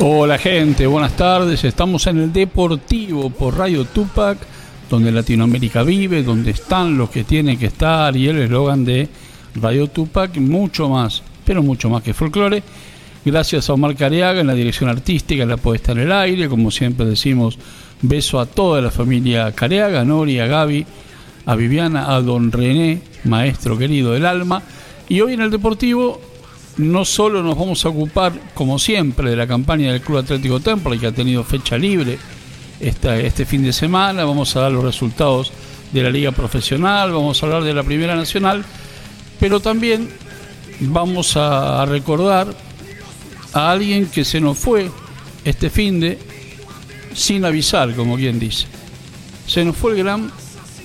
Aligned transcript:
Hola 0.00 0.38
gente, 0.38 0.86
buenas 0.86 1.16
tardes. 1.16 1.64
Estamos 1.64 2.06
en 2.06 2.18
el 2.18 2.32
Deportivo 2.32 3.30
por 3.30 3.58
Radio 3.58 3.84
Tupac, 3.84 4.38
donde 4.88 5.10
Latinoamérica 5.10 5.82
vive, 5.82 6.22
donde 6.22 6.52
están 6.52 6.96
los 6.96 7.10
que 7.10 7.24
tienen 7.24 7.58
que 7.58 7.66
estar 7.66 8.16
y 8.16 8.28
el 8.28 8.38
eslogan 8.38 8.84
de 8.84 9.08
Radio 9.56 9.88
Tupac, 9.88 10.36
mucho 10.36 10.88
más, 10.88 11.24
pero 11.44 11.64
mucho 11.64 11.90
más 11.90 12.04
que 12.04 12.14
folclore. 12.14 12.62
Gracias 13.24 13.68
a 13.68 13.72
Omar 13.72 13.96
Careaga 13.96 14.40
en 14.40 14.46
la 14.46 14.54
dirección 14.54 14.88
artística, 14.88 15.42
en 15.42 15.48
la 15.48 15.56
puesta 15.56 15.90
en 15.90 15.98
el 15.98 16.12
aire, 16.12 16.48
como 16.48 16.70
siempre 16.70 17.04
decimos, 17.04 17.58
beso 18.00 18.38
a 18.38 18.46
toda 18.46 18.80
la 18.80 18.92
familia 18.92 19.50
Careaga, 19.50 20.02
a 20.02 20.04
Nori, 20.04 20.38
a 20.38 20.46
Gaby, 20.46 20.86
a 21.44 21.56
Viviana, 21.56 22.14
a 22.14 22.22
don 22.22 22.52
René, 22.52 23.02
maestro 23.24 23.76
querido 23.76 24.12
del 24.12 24.26
alma. 24.26 24.62
Y 25.08 25.22
hoy 25.22 25.32
en 25.32 25.40
el 25.40 25.50
Deportivo 25.50 26.20
no 26.78 27.04
solo 27.04 27.42
nos 27.42 27.58
vamos 27.58 27.84
a 27.84 27.88
ocupar, 27.88 28.32
como 28.54 28.78
siempre, 28.78 29.30
de 29.30 29.36
la 29.36 29.46
campaña 29.46 29.92
del 29.92 30.00
Club 30.00 30.18
Atlético 30.18 30.60
Temple, 30.60 30.98
que 30.98 31.08
ha 31.08 31.12
tenido 31.12 31.44
fecha 31.44 31.76
libre 31.76 32.18
este 32.80 33.44
fin 33.44 33.62
de 33.62 33.72
semana, 33.72 34.24
vamos 34.24 34.54
a 34.54 34.60
dar 34.60 34.72
los 34.72 34.84
resultados 34.84 35.52
de 35.92 36.02
la 36.02 36.10
Liga 36.10 36.30
Profesional, 36.30 37.12
vamos 37.12 37.42
a 37.42 37.46
hablar 37.46 37.64
de 37.64 37.74
la 37.74 37.82
Primera 37.82 38.14
Nacional, 38.14 38.64
pero 39.40 39.58
también 39.58 40.08
vamos 40.80 41.36
a 41.36 41.84
recordar 41.86 42.54
a 43.52 43.70
alguien 43.72 44.06
que 44.06 44.24
se 44.24 44.40
nos 44.40 44.58
fue 44.58 44.90
este 45.44 45.70
fin 45.70 45.98
de 45.98 46.18
sin 47.14 47.44
avisar, 47.44 47.94
como 47.96 48.16
quien 48.16 48.38
dice. 48.38 48.66
Se 49.46 49.64
nos 49.64 49.76
fue 49.76 49.92
el 49.92 49.98
gran 49.98 50.30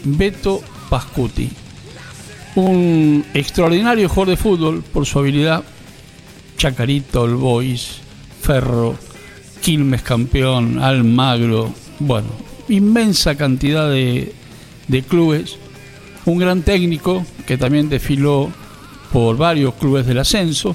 Beto 0.03 0.61
Pascuti, 0.89 1.51
un 2.55 3.23
extraordinario 3.35 4.09
jugador 4.09 4.29
de 4.29 4.37
fútbol 4.37 4.83
por 4.83 5.05
su 5.05 5.19
habilidad 5.19 5.63
Chacarito, 6.63 7.25
El 7.25 7.35
Boys, 7.35 7.97
Ferro, 8.41 8.95
Quilmes 9.61 10.01
campeón, 10.01 10.79
Almagro, 10.79 11.73
bueno, 11.99 12.29
inmensa 12.69 13.35
cantidad 13.35 13.89
de, 13.89 14.33
de 14.87 15.01
clubes. 15.01 15.57
Un 16.23 16.37
gran 16.37 16.61
técnico 16.61 17.25
que 17.45 17.57
también 17.57 17.89
desfiló 17.89 18.49
por 19.11 19.35
varios 19.35 19.73
clubes 19.73 20.05
del 20.05 20.19
ascenso. 20.19 20.73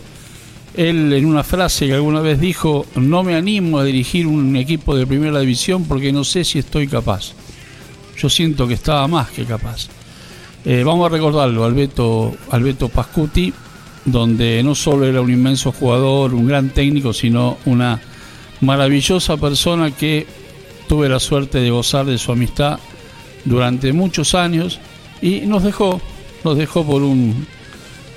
Él 0.76 1.10
en 1.10 1.24
una 1.24 1.42
frase 1.42 1.86
que 1.86 1.94
alguna 1.94 2.20
vez 2.20 2.38
dijo, 2.38 2.84
no 2.96 3.22
me 3.22 3.34
animo 3.34 3.78
a 3.78 3.84
dirigir 3.84 4.26
un 4.26 4.56
equipo 4.56 4.94
de 4.94 5.06
primera 5.06 5.40
división 5.40 5.84
porque 5.84 6.12
no 6.12 6.22
sé 6.22 6.44
si 6.44 6.58
estoy 6.58 6.86
capaz. 6.86 7.32
Yo 8.18 8.28
siento 8.28 8.68
que 8.68 8.74
estaba 8.74 9.08
más 9.08 9.30
que 9.30 9.46
capaz. 9.46 9.88
Eh, 10.66 10.82
vamos 10.84 11.06
a 11.06 11.08
recordarlo, 11.08 11.64
Alberto, 11.64 12.36
Alberto 12.50 12.90
Pascuti, 12.90 13.54
donde 14.04 14.62
no 14.62 14.74
solo 14.74 15.06
era 15.06 15.20
un 15.20 15.30
inmenso 15.30 15.72
jugador, 15.72 16.34
un 16.34 16.46
gran 16.46 16.70
técnico, 16.70 17.12
sino 17.12 17.58
una 17.64 18.00
maravillosa 18.60 19.36
persona 19.36 19.90
que 19.90 20.26
tuve 20.88 21.08
la 21.08 21.20
suerte 21.20 21.58
de 21.58 21.70
gozar 21.70 22.06
de 22.06 22.18
su 22.18 22.32
amistad 22.32 22.78
durante 23.44 23.92
muchos 23.92 24.34
años 24.34 24.80
y 25.20 25.40
nos 25.40 25.62
dejó, 25.62 26.00
nos 26.44 26.56
dejó 26.56 26.84
por 26.84 27.02
un 27.02 27.46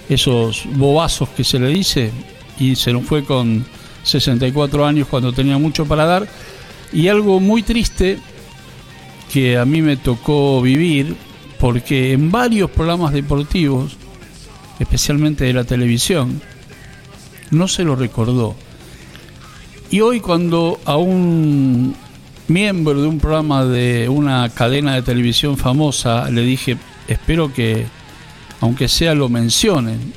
esos 0.09 0.63
bobazos 0.75 1.29
que 1.29 1.43
se 1.43 1.57
le 1.59 1.69
dice 1.69 2.11
y 2.59 2.75
se 2.75 2.91
nos 2.91 3.05
fue 3.05 3.23
con 3.23 3.65
64 4.03 4.85
años 4.85 5.07
cuando 5.07 5.31
tenía 5.31 5.57
mucho 5.57 5.85
para 5.85 6.05
dar. 6.05 6.27
Y 6.91 7.07
algo 7.07 7.39
muy 7.39 7.63
triste 7.63 8.19
que 9.31 9.57
a 9.57 9.65
mí 9.65 9.81
me 9.81 9.95
tocó 9.95 10.61
vivir 10.61 11.15
porque 11.59 12.11
en 12.11 12.31
varios 12.31 12.69
programas 12.71 13.13
deportivos 13.13 13.95
especialmente 14.81 15.45
de 15.45 15.53
la 15.53 15.63
televisión, 15.63 16.41
no 17.51 17.67
se 17.67 17.83
lo 17.83 17.95
recordó. 17.95 18.55
Y 19.91 20.01
hoy 20.01 20.19
cuando 20.19 20.79
a 20.85 20.97
un 20.97 21.95
miembro 22.47 23.01
de 23.01 23.07
un 23.07 23.19
programa 23.19 23.63
de 23.63 24.09
una 24.09 24.49
cadena 24.49 24.95
de 24.95 25.03
televisión 25.03 25.57
famosa 25.57 26.29
le 26.31 26.41
dije, 26.41 26.77
espero 27.07 27.53
que, 27.53 27.85
aunque 28.59 28.87
sea 28.87 29.13
lo 29.13 29.29
mencionen 29.29 30.13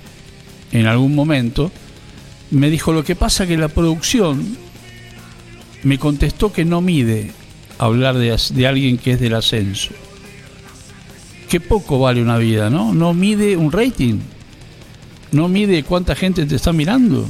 en 0.73 0.87
algún 0.87 1.15
momento, 1.15 1.71
me 2.51 2.71
dijo, 2.71 2.93
lo 2.93 3.05
que 3.05 3.17
pasa 3.17 3.47
que 3.47 3.59
la 3.59 3.69
producción 3.69 4.57
me 5.83 5.99
contestó 5.99 6.53
que 6.53 6.65
no 6.65 6.81
mide 6.81 7.33
hablar 7.79 8.17
de, 8.17 8.35
de 8.55 8.67
alguien 8.67 8.97
que 8.97 9.13
es 9.13 9.21
del 9.21 9.35
ascenso. 9.35 9.91
Qué 11.51 11.61
poco 11.61 11.99
vale 11.99 12.23
una 12.23 12.39
vida, 12.39 12.71
¿no? 12.71 12.95
No 12.95 13.13
mide 13.13 13.57
un 13.59 13.71
rating 13.71 14.21
no 15.35 15.49
mide 15.49 15.83
cuánta 15.83 16.15
gente 16.15 16.47
te 16.47 16.55
está 16.55 16.73
mirando. 16.73 17.27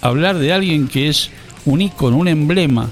Hablar 0.00 0.36
de 0.36 0.52
alguien 0.52 0.88
que 0.88 1.08
es 1.08 1.30
un 1.64 1.80
ícono, 1.80 2.16
un 2.16 2.28
emblema 2.28 2.90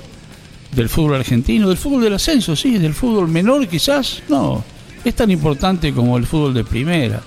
del 0.72 0.88
fútbol 0.88 1.16
argentino, 1.16 1.68
del 1.68 1.76
fútbol 1.76 2.02
del 2.02 2.14
ascenso, 2.14 2.54
sí, 2.56 2.78
del 2.78 2.94
fútbol 2.94 3.28
menor 3.28 3.66
quizás, 3.68 4.22
no, 4.28 4.64
es 5.04 5.14
tan 5.14 5.30
importante 5.30 5.92
como 5.92 6.16
el 6.16 6.26
fútbol 6.26 6.54
de 6.54 6.64
primera, 6.64 7.20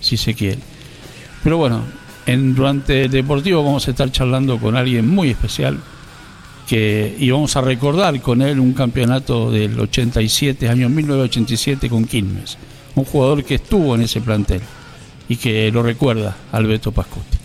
si 0.00 0.16
se 0.16 0.34
quiere. 0.34 0.58
Pero 1.44 1.58
bueno, 1.58 1.82
en, 2.26 2.54
durante 2.54 3.04
el 3.04 3.10
Deportivo 3.10 3.62
vamos 3.62 3.86
a 3.86 3.90
estar 3.90 4.10
charlando 4.10 4.58
con 4.58 4.76
alguien 4.76 5.08
muy 5.08 5.30
especial 5.30 5.78
que, 6.66 7.14
y 7.18 7.30
vamos 7.30 7.56
a 7.56 7.60
recordar 7.60 8.20
con 8.20 8.42
él 8.42 8.58
un 8.58 8.72
campeonato 8.72 9.50
del 9.50 9.78
87, 9.78 10.68
año 10.68 10.88
1987 10.88 11.90
con 11.90 12.04
Quilmes, 12.04 12.56
un 12.94 13.04
jugador 13.04 13.44
que 13.44 13.56
estuvo 13.56 13.94
en 13.94 14.02
ese 14.02 14.20
plantel 14.20 14.60
y 15.30 15.36
que 15.36 15.70
lo 15.70 15.82
recuerda 15.82 16.36
Alberto 16.50 16.90
Pascotti. 16.90 17.38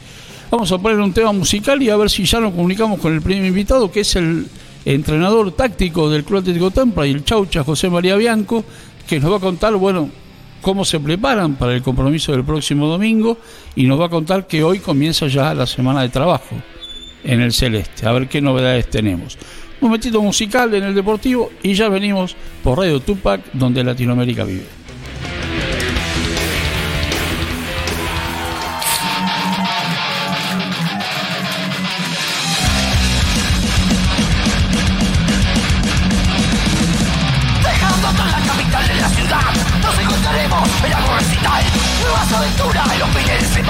Vamos 0.50 0.72
a 0.72 0.80
poner 0.80 1.00
un 1.00 1.14
tema 1.14 1.32
musical 1.32 1.82
y 1.84 1.92
a 1.92 1.96
ver 1.96 2.10
si 2.10 2.26
ya 2.26 2.40
nos 2.40 2.52
comunicamos 2.52 3.00
con 3.00 3.14
el 3.14 3.22
primer 3.22 3.46
invitado, 3.46 3.92
que 3.92 4.00
es 4.00 4.16
el 4.16 4.48
entrenador 4.86 5.52
táctico 5.52 6.10
del 6.10 6.24
Club 6.24 6.40
Atlético 6.40 6.72
Tempra 6.72 7.06
y 7.06 7.12
el 7.12 7.24
Chaucha 7.24 7.64
José 7.64 7.90
María 7.90 8.16
Bianco, 8.16 8.66
que 9.08 9.20
nos 9.20 9.32
va 9.32 9.38
a 9.38 9.40
contar, 9.40 9.76
bueno, 9.76 10.10
cómo 10.62 10.84
se 10.84 11.00
preparan 11.00 11.58
para 11.58 11.76
el 11.76 11.84
compromiso 11.84 12.32
del 12.32 12.44
próximo 12.44 12.88
domingo 12.88 13.38
y 13.76 13.84
nos 13.84 14.02
va 14.02 14.08
a 14.08 14.10
contar 14.10 14.48
que 14.48 14.64
hoy 14.64 14.80
comienza 14.80 15.28
ya 15.28 15.54
la 15.54 15.68
semana 15.68 16.02
de 16.02 16.10
trabajo 16.10 16.56
en 17.24 17.42
el 17.42 17.54
Celeste. 17.54 18.08
A 18.08 18.14
ver 18.14 18.28
qué 18.28 18.42
novedades 18.42 18.90
tenemos. 18.90 19.38
Un 19.80 19.90
momentito 19.90 20.24
musical 20.24 20.74
en 20.74 20.86
el 20.86 20.96
Deportivo 20.96 21.52
y 21.62 21.76
ya 21.76 21.88
venimos 21.88 22.36
por 22.64 22.80
Radio 22.80 23.00
Tupac, 23.00 23.42
donde 23.54 23.84
Latinoamérica 23.84 24.44
vive. 24.44 24.75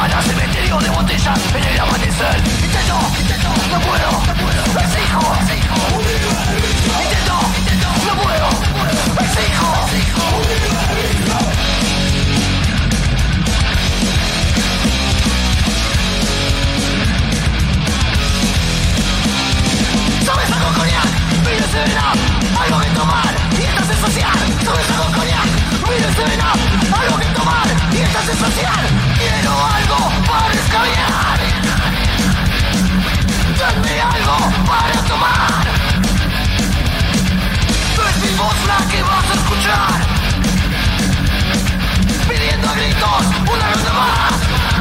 mata 0.07 0.21
cementerio 0.21 0.77
de 0.77 0.89
botellas 0.89 1.39
en 1.55 1.63
el 1.63 1.79
amanecer 1.79 2.37
Intento, 2.63 2.97
intento, 3.19 3.49
no 3.71 3.79
puedo, 3.87 4.11
no 4.27 4.33
puedo, 4.41 4.61
exijo, 4.85 5.21
exijo 5.41 5.77
Intento, 7.01 7.35
intento, 7.59 7.89
no 8.07 8.13
puedo, 8.21 8.47
exijo, 9.25 9.67
exijo 9.85 10.25
Sabes 20.25 20.51
algo 20.51 20.69
cognac, 20.77 21.11
mira 21.45 21.67
se 21.67 21.79
verá, 21.87 22.13
algo 22.61 22.79
que 22.79 22.89
tomar, 22.89 23.33
y 23.57 23.63
estás 23.63 23.89
en 23.89 23.99
social, 24.05 24.37
sabes 24.65 24.89
algo 24.91 25.05
cognac, 25.15 25.49
mira 25.89 26.09
se 26.13 26.23
verá, 26.29 26.51
algo 26.99 27.17
que 27.17 27.25
tomar 27.25 27.34
y 27.91 27.97
esta 27.97 28.21
sensación 28.23 28.73
quiero 29.17 29.51
algo 29.65 30.11
para 30.27 30.53
escabiar 30.53 31.25
Dame 33.57 34.01
algo 34.01 34.37
para 34.67 35.01
tomar. 35.07 35.65
No 37.97 38.07
es 38.09 38.17
mi 38.21 38.37
voz 38.37 38.55
la 38.67 38.77
que 38.91 39.01
vas 39.01 39.25
a 39.29 39.33
escuchar. 39.33 40.05
Pidiendo 42.27 42.69
a 42.69 42.73
gritos 42.73 43.25
una 43.53 43.71
ronda 43.71 43.93
más. 43.93 44.74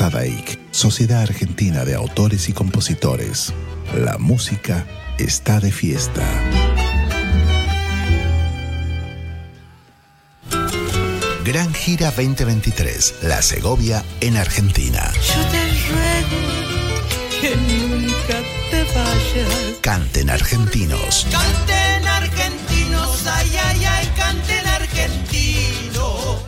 Sadaik, 0.00 0.58
Sociedad 0.70 1.20
Argentina 1.20 1.84
de 1.84 1.94
Autores 1.94 2.48
y 2.48 2.54
Compositores. 2.54 3.52
La 3.94 4.16
música 4.16 4.86
está 5.18 5.60
de 5.60 5.70
fiesta. 5.70 6.26
Gran 11.44 11.74
Gira 11.74 12.06
2023, 12.12 13.16
La 13.24 13.42
Segovia 13.42 14.02
en 14.22 14.38
Argentina. 14.38 15.12
Yo 15.16 15.46
te 15.50 15.68
ruego 15.90 16.40
que 17.42 17.56
nunca 17.56 18.40
te 18.70 18.84
vayas. 18.94 19.80
Canten 19.82 20.30
argentinos. 20.30 21.26
Canten 21.30 22.06
argentinos, 22.06 23.26
ay, 23.26 23.50
ay, 23.54 23.84
ay. 23.84 23.99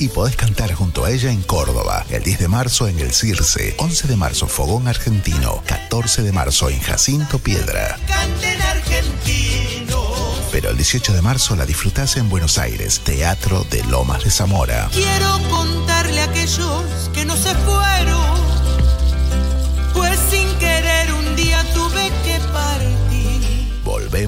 Y 0.03 0.09
podés 0.09 0.35
cantar 0.35 0.73
junto 0.75 1.05
a 1.05 1.13
ella 1.13 1.31
en 1.31 1.43
Córdoba, 1.43 2.05
el 2.11 2.25
10 2.25 2.41
de 2.41 2.49
marzo 2.49 2.89
en 2.89 2.99
el 2.99 3.13
Circe, 3.13 3.77
11 3.79 4.09
de 4.09 4.17
marzo 4.17 4.49
Fogón 4.49 4.89
Argentino, 4.89 5.63
14 5.65 6.25
de 6.25 6.33
marzo 6.33 6.69
en 6.71 6.81
Jacinto 6.81 7.39
Piedra. 7.39 8.01
Canten 8.09 8.61
argentinos. 8.63 10.41
Pero 10.51 10.71
el 10.71 10.77
18 10.77 11.13
de 11.13 11.23
marzo 11.23 11.55
la 11.55 11.67
disfrutás 11.67 12.17
en 12.17 12.29
Buenos 12.29 12.59
Aires, 12.59 13.03
Teatro 13.05 13.65
de 13.71 13.85
Lomas 13.85 14.25
de 14.25 14.33
Zamora. 14.33 14.91
Quiero 14.93 15.39
contarle 15.49 16.21
a 16.21 16.25
aquellos 16.25 16.83
que 17.15 17.25
no 17.25 17.37
se 17.37 17.55
fueron, 17.55 18.22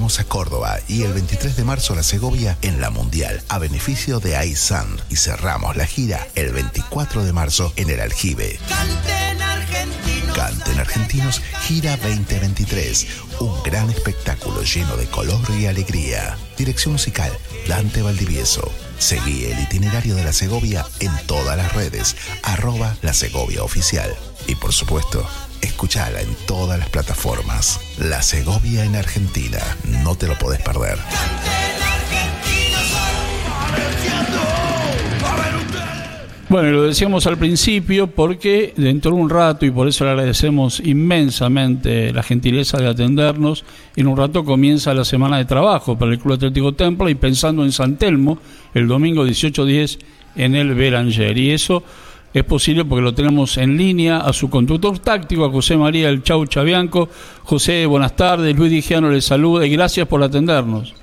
A 0.05 0.23
Córdoba 0.23 0.77
y 0.87 1.01
el 1.01 1.13
23 1.13 1.57
de 1.57 1.63
marzo 1.63 1.93
a 1.93 1.95
la 1.95 2.03
Segovia 2.03 2.59
en 2.61 2.79
la 2.79 2.91
Mundial 2.91 3.41
a 3.49 3.57
beneficio 3.57 4.19
de 4.19 4.45
iSand 4.45 5.01
y 5.09 5.15
cerramos 5.15 5.75
la 5.77 5.87
gira 5.87 6.27
el 6.35 6.51
24 6.51 7.23
de 7.23 7.33
marzo 7.33 7.73
en 7.75 7.89
el 7.89 7.99
Aljibe. 7.99 8.59
Canten 8.69 9.41
argentinos. 9.41 10.35
Canten 10.35 10.79
Argentinos 10.79 11.41
Gira 11.61 11.97
2023, 11.97 13.07
un 13.39 13.63
gran 13.63 13.89
espectáculo 13.89 14.61
lleno 14.61 14.95
de 14.95 15.07
color 15.07 15.41
y 15.59 15.65
alegría. 15.65 16.37
Dirección 16.55 16.93
musical 16.93 17.31
Dante 17.67 18.03
Valdivieso. 18.03 18.71
Seguí 18.99 19.45
el 19.45 19.59
itinerario 19.59 20.13
de 20.13 20.23
la 20.23 20.33
Segovia 20.33 20.85
en 20.99 21.11
todas 21.25 21.57
las 21.57 21.73
redes, 21.73 22.15
arroba 22.43 22.95
la 23.01 23.15
Segovia 23.15 23.63
Oficial. 23.63 24.15
Y 24.45 24.53
por 24.53 24.71
supuesto, 24.71 25.27
escuchala 25.65 26.21
en 26.21 26.33
todas 26.47 26.79
las 26.79 26.89
plataformas. 26.89 27.79
La 27.97 28.21
Segovia 28.21 28.85
en 28.85 28.95
Argentina, 28.95 29.59
no 30.03 30.15
te 30.15 30.27
lo 30.27 30.37
podés 30.37 30.61
perder. 30.61 30.97
Bueno, 36.47 36.69
y 36.69 36.71
lo 36.73 36.83
decíamos 36.83 37.25
al 37.25 37.37
principio 37.37 38.05
porque 38.07 38.73
dentro 38.77 39.11
de 39.11 39.17
un 39.17 39.29
rato, 39.29 39.65
y 39.65 39.71
por 39.71 39.87
eso 39.87 40.05
le 40.05 40.11
agradecemos 40.11 40.79
inmensamente 40.79 42.13
la 42.13 42.21
gentileza 42.21 42.77
de 42.77 42.87
atendernos, 42.87 43.65
en 43.95 44.07
un 44.07 44.15
rato 44.15 44.45
comienza 44.45 44.93
la 44.93 45.03
semana 45.05 45.37
de 45.37 45.45
trabajo 45.45 45.97
para 45.97 46.11
el 46.11 46.19
Club 46.19 46.35
Atlético 46.35 46.73
Templa 46.73 47.09
y 47.09 47.15
pensando 47.15 47.63
en 47.63 47.71
San 47.71 47.97
Telmo, 47.97 48.37
el 48.75 48.87
domingo 48.87 49.25
18-10 49.25 49.97
en 50.35 50.55
el 50.55 50.75
Beranger. 50.75 51.35
Y 51.35 51.51
eso 51.51 51.83
es 52.35 52.43
posible 52.43 52.83
porque 52.83 53.01
lo 53.01 53.15
tenemos 53.15 53.55
en 53.55 53.77
línea 53.77 54.17
a 54.17 54.33
su 54.33 54.49
conductor 54.49 54.99
táctico, 54.99 55.45
a 55.45 55.49
José 55.49 55.77
María 55.77 56.09
El 56.09 56.21
Chau 56.21 56.45
Chabianco. 56.45 57.07
José, 57.45 57.85
buenas 57.85 58.13
tardes, 58.13 58.53
Luis 58.53 58.69
Digiano 58.69 59.09
le 59.09 59.21
saluda 59.21 59.65
y 59.65 59.69
gracias 59.69 60.05
por 60.05 60.21
atendernos. 60.21 60.93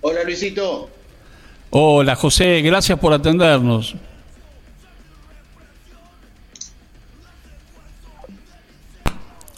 Hola 0.00 0.24
Luisito. 0.24 0.90
Hola 1.70 2.16
José, 2.16 2.60
gracias 2.62 2.98
por 2.98 3.12
atendernos. 3.12 3.94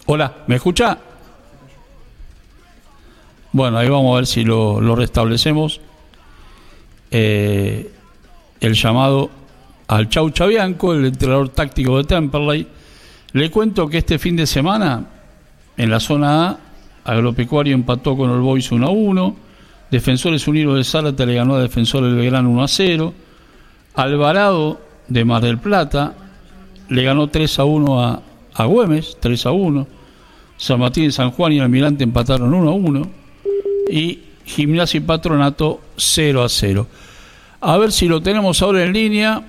Hola, 0.05 0.35
¿me 0.45 0.57
escucha? 0.57 0.99
Bueno, 3.51 3.79
ahí 3.79 3.89
vamos 3.89 4.13
a 4.13 4.17
ver 4.17 4.27
si 4.27 4.43
lo, 4.43 4.79
lo 4.79 4.95
restablecemos. 4.95 5.81
Eh, 7.09 7.91
el 8.63 8.73
llamado 8.75 9.29
al 9.87 10.09
Chau 10.09 10.29
Chabianco, 10.29 10.93
el 10.93 11.05
entrenador 11.05 11.49
táctico 11.49 11.97
de 11.97 12.05
Temperley. 12.05 12.67
Le 13.33 13.51
cuento 13.51 13.87
que 13.89 13.97
este 13.97 14.17
fin 14.17 14.35
de 14.35 14.47
semana, 14.47 15.05
en 15.75 15.89
la 15.89 15.99
zona 15.99 16.47
A, 16.47 16.57
Agropecuario 17.03 17.73
empató 17.73 18.15
con 18.15 18.31
el 18.31 18.39
Boys 18.39 18.71
1 18.71 18.87
a 18.87 18.89
1. 18.89 19.35
Defensores 19.91 20.47
Unidos 20.47 20.77
de 20.77 20.83
Zárate 20.83 21.25
le 21.25 21.35
ganó 21.35 21.55
a 21.55 21.61
Defensor 21.61 22.03
del 22.03 22.15
Belgrano 22.15 22.49
1 22.51 22.63
a 22.63 22.67
0. 22.67 23.13
Alvarado 23.95 24.81
de 25.09 25.25
Mar 25.25 25.41
del 25.41 25.57
Plata 25.57 26.13
le 26.89 27.03
ganó 27.03 27.27
3 27.27 27.59
a 27.59 27.65
1 27.65 28.03
a, 28.03 28.21
a 28.53 28.65
Güemes, 28.65 29.17
3 29.19 29.45
a 29.45 29.51
1. 29.51 29.87
San 30.55 30.79
Martín, 30.79 31.11
San 31.11 31.31
Juan 31.31 31.51
y 31.51 31.59
Almirante 31.59 32.05
empataron 32.05 32.53
1 32.53 32.69
a 32.69 32.73
1. 32.73 33.07
Y 33.91 34.19
Gimnasia 34.45 34.99
y 34.99 35.01
Patronato 35.01 35.81
0 35.97 36.43
a 36.43 36.49
0. 36.49 36.87
A 37.65 37.77
ver 37.77 37.93
si 37.93 38.09
lo 38.09 38.21
tenemos 38.21 38.61
ahora 38.61 38.83
en 38.83 38.91
línea 38.91 39.41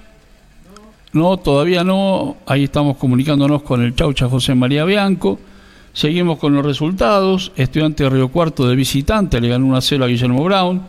No, 1.13 1.37
todavía 1.37 1.83
no. 1.83 2.37
Ahí 2.47 2.65
estamos 2.65 2.97
comunicándonos 2.97 3.63
con 3.63 3.83
el 3.83 3.97
Chaucha 3.97 4.29
José 4.29 4.55
María 4.55 4.85
Bianco. 4.85 5.41
Seguimos 5.93 6.39
con 6.39 6.55
los 6.55 6.65
resultados. 6.65 7.51
Estudiante 7.57 8.05
de 8.05 8.11
Río 8.11 8.29
Cuarto 8.29 8.69
de 8.69 8.77
visitante 8.77 9.41
le 9.41 9.49
ganó 9.49 9.67
1 9.67 9.77
a 9.77 9.81
0 9.81 10.05
a 10.05 10.07
Guillermo 10.07 10.45
Brown. 10.45 10.83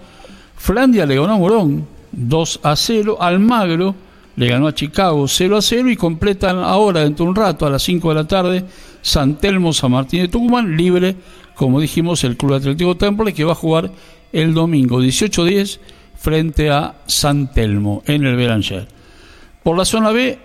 Flandia 0.56 1.08
le 1.08 1.16
ganó 1.16 1.34
a 1.34 1.38
Morón 1.38 1.88
2 2.12 2.60
a 2.62 2.76
0. 2.76 3.18
Almagro 3.20 3.96
le 4.36 4.48
ganó 4.48 4.68
a 4.68 4.76
Chicago 4.76 5.28
0 5.28 5.58
a 5.58 5.62
0 5.64 5.90
y 5.90 5.96
completan 5.96 6.60
ahora, 6.60 7.02
dentro 7.02 7.26
de 7.26 7.30
un 7.32 7.36
rato, 7.36 7.66
a 7.66 7.72
las 7.72 7.82
5 7.82 8.10
de 8.10 8.16
la 8.16 8.28
tarde, 8.28 8.66
San 9.02 9.38
Telmo, 9.38 9.74
San 9.74 9.92
Martín 9.92 10.22
de 10.22 10.28
Tucumán, 10.28 10.78
libre, 10.78 11.16
como 11.56 11.80
dijimos, 11.80 12.24
el 12.24 12.38
Club 12.38 12.54
Atlético 12.54 12.96
Temple, 12.96 13.34
que 13.34 13.46
va 13.46 13.54
a 13.54 13.56
jugar 13.56 13.90
el 14.32 14.54
domingo 14.54 15.02
18-10 15.02 15.80
frente 16.26 16.72
a 16.72 16.92
San 17.06 17.54
Telmo 17.54 18.02
en 18.08 18.26
el 18.26 18.36
Belanger. 18.36 18.88
Por 19.62 19.78
la 19.78 19.86
zona 19.86 20.10
B, 20.10 20.36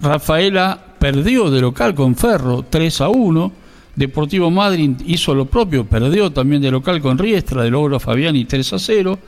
Rafaela 0.00 0.76
perdió 0.98 1.48
de 1.48 1.60
local 1.60 1.94
con 1.94 2.16
Ferro 2.16 2.64
3 2.68 3.02
a 3.02 3.08
1. 3.08 3.52
Deportivo 3.94 4.50
Madrid 4.50 4.90
hizo 5.06 5.32
lo 5.32 5.46
propio, 5.46 5.84
perdió 5.86 6.32
también 6.32 6.60
de 6.60 6.72
local 6.72 7.00
con 7.00 7.18
Riestra, 7.18 7.62
de 7.62 7.70
Logro 7.70 8.00
Fabiani 8.00 8.46
3 8.46 8.72
a 8.72 8.78
0. 8.80 9.18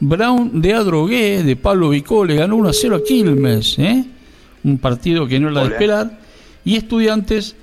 Brown 0.00 0.60
de 0.60 0.74
Adrogué, 0.74 1.44
de 1.44 1.54
Pablo 1.54 1.90
Vicó, 1.90 2.24
le 2.24 2.34
ganó 2.34 2.56
1 2.56 2.70
a 2.70 2.72
0 2.72 2.96
a 2.96 3.04
Quilmes, 3.04 3.78
¿eh? 3.78 4.04
un 4.64 4.78
partido 4.78 5.28
que 5.28 5.38
no 5.38 5.48
era 5.48 5.60
de 5.60 5.74
esperar. 5.74 6.18
Y 6.64 6.74
Estudiantes, 6.74 7.54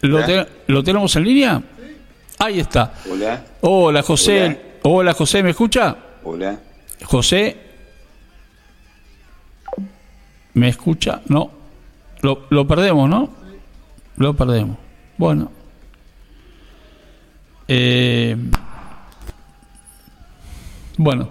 ¿lo, 0.00 0.20
¿lo 0.68 0.82
tenemos 0.82 1.14
en 1.16 1.24
línea? 1.24 1.62
Ahí 2.38 2.60
está. 2.60 2.94
Hola. 3.12 3.44
Hola, 3.60 4.02
José. 4.02 4.78
Hola, 4.84 5.12
José, 5.12 5.42
¿me 5.42 5.50
escucha? 5.50 5.94
Hola. 6.24 6.60
José. 7.04 7.56
¿Me 10.54 10.68
escucha? 10.68 11.22
No. 11.28 11.50
Lo, 12.22 12.46
lo 12.50 12.66
perdemos, 12.66 13.08
¿no? 13.08 13.30
Lo 14.16 14.34
perdemos. 14.34 14.76
Bueno. 15.16 15.50
Eh, 17.68 18.36
bueno. 20.96 21.28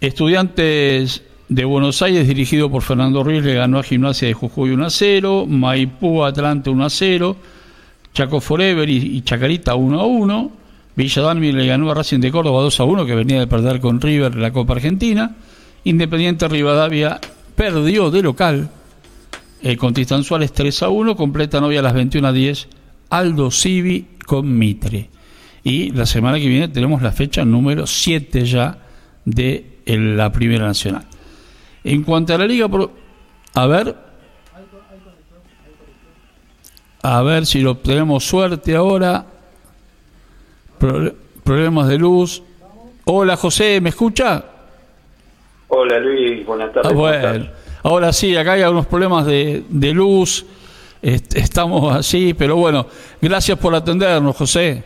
Estudiantes 0.00 1.22
de 1.48 1.64
Buenos 1.64 2.02
Aires, 2.02 2.28
dirigido 2.28 2.70
por 2.70 2.82
Fernando 2.82 3.22
Ruiz, 3.22 3.42
le 3.42 3.54
ganó 3.54 3.78
a 3.78 3.82
Gimnasia 3.82 4.28
de 4.28 4.34
Jujuy 4.34 4.70
1 4.70 4.86
a 4.86 4.90
0. 4.90 5.46
Maipú 5.46 6.24
Atlante 6.24 6.68
1 6.68 6.84
a 6.84 6.90
0. 6.90 7.36
Chaco 8.12 8.40
Forever 8.40 8.88
y, 8.88 9.22
Chacarita 9.22 9.74
1 9.74 10.00
a 10.00 10.06
1. 10.06 10.50
Villa 10.96 11.22
Dalmi 11.22 11.52
le 11.52 11.66
ganó 11.66 11.90
a 11.90 11.94
Racing 11.94 12.20
de 12.20 12.32
Córdoba 12.32 12.62
2 12.62 12.80
a 12.80 12.84
1, 12.84 13.04
que 13.04 13.14
venía 13.14 13.38
de 13.38 13.46
perder 13.46 13.80
con 13.80 14.00
River 14.00 14.34
la 14.34 14.50
Copa 14.50 14.72
Argentina. 14.72 15.36
Independiente 15.84 16.48
Rivadavia 16.48 17.20
perdió 17.54 18.10
de 18.10 18.22
local 18.22 18.70
eh, 19.62 19.76
con 19.76 19.92
Tistanzuales 19.92 20.52
3 20.52 20.84
a 20.84 20.88
1. 20.88 21.14
Completan 21.14 21.64
hoy 21.64 21.76
a 21.76 21.82
las 21.82 21.92
21 21.92 22.26
a 22.26 22.32
10 22.32 22.68
Aldo 23.10 23.50
Civi 23.50 24.06
con 24.26 24.58
Mitre. 24.58 25.10
Y 25.62 25.90
la 25.90 26.06
semana 26.06 26.38
que 26.38 26.48
viene 26.48 26.68
tenemos 26.68 27.02
la 27.02 27.12
fecha 27.12 27.44
número 27.44 27.86
7 27.86 28.46
ya 28.46 28.78
de 29.24 29.80
la 29.84 30.32
Primera 30.32 30.66
Nacional. 30.66 31.04
En 31.84 32.04
cuanto 32.04 32.34
a 32.34 32.38
la 32.38 32.46
Liga, 32.46 32.68
a 33.54 33.66
ver, 33.66 33.96
a 37.02 37.22
ver 37.22 37.46
si 37.46 37.60
lo 37.60 37.76
tenemos 37.76 38.24
suerte 38.24 38.74
ahora. 38.74 39.26
Problemas 40.78 41.88
de 41.88 41.98
luz. 41.98 42.42
Hola 43.04 43.36
José, 43.36 43.80
¿me 43.80 43.90
escucha? 43.90 44.44
Hola 45.68 45.98
Luis, 45.98 46.44
buenas 46.46 46.72
tardes. 46.72 46.92
Ah, 46.92 46.94
bueno, 46.94 47.46
ahora 47.82 48.12
sí, 48.12 48.36
acá 48.36 48.52
hay 48.52 48.62
algunos 48.62 48.86
problemas 48.86 49.26
de, 49.26 49.64
de 49.68 49.92
luz. 49.92 50.46
estamos 51.02 51.94
así, 51.94 52.34
pero 52.34 52.56
bueno, 52.56 52.86
gracias 53.20 53.58
por 53.58 53.74
atendernos, 53.74 54.36
José. 54.36 54.82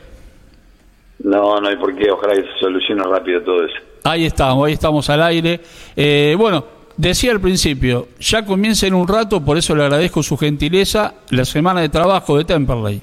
No, 1.23 1.61
no 1.61 1.69
hay 1.69 1.77
por 1.77 1.95
qué, 1.97 2.11
ojalá 2.11 2.35
que 2.35 2.43
se 2.43 2.59
solucione 2.61 3.03
rápido 3.05 3.43
todo 3.43 3.65
eso. 3.65 3.77
Ahí 4.05 4.25
estamos, 4.25 4.67
ahí 4.67 4.73
estamos 4.73 5.09
al 5.11 5.23
aire. 5.23 5.61
Eh, 5.95 6.35
bueno, 6.39 6.65
Decía 7.01 7.33
al 7.33 7.41
principio, 7.41 8.09
ya 8.19 8.45
comienza 8.45 8.87
en 8.87 8.93
un 8.93 9.09
rato, 9.09 9.43
por 9.43 9.57
eso 9.57 9.75
le 9.75 9.85
agradezco 9.85 10.23
su 10.23 10.37
gentileza, 10.37 11.15
la 11.31 11.47
semana 11.47 11.81
de 11.81 11.89
trabajo 11.89 12.37
de 12.37 12.45
Temperley. 12.45 13.01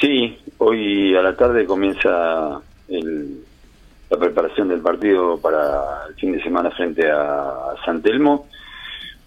Sí, 0.00 0.37
hoy 0.58 1.14
a 1.16 1.22
la 1.22 1.36
tarde 1.36 1.66
comienza 1.66 2.60
la 2.88 4.16
preparación 4.18 4.68
del 4.68 4.80
partido 4.80 5.38
para 5.38 6.06
el 6.08 6.14
fin 6.14 6.32
de 6.32 6.42
semana 6.42 6.70
frente 6.70 7.08
a 7.10 7.74
San 7.84 8.02
Telmo. 8.02 8.48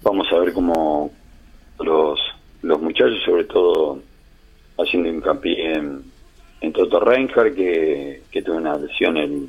Vamos 0.02 0.28
a 0.32 0.40
ver 0.40 0.54
cómo 0.54 1.12
los, 1.80 2.20
los 2.62 2.82
muchachos, 2.82 3.22
sobre 3.26 3.44
todo 3.46 4.00
haciendo 4.78 5.10
hincapié 5.10 5.74
en, 5.74 6.04
en 6.62 6.74
Toto 6.74 7.00
Reinhardt, 7.00 7.56
que, 7.56 8.24
que 8.32 8.42
tuvo 8.42 8.58
una 8.58 8.78
lesión 8.78 9.18
el, 9.18 9.48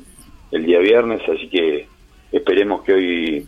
el 0.51 0.65
día 0.65 0.79
viernes, 0.79 1.21
así 1.27 1.49
que 1.49 1.87
esperemos 2.31 2.83
que 2.83 2.93
hoy 2.93 3.47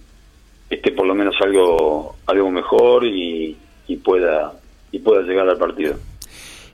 esté 0.69 0.91
por 0.91 1.05
lo 1.05 1.13
menos 1.13 1.35
algo 1.41 2.15
algo 2.25 2.51
mejor 2.51 3.05
y, 3.05 3.57
pueda 4.03 4.53
y 4.91 4.99
pueda 4.99 5.21
llegar 5.21 5.47
al 5.47 5.57
partido. 5.57 5.95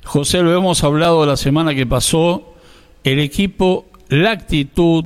José, 0.04 0.42
lo 0.42 0.56
hemos 0.56 0.84
hablado 0.84 1.26
la 1.26 1.38
semana 1.38 1.76
que 1.76 1.86
pasó, 1.86 2.54
el 3.04 3.20
equipo, 3.20 3.86
la 4.10 4.32
actitud, 4.32 5.06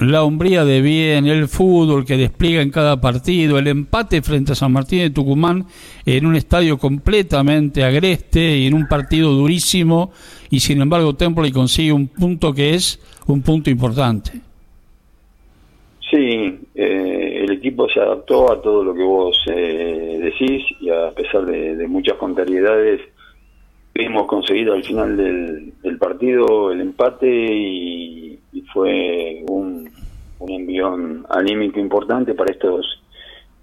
la 0.00 0.22
hombría 0.22 0.64
de 0.64 0.80
bien, 0.80 1.26
el 1.26 1.48
fútbol 1.48 2.04
que 2.04 2.16
despliega 2.16 2.62
en 2.62 2.70
cada 2.70 3.00
partido, 3.00 3.58
el 3.58 3.68
empate 3.68 4.22
frente 4.22 4.52
a 4.52 4.54
San 4.54 4.72
Martín 4.72 5.00
de 5.00 5.10
Tucumán 5.10 5.66
en 6.04 6.26
un 6.26 6.36
estadio 6.36 6.78
completamente 6.78 7.84
agreste 7.84 8.58
y 8.58 8.66
en 8.66 8.74
un 8.74 8.88
partido 8.88 9.30
durísimo 9.30 10.12
y 10.50 10.60
sin 10.60 10.80
embargo 10.80 11.14
Temple 11.14 11.52
consigue 11.52 11.92
un 11.92 12.08
punto 12.08 12.52
que 12.52 12.74
es 12.74 13.00
un 13.26 13.42
punto 13.42 13.70
importante. 13.70 14.32
Sí, 16.10 16.60
eh, 16.74 17.40
el 17.42 17.52
equipo 17.52 17.88
se 17.88 18.00
adaptó 18.00 18.52
a 18.52 18.60
todo 18.60 18.84
lo 18.84 18.94
que 18.94 19.02
vos 19.02 19.36
eh, 19.48 20.20
decís 20.22 20.62
y 20.80 20.90
a 20.90 21.10
pesar 21.10 21.44
de, 21.46 21.86
muchas 21.88 22.16
contrariedades 22.18 23.00
hemos 23.94 24.26
conseguido 24.26 24.74
al 24.74 24.84
final 24.84 25.16
del, 25.16 25.98
partido 25.98 26.72
el 26.72 26.80
empate 26.80 27.28
y, 27.28 28.40
fue 28.72 29.44
un, 29.48 29.88
un, 30.40 30.50
envión 30.50 31.24
anímico 31.28 31.78
importante 31.78 32.34
para 32.34 32.50
estos 32.50 33.00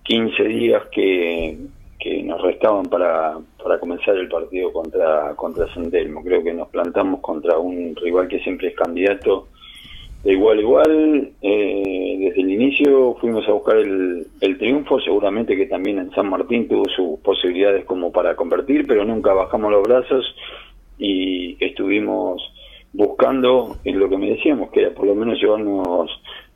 15 0.04 0.44
días 0.44 0.84
que, 0.90 1.58
que 2.00 2.24
nos 2.24 2.42
restaban 2.42 2.86
para, 2.86 3.38
para 3.62 3.80
comenzar 3.80 4.16
el 4.16 4.30
partido 4.30 4.72
contra, 4.72 5.36
contra 5.36 5.74
San 5.74 5.90
Creo 5.90 6.44
que 6.44 6.54
nos 6.54 6.70
plantamos 6.70 7.20
contra 7.20 7.58
un 7.58 7.94
rival 7.96 8.30
que 8.30 8.40
siempre 8.40 8.70
es 8.70 8.76
candidato 8.76 9.48
igual 10.24 10.60
igual, 10.60 11.32
eh, 11.42 12.18
desde 12.20 12.42
el 12.42 12.52
inicio 12.52 13.16
fuimos 13.20 13.48
a 13.48 13.52
buscar 13.52 13.78
el, 13.78 14.28
triunfo, 14.60 15.00
seguramente 15.00 15.56
que 15.56 15.66
también 15.66 15.98
en 16.00 16.12
San 16.12 16.30
Martín 16.30 16.68
tuvo 16.68 16.86
sus 16.96 17.20
posibilidades 17.22 17.86
como 17.86 18.12
para 18.12 18.36
convertir, 18.36 18.86
pero 18.86 19.04
nunca 19.04 19.34
bajamos 19.34 19.72
los 19.72 19.84
brazos 19.84 20.36
y 21.00 21.58
estuvimos 21.64 22.42
buscando 22.94 23.78
en 23.84 24.00
lo 24.00 24.10
que 24.10 24.18
me 24.18 24.30
decíamos, 24.30 24.70
que 24.72 24.82
era 24.82 24.92
por 24.92 25.08
lo 25.08 25.16
menos 25.16 25.40
llevarnos 25.42 26.10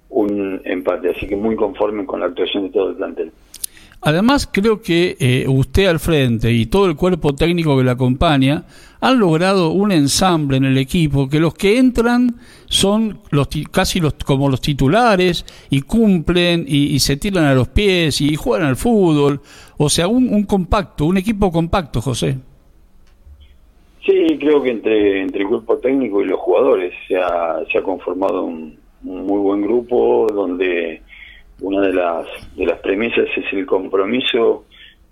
un 0.09 0.61
empate, 0.65 1.09
así 1.09 1.27
que 1.27 1.35
muy 1.35 1.55
conforme 1.55 2.05
con 2.05 2.19
la 2.19 2.27
actuación 2.27 2.63
de 2.63 2.69
todo 2.69 2.89
el 2.89 2.95
plantel. 2.95 3.31
Además, 4.01 4.47
creo 4.51 4.81
que 4.81 5.17
eh, 5.19 5.45
usted 5.47 5.87
al 5.87 5.99
frente 5.99 6.51
y 6.51 6.67
todo 6.67 6.85
el 6.85 6.95
cuerpo 6.95 7.33
técnico 7.33 7.75
que 7.75 7.83
le 7.83 7.89
acompaña 7.89 8.63
han 9.05 9.19
logrado 9.19 9.69
un 9.69 9.91
ensamble 9.91 10.57
en 10.57 10.65
el 10.65 10.79
equipo 10.79 11.29
que 11.29 11.39
los 11.39 11.53
que 11.53 11.77
entran 11.77 12.37
son 12.65 13.19
los 13.29 13.49
casi 13.71 13.99
los 13.99 14.15
como 14.15 14.49
los 14.49 14.61
titulares 14.61 15.45
y 15.69 15.81
cumplen 15.81 16.65
y, 16.67 16.97
se 16.97 17.15
tiran 17.15 17.45
a 17.45 17.53
los 17.53 17.67
pies 17.67 18.19
y 18.21 18.35
juegan 18.35 18.67
al 18.67 18.75
fútbol. 18.75 19.41
O 19.77 19.89
sea, 19.89 20.07
un, 20.07 20.43
compacto, 20.45 21.05
un 21.05 21.17
equipo 21.17 21.51
compacto, 21.51 22.01
José. 22.01 22.37
Sí, 24.03 24.37
creo 24.39 24.63
que 24.63 24.71
entre, 24.71 25.21
entre 25.21 25.41
el 25.41 25.49
cuerpo 25.49 25.77
técnico 25.77 26.23
y 26.23 26.25
los 26.25 26.39
jugadores 26.39 26.91
se 27.07 27.17
ha, 27.17 27.63
conformado 27.83 28.43
un 28.43 28.75
muy 29.01 29.39
buen 29.39 29.61
grupo 29.61 30.27
donde 30.33 31.03
una 31.61 31.81
de 31.81 31.93
las, 31.93 32.25
de 32.55 32.65
las 32.65 32.79
premisas 32.79 33.27
es 33.37 33.53
el 33.53 33.67
compromiso 33.67 34.65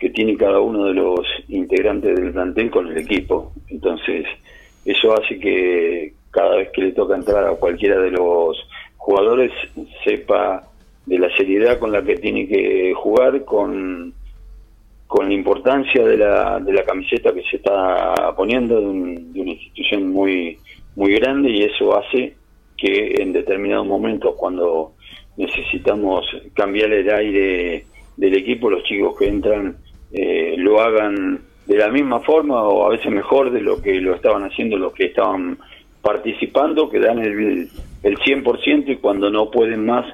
que 0.04 0.10
tiene 0.10 0.36
cada 0.36 0.60
uno 0.60 0.84
de 0.88 0.96
los 0.96 1.26
integrantes 1.48 2.14
del 2.14 2.34
plantel 2.34 2.70
con 2.70 2.88
el 2.88 2.98
equipo. 2.98 3.54
Entonces, 3.70 4.26
eso 4.84 5.14
hace 5.14 5.40
que 5.40 6.12
cada 6.30 6.58
vez 6.58 6.72
que 6.74 6.82
le 6.82 6.92
toca 6.92 7.16
entrar 7.16 7.48
a 7.48 7.56
cualquiera 7.56 7.98
de 8.02 8.12
los 8.12 8.58
jugadores 8.98 9.54
sepa 10.04 10.68
de 11.06 11.20
la 11.20 11.34
seriedad 11.38 11.80
con 11.80 11.94
la 11.94 12.04
que 12.04 12.18
tiene 12.18 12.50
que 12.50 12.94
jugar, 12.96 13.46
con, 13.46 14.14
con 15.08 15.30
la 15.30 15.34
importancia 15.34 16.04
de 16.04 16.18
la, 16.18 16.60
de 16.60 16.74
la 16.74 16.84
camiseta 16.84 17.34
que 17.34 17.44
se 17.44 17.56
está 17.56 18.34
poniendo 18.36 18.82
de, 18.82 18.88
de 18.88 19.42
una 19.42 19.52
institución 19.52 20.10
muy, 20.10 20.58
muy 20.98 21.14
grande 21.14 21.50
y 21.50 21.64
eso 21.64 21.98
hace 21.98 22.36
que 22.76 23.22
en 23.22 23.32
determinados 23.32 23.88
momentos 23.88 24.36
cuando 24.36 24.96
necesitamos 25.38 26.26
cambiar 26.54 26.92
el 26.92 27.10
aire 27.10 27.86
del 28.18 28.36
equipo, 28.36 28.70
los 28.70 28.84
chicos 28.84 29.18
que 29.18 29.30
entran 29.30 29.78
eh, 30.14 30.56
lo 30.58 30.80
hagan 30.80 31.42
de 31.66 31.78
la 31.78 31.90
misma 31.90 32.20
forma 32.20 32.62
o 32.62 32.86
a 32.86 32.90
veces 32.90 33.12
mejor 33.12 33.52
de 33.52 33.62
lo 33.62 33.82
que 33.82 34.00
lo 34.00 34.16
estaban 34.16 34.44
haciendo 34.44 34.78
los 34.78 34.94
que 34.94 35.06
estaban 35.06 35.58
participando, 36.02 36.90
que 36.90 37.00
dan 37.00 37.20
el, 37.20 37.70
el 38.04 38.18
100% 38.18 38.90
y 38.90 38.98
cuando 38.98 39.30
no 39.30 39.50
pueden 39.50 39.86
más, 39.86 40.06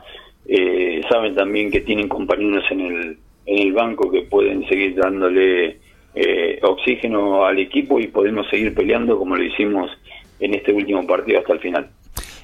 eh, 0.46 1.02
saben 1.10 1.36
también 1.36 1.72
que 1.72 1.82
tienen 1.82 2.08
compañeros 2.08 2.64
en 2.72 2.80
el, 2.82 3.18
en 3.46 3.68
el 3.68 3.74
banco 3.74 4.10
que 4.10 4.22
pueden 4.22 4.68
seguir 4.68 4.96
dándole 4.96 5.78
eh, 6.16 6.60
oxígeno 6.62 7.46
al 7.46 7.60
equipo 7.60 8.00
y 8.00 8.08
podemos 8.08 8.48
seguir 8.50 8.74
peleando 8.74 9.18
como 9.18 9.36
lo 9.36 9.44
hicimos 9.44 9.92
en 10.40 10.56
este 10.56 10.72
último 10.72 11.06
partido 11.06 11.40
hasta 11.40 11.54
el 11.54 11.60
final. 11.60 11.90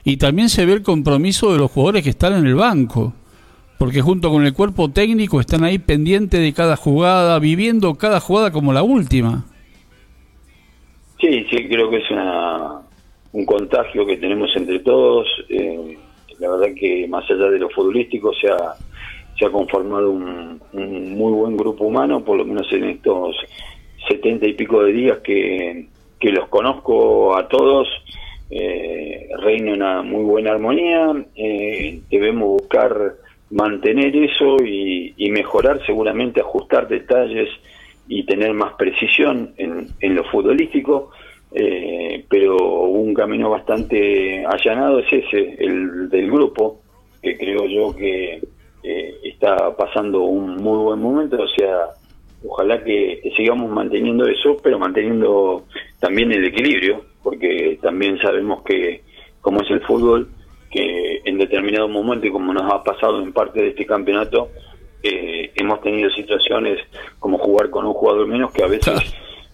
Y 0.03 0.17
también 0.17 0.49
se 0.49 0.65
ve 0.65 0.73
el 0.73 0.83
compromiso 0.83 1.51
de 1.51 1.59
los 1.59 1.71
jugadores 1.71 2.03
que 2.03 2.11
están 2.11 2.33
en 2.33 2.45
el 2.45 2.55
banco, 2.55 3.13
porque 3.77 4.01
junto 4.01 4.29
con 4.29 4.45
el 4.45 4.53
cuerpo 4.53 4.89
técnico 4.89 5.39
están 5.39 5.63
ahí 5.63 5.79
pendientes 5.79 6.39
de 6.39 6.53
cada 6.53 6.75
jugada, 6.75 7.39
viviendo 7.39 7.95
cada 7.95 8.19
jugada 8.19 8.51
como 8.51 8.73
la 8.73 8.83
última. 8.83 9.45
Sí, 11.19 11.45
sí, 11.49 11.67
creo 11.67 11.89
que 11.89 11.97
es 11.97 12.11
una, 12.11 12.81
un 13.33 13.45
contagio 13.45 14.05
que 14.05 14.17
tenemos 14.17 14.49
entre 14.55 14.79
todos. 14.79 15.27
Eh, 15.49 15.97
la 16.39 16.49
verdad 16.51 16.75
que 16.75 17.07
más 17.07 17.29
allá 17.29 17.49
de 17.49 17.59
lo 17.59 17.69
futbolístico 17.69 18.33
se 18.33 18.49
ha, 18.49 18.75
se 19.37 19.45
ha 19.45 19.49
conformado 19.49 20.11
un, 20.11 20.61
muy 20.73 21.31
buen 21.33 21.57
grupo 21.57 21.85
humano, 21.85 22.23
por 22.23 22.37
lo 22.37 22.45
menos 22.45 22.71
en 22.71 22.85
estos 22.85 23.35
setenta 24.07 24.45
y 24.45 24.53
pico 24.53 24.83
de 24.83 24.93
días 24.93 25.17
que, 25.23 25.87
que 26.19 26.31
los 26.31 26.47
conozco 26.49 27.35
a 27.35 27.47
todos. 27.47 27.87
Eh, 28.51 29.29
reina 29.39 29.73
una 29.73 30.01
muy 30.03 30.23
buena 30.23 30.51
armonía. 30.51 31.11
Eh, 31.35 32.01
debemos 32.11 32.61
buscar 32.61 33.15
mantener 33.55 34.15
eso 34.15 34.57
y, 34.63 35.13
y, 35.15 35.31
mejorar, 35.31 35.79
seguramente 35.85 36.41
ajustar 36.41 36.87
detalles 36.87 37.49
y 38.07 38.23
tener 38.25 38.53
más 38.53 38.73
precisión 38.73 39.53
en, 39.57 39.87
en 40.01 40.15
lo 40.15 40.23
futbolístico. 40.25 41.11
Eh, 41.57 42.25
pero 42.27 42.57
un 42.57 43.13
camino 43.13 43.49
bastante 43.49 44.45
allanado 44.45 44.99
es 44.99 45.07
ese, 45.11 45.55
el 45.57 46.09
del 46.09 46.29
grupo, 46.29 46.81
que 47.21 47.37
creo 47.37 47.65
yo 47.65 47.95
que 47.95 48.41
eh, 48.83 49.15
está 49.23 49.73
pasando 49.77 50.23
un 50.23 50.57
muy 50.57 50.77
buen 50.77 50.99
momento, 50.99 51.41
o 51.41 51.47
sea, 51.47 51.91
ojalá 52.45 52.83
que, 52.83 53.21
sigamos 53.37 53.71
manteniendo 53.71 54.27
eso, 54.27 54.57
pero 54.61 54.77
manteniendo 54.77 55.63
también 55.99 56.33
el 56.33 56.43
equilibrio, 56.43 57.05
porque 57.23 57.79
también 57.81 58.19
sabemos 58.19 58.61
que 58.63 59.01
como 59.39 59.61
es 59.61 59.71
el 59.71 59.79
fútbol, 59.81 60.27
que 60.75 61.21
en 61.23 61.37
determinado 61.37 61.87
momento, 61.87 62.27
y 62.27 62.31
como 62.31 62.53
nos 62.53 62.71
ha 62.71 62.83
pasado 62.83 63.23
en 63.23 63.31
parte 63.31 63.61
de 63.61 63.69
este 63.69 63.85
campeonato, 63.85 64.49
eh, 65.01 65.51
hemos 65.55 65.79
tenido 65.81 66.09
situaciones 66.09 66.79
como 67.17 67.37
jugar 67.37 67.69
con 67.69 67.85
un 67.85 67.93
jugador 67.93 68.27
menos 68.27 68.51
que 68.51 68.63
a 68.63 68.67
veces 68.67 68.93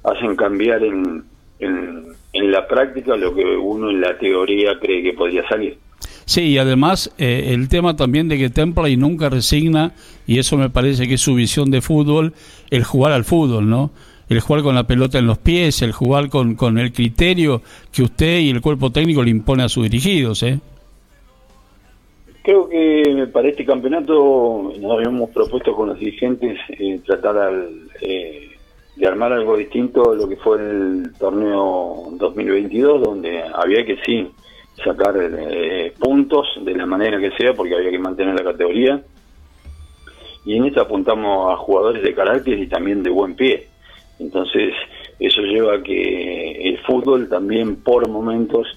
hacen 0.04 0.36
cambiar 0.36 0.84
en, 0.84 1.24
en, 1.60 2.52
la 2.52 2.68
práctica 2.68 3.16
lo 3.16 3.36
que 3.36 3.46
uno 3.46 3.92
en 3.92 4.02
la 4.02 4.18
teoría 4.18 4.80
cree 4.80 5.04
que 5.04 5.14
podría 5.14 5.48
salir. 5.48 5.78
Sí, 6.26 6.42
y 6.42 6.58
además 6.58 7.14
eh, 7.20 7.52
el 7.54 7.70
tema 7.70 7.96
también 7.96 8.28
de 8.28 8.40
que 8.40 8.50
Templey 8.50 8.98
nunca 8.98 9.30
resigna, 9.30 9.94
y 10.26 10.40
eso 10.40 10.58
me 10.58 10.72
parece 10.72 11.08
que 11.08 11.16
es 11.16 11.22
su 11.22 11.36
visión 11.36 11.70
de 11.70 11.82
fútbol, 11.82 12.34
el 12.72 12.84
jugar 12.84 13.12
al 13.12 13.26
fútbol, 13.26 13.70
¿no? 13.70 13.92
El 14.28 14.40
jugar 14.40 14.64
con 14.64 14.74
la 14.74 14.88
pelota 14.88 15.20
en 15.20 15.28
los 15.28 15.38
pies, 15.38 15.84
el 15.84 15.92
jugar 15.92 16.30
con, 16.30 16.56
con 16.56 16.80
el 16.80 16.94
criterio 16.94 17.62
que 17.92 18.02
usted 18.02 18.40
y 18.40 18.50
el 18.50 18.62
cuerpo 18.62 18.90
técnico 18.90 19.22
le 19.22 19.30
impone 19.30 19.64
a 19.64 19.70
sus 19.70 19.84
dirigidos, 19.84 20.42
¿eh? 20.42 20.60
Creo 22.44 22.68
que 22.68 23.28
para 23.32 23.50
este 23.50 23.66
campeonato 23.66 24.74
nos 24.80 24.92
habíamos 24.92 25.30
propuesto 25.30 25.76
con 25.76 25.90
los 25.90 26.00
dirigentes 26.00 26.58
eh, 26.70 27.00
tratar 27.06 27.38
al, 27.38 27.70
eh, 28.02 28.50
de 28.96 29.08
armar 29.08 29.32
algo 29.32 29.58
distinto 29.58 30.12
a 30.12 30.16
lo 30.16 30.28
que 30.28 30.38
fue 30.38 30.58
el 30.58 31.12
torneo 31.20 32.08
2022, 32.14 33.04
donde 33.04 33.44
había 33.44 33.86
que 33.86 33.98
sí 34.06 34.28
sacar 34.84 35.16
eh, 35.18 35.94
puntos 36.00 36.48
de 36.64 36.76
la 36.76 36.86
manera 36.86 37.20
que 37.20 37.32
sea, 37.38 37.54
porque 37.54 37.76
había 37.76 37.92
que 37.92 38.00
mantener 38.00 38.36
la 38.36 38.52
categoría. 38.52 39.02
Y 40.44 40.58
en 40.58 40.66
esto 40.66 40.82
apuntamos 40.82 41.54
a 41.54 41.58
jugadores 41.58 42.02
de 42.02 42.16
carácter 42.16 42.58
y 42.58 42.68
también 42.68 43.04
de 43.04 43.12
buen 43.12 43.36
pie. 43.36 43.68
Entonces, 44.18 44.74
eso 45.20 45.42
lleva 45.42 45.76
a 45.76 45.84
que 45.84 46.70
el 46.70 46.80
fútbol 46.80 47.30
también 47.30 47.76
por 47.78 48.08
momentos 48.10 48.68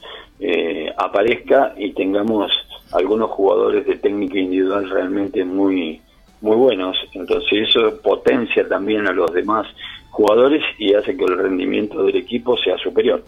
eh, 0.40 0.92
aparezca 0.96 1.74
y 1.76 1.92
tengamos 1.92 2.50
algunos 2.94 3.30
jugadores 3.30 3.86
de 3.86 3.96
técnica 3.96 4.38
individual 4.38 4.88
realmente 4.88 5.44
muy 5.44 6.00
muy 6.44 6.56
buenos. 6.56 6.96
Entonces, 7.14 7.68
eso 7.68 8.00
potencia 8.02 8.68
también 8.68 9.06
a 9.08 9.12
los 9.12 9.32
demás 9.32 9.66
jugadores 10.10 10.62
y 10.78 10.94
hace 10.94 11.16
que 11.16 11.24
el 11.24 11.38
rendimiento 11.38 12.04
del 12.04 12.16
equipo 12.16 12.56
sea 12.58 12.76
superior. 12.78 13.24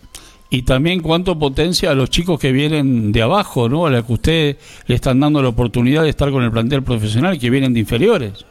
Y 0.50 0.62
también 0.62 1.00
cuánto 1.00 1.36
potencia 1.36 1.90
a 1.90 1.94
los 1.94 2.10
chicos 2.10 2.38
que 2.38 2.52
vienen 2.52 3.10
de 3.10 3.22
abajo, 3.22 3.68
¿no? 3.68 3.86
A 3.86 3.90
los 3.90 4.04
que 4.04 4.12
usted 4.12 4.56
le 4.86 4.94
están 4.94 5.18
dando 5.18 5.42
la 5.42 5.48
oportunidad 5.48 6.04
de 6.04 6.10
estar 6.10 6.30
con 6.30 6.44
el 6.44 6.52
plantel 6.52 6.84
profesional, 6.84 7.38
que 7.38 7.50
vienen 7.50 7.74
de 7.74 7.80
inferiores. 7.80 8.46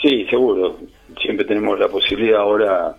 Sí, 0.00 0.24
seguro. 0.30 0.78
Siempre 1.20 1.44
tenemos 1.44 1.78
la 1.78 1.88
posibilidad 1.88 2.40
ahora, 2.40 2.96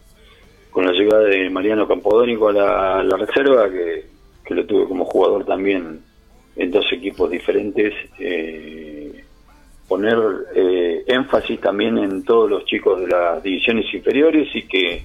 con 0.69 0.85
la 0.85 0.91
llegada 0.91 1.23
de 1.23 1.49
Mariano 1.49 1.87
Campodónico 1.87 2.49
a 2.49 3.01
la, 3.01 3.17
reserva, 3.17 3.69
que, 3.71 4.05
que, 4.45 4.53
lo 4.53 4.65
tuve 4.65 4.87
como 4.87 5.05
jugador 5.05 5.45
también 5.45 6.01
en 6.57 6.71
dos 6.71 6.85
equipos 6.91 7.29
diferentes, 7.29 7.93
eh, 8.19 9.23
poner 9.87 10.17
eh, 10.55 11.03
énfasis 11.07 11.61
también 11.61 11.97
en 11.97 12.23
todos 12.23 12.49
los 12.49 12.65
chicos 12.65 12.99
de 12.99 13.07
las 13.07 13.41
divisiones 13.41 13.85
inferiores 13.93 14.53
y 14.53 14.63
que 14.63 15.03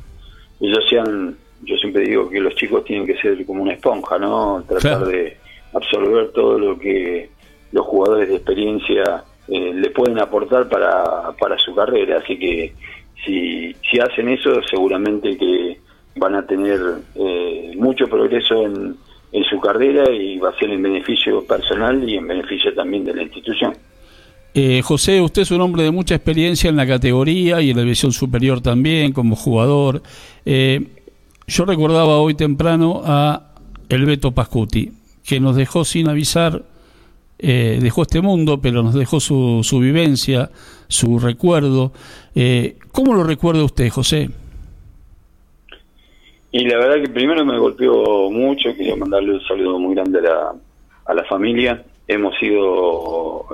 ellos 0.60 0.84
sean, 0.88 1.36
yo 1.62 1.76
siempre 1.76 2.02
digo 2.02 2.28
que 2.28 2.40
los 2.40 2.54
chicos 2.54 2.84
tienen 2.84 3.06
que 3.06 3.16
ser 3.18 3.44
como 3.44 3.62
una 3.62 3.74
esponja, 3.74 4.18
¿no? 4.18 4.64
Tratar 4.66 5.06
de 5.06 5.36
absorber 5.72 6.32
todo 6.32 6.58
lo 6.58 6.78
que 6.78 7.28
los 7.70 7.86
jugadores 7.86 8.28
de 8.28 8.36
experiencia 8.36 9.24
eh, 9.48 9.72
le 9.74 9.90
pueden 9.90 10.18
aportar 10.18 10.68
para, 10.68 11.32
para 11.38 11.58
su 11.58 11.74
carrera, 11.74 12.18
así 12.18 12.38
que 12.38 12.72
si, 13.24 13.74
si 13.90 14.00
hacen 14.00 14.28
eso 14.30 14.60
seguramente 14.62 15.36
que 15.36 15.78
van 16.16 16.34
a 16.34 16.46
tener 16.46 16.80
eh, 17.14 17.72
mucho 17.76 18.08
progreso 18.08 18.66
en, 18.66 18.96
en 19.32 19.44
su 19.44 19.58
carrera 19.58 20.10
y 20.10 20.38
va 20.38 20.50
a 20.50 20.58
ser 20.58 20.70
en 20.70 20.82
beneficio 20.82 21.44
personal 21.44 22.08
y 22.08 22.16
en 22.16 22.26
beneficio 22.26 22.72
también 22.74 23.04
de 23.04 23.14
la 23.14 23.22
institución. 23.22 23.74
Eh, 24.54 24.82
José, 24.82 25.22
usted 25.22 25.42
es 25.42 25.50
un 25.50 25.62
hombre 25.62 25.82
de 25.82 25.90
mucha 25.90 26.14
experiencia 26.14 26.68
en 26.68 26.76
la 26.76 26.86
categoría 26.86 27.62
y 27.62 27.70
en 27.70 27.76
la 27.76 27.82
división 27.82 28.12
superior 28.12 28.60
también 28.60 29.12
como 29.12 29.34
jugador. 29.34 30.02
Eh, 30.44 30.88
yo 31.46 31.64
recordaba 31.64 32.18
hoy 32.18 32.34
temprano 32.34 33.02
a 33.04 33.54
el 33.88 34.04
Beto 34.04 34.32
Pascuti, 34.32 34.92
que 35.24 35.40
nos 35.40 35.56
dejó 35.56 35.86
sin 35.86 36.08
avisar, 36.08 36.62
eh, 37.38 37.78
dejó 37.80 38.02
este 38.02 38.20
mundo, 38.20 38.60
pero 38.60 38.82
nos 38.82 38.94
dejó 38.94 39.20
su, 39.20 39.60
su 39.62 39.78
vivencia, 39.78 40.50
su 40.88 41.18
recuerdo. 41.18 41.92
¿Cómo 42.92 43.14
lo 43.14 43.24
recuerda 43.24 43.64
usted, 43.64 43.88
José? 43.88 44.30
Y 46.54 46.64
la 46.66 46.76
verdad 46.76 47.02
que 47.02 47.08
primero 47.08 47.46
me 47.46 47.58
golpeó 47.58 48.30
mucho, 48.30 48.76
quería 48.76 48.94
mandarle 48.94 49.32
un 49.32 49.40
saludo 49.42 49.78
muy 49.78 49.94
grande 49.94 50.18
a 50.18 50.22
la, 50.22 50.54
a 51.06 51.14
la 51.14 51.24
familia. 51.24 51.82
Hemos 52.06 52.38
sido 52.38 53.46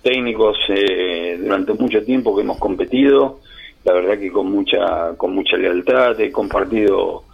técnicos 0.00 0.56
eh, 0.68 1.36
durante 1.40 1.72
mucho 1.72 2.04
tiempo 2.04 2.36
que 2.36 2.42
hemos 2.42 2.58
competido, 2.58 3.40
la 3.84 3.94
verdad 3.94 4.18
que 4.18 4.30
con 4.30 4.50
mucha 4.50 5.14
con 5.16 5.34
mucha 5.34 5.56
lealtad, 5.56 6.20
he 6.20 6.30
compartido 6.30 7.24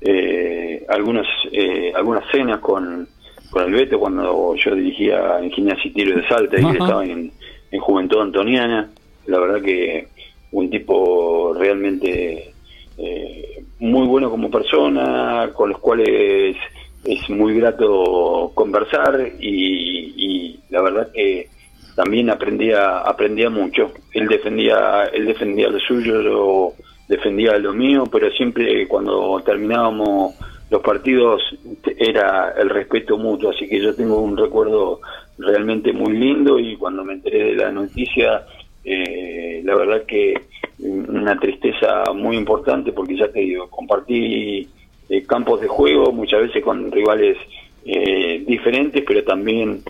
eh, 0.00 0.86
algunas 0.88 1.26
eh, 1.50 1.92
algunas 1.94 2.24
cenas 2.30 2.60
con, 2.60 3.06
con 3.50 3.64
el 3.64 3.72
Beto 3.72 3.98
cuando 3.98 4.54
yo 4.54 4.74
dirigía 4.74 5.40
en 5.40 5.50
Gimnasia 5.50 5.90
y 5.90 5.92
Tiro 5.92 6.16
de 6.16 6.28
Salta. 6.28 6.60
Y 6.60 6.64
él 6.64 6.76
estaba 6.80 7.04
en, 7.04 7.32
en 7.70 7.80
Juventud 7.80 8.20
Antoniana, 8.20 8.88
la 9.26 9.38
verdad 9.38 9.60
que 9.60 10.08
un 10.52 10.70
tipo 10.70 11.54
realmente 11.54 12.51
muy 13.78 14.06
bueno 14.06 14.30
como 14.30 14.50
persona, 14.50 15.50
con 15.54 15.70
los 15.70 15.78
cuales 15.78 16.56
es 17.04 17.30
muy 17.30 17.54
grato 17.54 18.52
conversar 18.54 19.32
y, 19.40 20.14
y 20.16 20.60
la 20.70 20.82
verdad 20.82 21.10
que 21.12 21.48
también 21.94 22.30
aprendía 22.30 22.98
aprendía 22.98 23.50
mucho. 23.50 23.92
Él 24.12 24.28
defendía 24.28 25.04
él 25.12 25.26
defendía 25.26 25.68
lo 25.68 25.78
suyo, 25.80 26.22
yo 26.22 26.72
defendía 27.08 27.58
lo 27.58 27.72
mío, 27.72 28.04
pero 28.10 28.30
siempre 28.30 28.86
cuando 28.88 29.42
terminábamos 29.44 30.34
los 30.70 30.80
partidos 30.80 31.42
era 31.98 32.54
el 32.58 32.70
respeto 32.70 33.18
mutuo, 33.18 33.50
así 33.50 33.68
que 33.68 33.78
yo 33.78 33.94
tengo 33.94 34.18
un 34.22 34.36
recuerdo 34.36 35.00
realmente 35.36 35.92
muy 35.92 36.16
lindo 36.16 36.58
y 36.58 36.76
cuando 36.76 37.04
me 37.04 37.14
enteré 37.14 37.44
de 37.44 37.56
la 37.56 37.70
noticia, 37.70 38.46
eh, 38.84 39.62
la 39.64 39.74
verdad 39.74 40.04
que 40.06 40.34
una 40.78 41.38
tristeza 41.38 42.04
muy 42.14 42.36
importante 42.36 42.92
porque 42.92 43.16
ya 43.16 43.28
te 43.28 43.40
digo, 43.40 43.68
compartí 43.68 44.68
eh, 45.08 45.22
campos 45.26 45.60
de 45.60 45.68
juego 45.68 46.12
muchas 46.12 46.42
veces 46.42 46.62
con 46.64 46.90
rivales 46.90 47.36
eh, 47.84 48.42
diferentes, 48.46 49.02
pero 49.06 49.24
también 49.24 49.82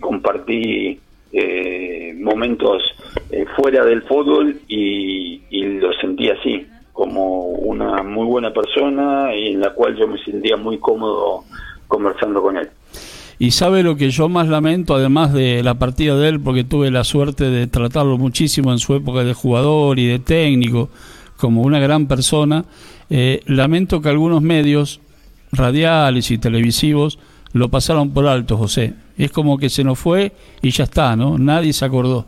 compartí 0.00 0.98
eh, 1.32 2.12
momentos 2.18 2.82
eh, 3.30 3.44
fuera 3.56 3.84
del 3.84 4.02
fútbol 4.02 4.60
y, 4.66 5.40
lo 5.78 5.92
sentí 5.94 6.28
así, 6.28 6.66
como 6.92 7.42
una 7.42 8.02
muy 8.02 8.26
buena 8.26 8.52
persona 8.52 9.34
y 9.34 9.52
en 9.52 9.60
la 9.60 9.72
cual 9.72 9.96
yo 9.96 10.06
me 10.06 10.22
sentía 10.22 10.56
muy 10.56 10.78
cómodo 10.78 11.44
conversando 11.88 12.42
con 12.42 12.58
él. 12.58 12.68
Y 13.42 13.52
sabe 13.52 13.82
lo 13.82 13.96
que 13.96 14.10
yo 14.10 14.28
más 14.28 14.48
lamento, 14.48 14.94
además 14.94 15.32
de 15.32 15.62
la 15.62 15.72
partida 15.72 16.14
de 16.14 16.28
él, 16.28 16.40
porque 16.40 16.62
tuve 16.62 16.90
la 16.90 17.04
suerte 17.04 17.44
de 17.44 17.66
tratarlo 17.66 18.18
muchísimo 18.18 18.70
en 18.70 18.78
su 18.78 18.94
época 18.94 19.24
de 19.24 19.32
jugador 19.32 19.98
y 19.98 20.06
de 20.06 20.18
técnico, 20.18 20.90
como 21.38 21.62
una 21.62 21.78
gran 21.78 22.06
persona, 22.06 22.66
eh, 23.08 23.40
lamento 23.46 24.02
que 24.02 24.10
algunos 24.10 24.42
medios 24.42 25.00
radiales 25.52 26.30
y 26.30 26.36
televisivos 26.36 27.18
lo 27.54 27.70
pasaron 27.70 28.12
por 28.12 28.26
alto, 28.26 28.58
José. 28.58 28.92
Es 29.16 29.32
como 29.32 29.56
que 29.56 29.70
se 29.70 29.84
nos 29.84 29.98
fue 29.98 30.32
y 30.60 30.70
ya 30.70 30.84
está, 30.84 31.16
¿no? 31.16 31.38
Nadie 31.38 31.72
se 31.72 31.86
acordó. 31.86 32.26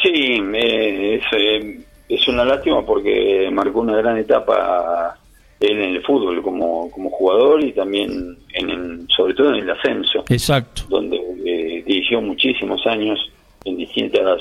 Sí, 0.00 0.40
es, 0.54 1.22
eh, 1.36 1.80
es 2.08 2.28
una 2.28 2.44
lástima 2.44 2.86
porque 2.86 3.50
marcó 3.52 3.80
una 3.80 3.96
gran 3.96 4.16
etapa 4.16 5.17
él 5.60 5.78
en 5.78 5.96
el 5.96 6.02
fútbol 6.02 6.42
como, 6.42 6.90
como 6.90 7.10
jugador 7.10 7.64
y 7.64 7.72
también 7.72 8.36
en, 8.54 9.08
sobre 9.08 9.34
todo 9.34 9.54
en 9.54 9.62
el 9.62 9.70
ascenso. 9.70 10.24
Exacto. 10.28 10.82
Donde 10.88 11.16
eh, 11.16 11.82
dirigió 11.86 12.20
muchísimos 12.20 12.86
años 12.86 13.18
en 13.64 13.76
distintas 13.76 14.40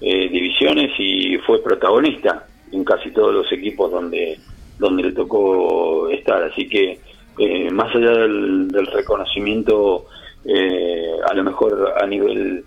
eh, 0.00 0.28
divisiones 0.28 0.90
y 0.98 1.36
fue 1.38 1.62
protagonista 1.62 2.46
en 2.72 2.84
casi 2.84 3.10
todos 3.10 3.32
los 3.32 3.52
equipos 3.52 3.90
donde 3.90 4.38
donde 4.78 5.04
le 5.04 5.12
tocó 5.12 6.08
estar. 6.10 6.42
Así 6.42 6.68
que 6.68 6.98
eh, 7.38 7.70
más 7.70 7.94
allá 7.94 8.10
del, 8.10 8.86
reconocimiento, 8.92 10.06
eh, 10.44 11.12
a 11.28 11.34
lo 11.34 11.44
mejor 11.44 11.94
a 12.00 12.06
nivel 12.06 12.64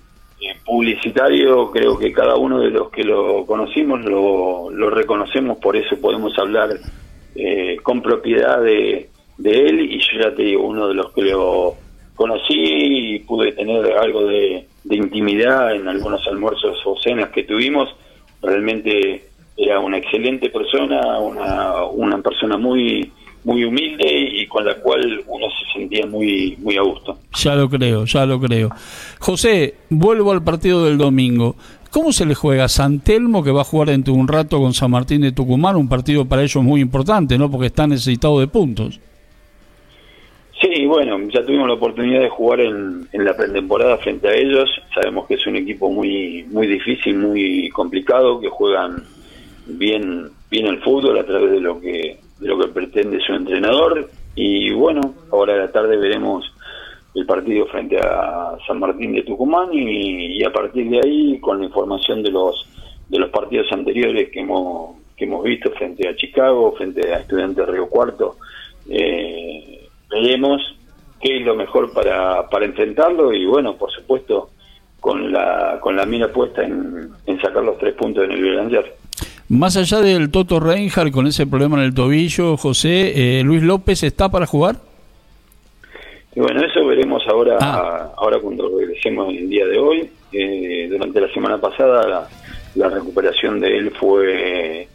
publicitario, 0.66 1.70
creo 1.70 1.98
que 1.98 2.14
cada 2.14 2.38
uno 2.38 2.60
de 2.60 2.70
los 2.70 2.90
que 2.92 3.04
lo 3.04 3.46
conocimos 3.46 4.00
lo, 4.06 4.72
lo 4.72 4.90
reconocemos, 4.90 5.58
por 5.58 5.76
eso 5.76 6.00
podemos 6.00 6.38
hablar 6.40 6.70
con 7.84 8.02
propiedad 8.02 8.62
de, 8.62 9.10
de 9.38 9.52
él 9.52 9.80
y 9.82 10.00
yo 10.00 10.22
ya 10.22 10.36
te 10.36 10.44
digo, 10.44 10.64
uno 10.64 10.88
de 10.88 10.94
los 10.94 11.12
que 11.14 11.22
lo 11.24 11.76
conocí 12.16 12.54
y 12.56 13.20
pude 13.20 13.54
tener 13.54 13.94
algo 13.94 14.26
de, 14.26 14.68
de 14.84 14.96
intimidad 14.96 15.74
en 15.74 15.88
algunos 15.88 16.26
almuerzos 16.28 16.78
o 16.86 16.98
cenas 17.02 17.30
que 17.30 17.44
tuvimos, 17.44 17.90
realmente 18.42 19.30
era 19.56 19.80
una 19.80 19.98
excelente 19.98 20.50
persona, 20.50 21.20
una, 21.20 21.84
una 21.86 22.22
persona 22.22 22.58
muy 22.58 23.12
muy 23.46 23.64
humilde 23.64 24.06
y 24.34 24.46
con 24.48 24.66
la 24.66 24.76
cual 24.76 25.24
uno 25.26 25.46
se 25.50 25.80
sentía 25.80 26.06
muy 26.06 26.58
muy 26.60 26.76
a 26.76 26.82
gusto. 26.82 27.18
Ya 27.38 27.56
lo 27.56 27.70
creo, 27.70 28.04
ya 28.06 28.26
lo 28.26 28.40
creo. 28.40 28.70
José, 29.20 29.76
vuelvo 29.90 30.34
al 30.34 30.44
partido 30.44 30.86
del 30.86 30.98
domingo. 30.98 31.56
¿Cómo 31.92 32.12
se 32.12 32.26
le 32.26 32.36
juega 32.36 32.66
a 32.66 32.70
San 32.70 33.00
Telmo 33.00 33.44
que 33.44 33.52
va 33.52 33.62
a 33.62 33.64
jugar 33.64 33.90
dentro 33.90 34.14
de 34.14 34.20
un 34.20 34.28
rato 34.28 34.60
con 34.60 34.74
San 34.74 34.92
Martín 34.92 35.22
de 35.22 35.32
Tucumán? 35.32 35.76
Un 35.76 35.90
partido 35.90 36.26
para 36.26 36.44
ellos 36.44 36.64
muy 36.64 36.82
importante, 36.82 37.38
¿no? 37.38 37.50
Porque 37.50 37.68
está 37.68 37.88
necesitado 37.88 38.40
de 38.40 38.48
puntos. 38.48 39.00
Sí, 40.62 40.86
bueno, 40.86 41.18
ya 41.30 41.44
tuvimos 41.44 41.68
la 41.68 41.74
oportunidad 41.74 42.22
de 42.22 42.30
jugar 42.30 42.60
en, 42.60 43.08
en 43.12 43.26
la 43.26 43.36
pretemporada 43.36 43.98
frente 43.98 44.28
a 44.28 44.36
ellos. 44.36 44.70
Sabemos 44.94 45.26
que 45.26 45.36
es 45.36 45.48
un 45.48 45.56
equipo 45.56 45.90
muy 45.90 46.46
muy 46.52 46.68
difícil, 46.68 47.18
muy 47.18 47.70
complicado, 47.70 48.40
que 48.40 48.50
juegan 48.50 49.04
bien 49.66 50.30
bien 50.50 50.68
el 50.68 50.80
fútbol 50.82 51.18
a 51.18 51.26
través 51.26 51.52
de 51.52 51.62
lo 51.62 51.80
que 51.80 52.20
de 52.40 52.48
lo 52.48 52.60
que 52.60 52.68
pretende 52.68 53.20
su 53.22 53.34
entrenador 53.34 54.10
y 54.36 54.72
bueno 54.72 55.14
ahora 55.32 55.54
a 55.54 55.58
la 55.58 55.72
tarde 55.72 55.98
veremos 55.98 56.52
el 57.20 57.26
partido 57.26 57.66
frente 57.68 57.98
a 58.00 58.58
San 58.66 58.80
Martín 58.80 59.14
de 59.14 59.24
Tucumán 59.24 59.70
y, 59.74 60.44
a 60.44 60.52
partir 60.52 60.90
de 60.90 61.00
ahí 61.00 61.40
con 61.40 61.60
la 61.60 61.66
información 61.66 62.24
de 62.24 62.32
los 62.32 62.68
de 63.08 63.20
los 63.20 63.30
partidos 63.30 63.72
anteriores 63.72 64.30
que 64.30 64.42
hemos 64.42 64.98
que 65.18 65.26
hemos 65.26 65.44
visto 65.44 65.72
frente 65.72 66.08
a 66.08 66.16
Chicago 66.16 66.74
frente 66.78 67.14
a 67.14 67.20
Estudiantes 67.20 67.68
Río 67.68 67.88
Cuarto 67.88 68.38
eh, 68.90 69.88
veremos 70.10 70.62
qué 71.22 71.38
es 71.38 71.46
lo 71.46 71.56
mejor 71.56 71.92
para, 71.92 72.48
para 72.50 72.66
enfrentarlo 72.66 73.34
y 73.34 73.46
bueno 73.46 73.76
por 73.76 73.92
supuesto 73.92 74.52
con 75.00 75.32
la 75.32 75.80
con 75.82 75.96
la 75.96 76.06
mira 76.06 76.32
puesta 76.32 76.64
en, 76.64 77.10
en 77.26 77.42
sacar 77.42 77.64
los 77.64 77.78
tres 77.78 77.96
puntos 77.96 78.24
en 78.24 78.32
el 78.32 78.42
Violanger. 78.42 78.96
Más 79.50 79.76
allá 79.78 80.02
del 80.02 80.30
Toto 80.30 80.60
Reinhardt 80.60 81.12
con 81.12 81.26
ese 81.26 81.48
problema 81.48 81.78
en 81.78 81.86
el 81.86 81.96
tobillo, 81.96 82.56
José, 82.56 83.40
eh, 83.40 83.44
¿Luis 83.44 83.64
López 83.64 84.04
está 84.04 84.30
para 84.30 84.46
jugar? 84.46 84.76
Y 86.36 86.40
bueno, 86.40 86.62
eso 86.64 86.86
veremos 86.86 87.24
ahora 87.28 87.58
ah. 87.60 88.12
ahora 88.18 88.40
cuando 88.40 88.78
regresemos 88.78 89.34
el 89.34 89.50
día 89.50 89.66
de 89.66 89.80
hoy. 89.80 90.10
Eh, 90.32 90.88
durante 90.90 91.22
la 91.22 91.34
semana 91.34 91.60
pasada 91.60 92.30
la, 92.76 92.90
recuperación 92.90 93.60
de 93.60 93.78
él 93.78 93.92
fue 93.92 94.88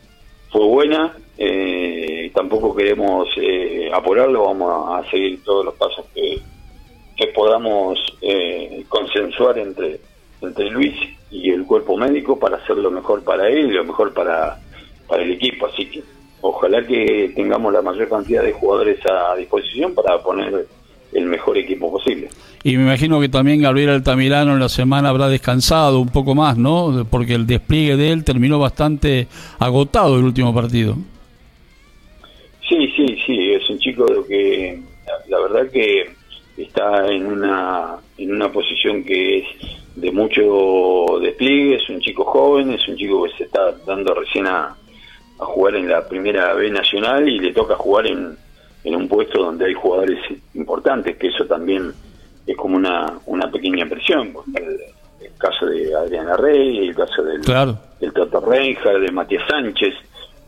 fue 0.50 0.64
buena. 0.64 1.16
Eh, 1.36 2.30
tampoco 2.32 2.74
queremos 2.74 3.28
eh, 3.36 3.90
apurarlo, 3.92 4.44
vamos 4.44 5.04
a, 5.04 5.10
seguir 5.10 5.42
todos 5.42 5.64
los 5.64 5.74
pasos 5.74 6.06
que, 6.14 6.38
que 7.16 7.26
podamos 7.28 7.98
consensuar 8.88 9.58
entre 9.58 10.00
entre 10.40 10.70
Luis 10.70 10.94
y 11.30 11.50
el 11.50 11.64
cuerpo 11.64 11.96
médico 11.96 12.38
para 12.38 12.58
hacer 12.58 12.76
lo 12.76 12.90
mejor 12.90 13.24
para 13.24 13.48
él 13.48 13.70
y 13.70 13.72
lo 13.72 13.84
mejor 13.84 14.12
para, 14.12 14.58
para 15.08 15.22
el 15.22 15.32
equipo. 15.32 15.66
Así 15.66 15.86
que 15.86 16.02
ojalá 16.40 16.86
que 16.86 17.32
tengamos 17.34 17.72
la 17.72 17.82
mayor 17.82 18.08
cantidad 18.08 18.42
de 18.42 18.52
jugadores 18.52 18.98
a 19.06 19.34
disposición 19.36 19.94
para 19.94 20.22
poner 20.22 20.66
el 21.14 21.26
mejor 21.26 21.56
equipo 21.56 21.90
posible. 21.90 22.28
Y 22.62 22.76
me 22.76 22.84
imagino 22.84 23.20
que 23.20 23.28
también 23.28 23.62
Gabriel 23.62 23.90
Altamirano 23.90 24.54
en 24.54 24.60
la 24.60 24.68
semana 24.68 25.10
habrá 25.10 25.28
descansado 25.28 26.00
un 26.00 26.08
poco 26.08 26.34
más, 26.34 26.56
¿no? 26.56 27.06
Porque 27.10 27.34
el 27.34 27.46
despliegue 27.46 27.96
de 27.96 28.10
él 28.10 28.24
terminó 28.24 28.58
bastante 28.58 29.28
agotado 29.58 30.18
el 30.18 30.24
último 30.24 30.54
partido. 30.54 30.96
Sí, 32.68 32.92
sí, 32.96 33.18
sí, 33.26 33.52
es 33.52 33.68
un 33.68 33.78
chico 33.78 34.06
que 34.26 34.80
la 35.28 35.38
verdad 35.40 35.70
que 35.70 36.10
está 36.56 37.06
en 37.08 37.26
una 37.26 37.96
en 38.16 38.32
una 38.32 38.50
posición 38.50 39.04
que 39.04 39.38
es 39.38 39.46
de 39.96 40.10
mucho 40.10 41.18
despliegue, 41.20 41.76
es 41.76 41.88
un 41.88 42.00
chico 42.00 42.24
joven, 42.24 42.72
es 42.72 42.86
un 42.88 42.96
chico 42.96 43.24
que 43.24 43.32
se 43.36 43.44
está 43.44 43.72
dando 43.86 44.14
recién 44.14 44.46
a, 44.46 44.76
jugar 45.36 45.74
en 45.74 45.88
la 45.88 46.08
primera 46.08 46.54
B 46.54 46.70
nacional 46.70 47.28
y 47.28 47.38
le 47.38 47.52
toca 47.52 47.74
jugar 47.74 48.06
en, 48.06 48.36
en 48.84 48.94
un 48.94 49.08
puesto 49.08 49.42
donde 49.42 49.66
hay 49.66 49.74
jugadores 49.74 50.18
importantes, 50.54 51.16
que 51.16 51.28
eso 51.28 51.44
también 51.46 51.92
es 52.46 52.56
como 52.56 52.76
una, 52.76 53.18
una 53.26 53.50
pequeña 53.50 53.86
presión. 53.86 54.32
El, 54.54 54.78
caso 55.38 55.66
de 55.66 55.94
Adriana 55.94 56.36
Rey, 56.36 56.88
el 56.88 56.94
caso 56.94 57.22
del, 57.22 57.40
claro. 57.40 57.76
del 58.00 58.12
Reinhardt, 58.14 59.00
de 59.00 59.10
Matías 59.10 59.42
Sánchez, 59.48 59.94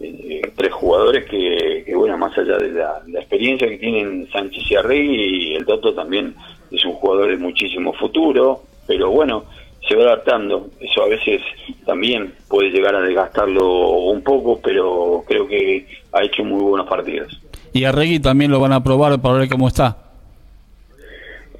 eh, 0.00 0.42
tres 0.54 0.72
jugadores 0.72 1.24
que, 1.24 1.92
bueno, 1.94 2.16
más 2.16 2.36
allá 2.38 2.56
de 2.56 2.72
la, 2.72 3.02
experiencia 3.20 3.68
que 3.68 3.78
tienen 3.78 4.28
Sánchez 4.30 4.70
y 4.70 4.76
Arrey, 4.76 5.08
y 5.08 5.54
el 5.54 5.66
Toto 5.66 5.92
también 5.92 6.34
es 6.70 6.84
un 6.84 6.92
jugador 6.92 7.30
de 7.30 7.36
muchísimo 7.36 7.92
futuro, 7.94 8.62
pero 8.86 9.10
bueno, 9.10 9.44
se 9.88 9.96
va 9.96 10.04
adaptando. 10.04 10.68
Eso 10.80 11.02
a 11.02 11.08
veces 11.08 11.42
también 11.84 12.32
puede 12.48 12.70
llegar 12.70 12.94
a 12.94 13.00
desgastarlo 13.00 13.66
un 13.66 14.22
poco, 14.22 14.60
pero 14.62 15.24
creo 15.26 15.46
que 15.46 15.86
ha 16.12 16.22
hecho 16.22 16.44
muy 16.44 16.62
buenos 16.62 16.88
partidos. 16.88 17.40
¿Y 17.76 17.84
a 17.84 17.92
Regui 17.92 18.20
también 18.20 18.50
lo 18.50 18.58
van 18.58 18.72
a 18.72 18.82
probar 18.82 19.20
para 19.20 19.36
ver 19.36 19.50
cómo 19.50 19.68
está? 19.68 19.98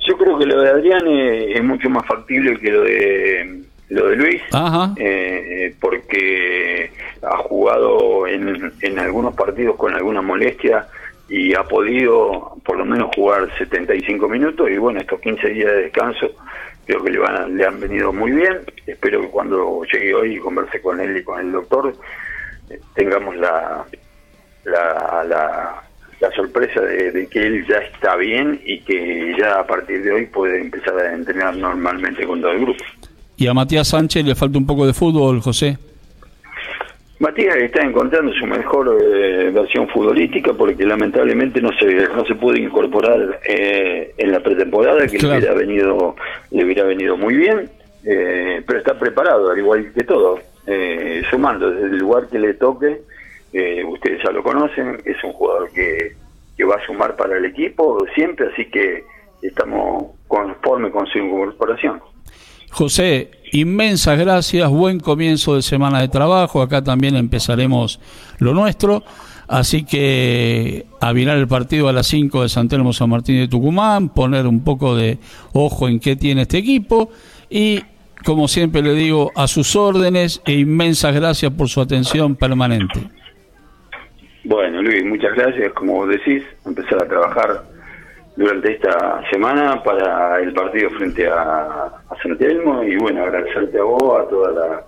Yo 0.08 0.16
creo 0.16 0.38
que 0.38 0.46
lo 0.46 0.62
de 0.62 0.70
Adrián 0.70 1.06
es, 1.06 1.62
mucho 1.62 1.90
más 1.90 2.06
factible 2.06 2.58
que 2.58 2.70
lo 2.70 2.82
de 2.82 3.62
lo 3.90 4.08
de 4.08 4.16
Luis, 4.16 4.42
eh, 4.96 5.74
porque 5.78 6.90
ha 7.22 7.36
jugado 7.36 8.26
en, 8.26 8.72
en 8.80 8.98
algunos 8.98 9.34
partidos 9.34 9.76
con 9.76 9.94
alguna 9.94 10.22
molestia 10.22 10.88
y 11.28 11.54
ha 11.54 11.64
podido 11.64 12.56
por 12.64 12.78
lo 12.78 12.86
menos 12.86 13.14
jugar 13.14 13.48
75 13.58 14.26
minutos 14.26 14.70
y 14.70 14.78
bueno, 14.78 15.00
estos 15.00 15.20
15 15.20 15.48
días 15.48 15.70
de 15.70 15.82
descanso 15.82 16.30
creo 16.86 17.04
que 17.04 17.10
le, 17.10 17.18
van 17.18 17.56
le 17.56 17.66
han 17.66 17.78
venido 17.78 18.10
muy 18.10 18.32
bien. 18.32 18.60
Espero 18.86 19.20
que 19.20 19.28
cuando 19.28 19.82
llegue 19.84 20.14
hoy 20.14 20.36
y 20.36 20.38
converse 20.38 20.80
con 20.80 20.98
él 20.98 21.18
y 21.18 21.22
con 21.22 21.40
el 21.40 21.52
doctor 21.52 21.94
eh, 22.70 22.80
tengamos 22.94 23.36
la, 23.36 23.84
la, 24.64 25.24
la, 25.24 25.85
sorpresa 26.34 26.80
de, 26.80 27.28
que 27.30 27.46
él 27.46 27.66
ya 27.68 27.76
está 27.78 28.16
bien 28.16 28.60
y 28.64 28.80
que 28.80 29.34
ya 29.38 29.60
a 29.60 29.66
partir 29.66 30.02
de 30.02 30.12
hoy 30.12 30.26
puede 30.26 30.60
empezar 30.60 30.98
a 30.98 31.14
entrenar 31.14 31.56
normalmente 31.56 32.26
con 32.26 32.40
todo 32.40 32.52
el 32.52 32.60
grupo. 32.60 32.84
¿Y 33.36 33.46
a 33.46 33.54
Matías 33.54 33.88
Sánchez 33.88 34.24
le 34.24 34.34
falta 34.34 34.58
un 34.58 34.66
poco 34.66 34.86
de 34.86 34.94
fútbol, 34.94 35.40
José? 35.40 35.78
Matías 37.18 37.56
está 37.56 37.82
encontrando 37.82 38.30
su 38.34 38.46
mejor 38.46 38.98
eh, 39.02 39.50
versión 39.50 39.88
futbolística 39.88 40.52
porque 40.52 40.84
lamentablemente 40.84 41.62
no 41.62 41.70
se 41.78 42.08
no 42.08 42.26
se 42.26 42.34
puede 42.34 42.60
incorporar 42.60 43.40
eh, 43.48 44.12
en 44.18 44.32
la 44.32 44.40
pretemporada 44.40 45.06
que 45.06 45.18
le 45.18 45.28
hubiera 45.28 45.54
venido 45.54 46.14
le 46.50 46.64
hubiera 46.64 46.84
venido 46.84 47.16
muy 47.16 47.34
bien 47.34 47.70
eh, 48.04 48.62
pero 48.66 48.80
está 48.80 48.98
preparado 48.98 49.50
al 49.50 49.58
igual 49.58 49.92
que 49.94 50.04
todo 50.04 50.40
sumando 51.30 51.70
desde 51.70 51.86
el 51.86 51.98
lugar 51.98 52.26
que 52.28 52.38
le 52.38 52.52
toque 52.54 53.00
ustedes 53.86 54.22
ya 54.22 54.30
lo 54.30 54.42
conocen 54.42 54.98
es 55.04 55.22
un 55.24 55.32
jugador 55.32 55.70
que, 55.72 56.14
va 56.64 56.76
a 56.76 56.86
sumar 56.86 57.16
para 57.16 57.36
el 57.36 57.44
equipo 57.44 58.04
siempre 58.14 58.48
así 58.52 58.64
que 58.66 59.04
estamos 59.42 60.06
conforme 60.26 60.90
con 60.90 61.06
su 61.06 61.18
incorporación 61.18 62.00
José, 62.70 63.30
inmensas 63.52 64.18
gracias, 64.18 64.68
buen 64.68 65.00
comienzo 65.00 65.54
de 65.54 65.62
semana 65.62 66.00
de 66.00 66.08
trabajo, 66.08 66.60
acá 66.60 66.82
también 66.82 67.16
empezaremos 67.16 68.00
lo 68.38 68.52
nuestro, 68.52 69.02
así 69.48 69.84
que 69.84 70.84
a 71.00 71.12
el 71.12 71.48
partido 71.48 71.88
a 71.88 71.92
las 71.94 72.06
5 72.08 72.42
de 72.42 72.48
San 72.50 72.68
Telmo 72.68 72.92
San 72.92 73.08
Martín 73.08 73.36
de 73.36 73.48
Tucumán, 73.48 74.10
poner 74.10 74.46
un 74.46 74.62
poco 74.62 74.94
de 74.94 75.18
ojo 75.54 75.88
en 75.88 76.00
qué 76.00 76.16
tiene 76.16 76.42
este 76.42 76.58
equipo 76.58 77.08
y 77.48 77.80
como 78.26 78.48
siempre 78.48 78.82
le 78.82 78.94
digo, 78.94 79.30
a 79.36 79.46
sus 79.46 79.76
órdenes 79.76 80.42
e 80.44 80.54
inmensas 80.54 81.14
gracias 81.14 81.52
por 81.52 81.68
su 81.68 81.80
atención 81.80 82.34
permanente. 82.34 83.08
Luis, 84.86 85.04
muchas 85.04 85.34
gracias. 85.34 85.72
Como 85.72 85.94
vos 85.94 86.08
decís, 86.08 86.42
empezar 86.64 87.02
a 87.02 87.08
trabajar 87.08 87.62
durante 88.36 88.72
esta 88.72 89.22
semana 89.30 89.82
para 89.82 90.40
el 90.40 90.52
partido 90.52 90.90
frente 90.90 91.26
a, 91.26 91.92
San 92.22 92.38
Telmo 92.38 92.82
y 92.82 92.96
bueno, 92.96 93.24
agradecerte 93.24 93.78
a 93.78 93.82
vos, 93.82 94.20
a 94.20 94.28
toda 94.28 94.52
la 94.52 94.84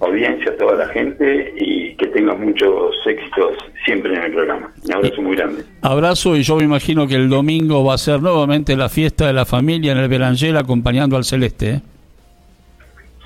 audiencia, 0.00 0.50
a 0.50 0.56
toda 0.56 0.74
la 0.74 0.88
gente 0.88 1.54
y 1.56 1.94
que 1.96 2.06
tengas 2.08 2.38
muchos 2.38 2.94
éxitos 3.06 3.56
siempre 3.84 4.14
en 4.14 4.22
el 4.24 4.32
programa. 4.32 4.72
Un 4.84 4.94
abrazo 4.94 5.22
muy 5.22 5.36
grande. 5.36 5.64
Abrazo 5.80 6.36
y 6.36 6.42
yo 6.42 6.56
me 6.56 6.64
imagino 6.64 7.06
que 7.06 7.14
el 7.14 7.28
domingo 7.28 7.84
va 7.84 7.94
a 7.94 7.98
ser 7.98 8.20
nuevamente 8.20 8.76
la 8.76 8.88
fiesta 8.88 9.26
de 9.26 9.32
la 9.32 9.46
familia 9.46 9.92
en 9.92 9.98
el 9.98 10.08
Berangel 10.08 10.56
acompañando 10.56 11.16
al 11.16 11.24
Celeste. 11.24 11.70
¿eh? 11.70 11.80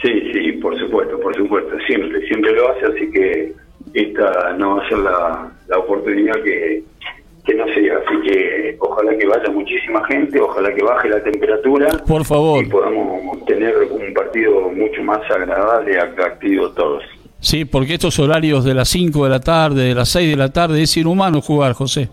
Sí, 0.02 0.32
sí, 0.32 0.52
por 0.52 0.78
supuesto, 0.78 1.18
por 1.18 1.34
supuesto, 1.36 1.76
siempre, 1.86 2.20
siempre 2.28 2.52
lo 2.54 2.70
hace, 2.70 2.86
así 2.86 3.10
que 3.10 3.52
esta 3.94 4.52
no 4.58 4.76
va 4.76 4.84
a 4.84 4.88
ser 4.88 4.98
la, 4.98 5.52
la 5.68 5.78
oportunidad 5.78 6.34
que, 6.42 6.82
que 7.44 7.54
no 7.54 7.64
sea. 7.66 7.98
Así 7.98 8.28
que 8.28 8.76
ojalá 8.78 9.16
que 9.16 9.26
vaya 9.26 9.50
muchísima 9.50 10.04
gente, 10.06 10.40
ojalá 10.40 10.74
que 10.74 10.82
baje 10.82 11.08
la 11.08 11.22
temperatura. 11.22 11.88
Por 12.06 12.24
favor. 12.24 12.64
Y 12.64 12.68
podamos 12.68 13.44
tener 13.46 13.74
un 13.90 14.14
partido 14.14 14.70
mucho 14.70 15.02
más 15.02 15.20
agradable, 15.30 15.98
atractivo 15.98 16.70
todos. 16.70 17.02
Sí, 17.40 17.64
porque 17.64 17.94
estos 17.94 18.18
horarios 18.18 18.64
de 18.64 18.74
las 18.74 18.88
5 18.90 19.24
de 19.24 19.30
la 19.30 19.40
tarde, 19.40 19.84
de 19.84 19.94
las 19.94 20.10
6 20.10 20.30
de 20.30 20.36
la 20.36 20.52
tarde, 20.52 20.82
es 20.82 20.96
inhumano 20.96 21.40
jugar, 21.40 21.72
José. 21.72 22.08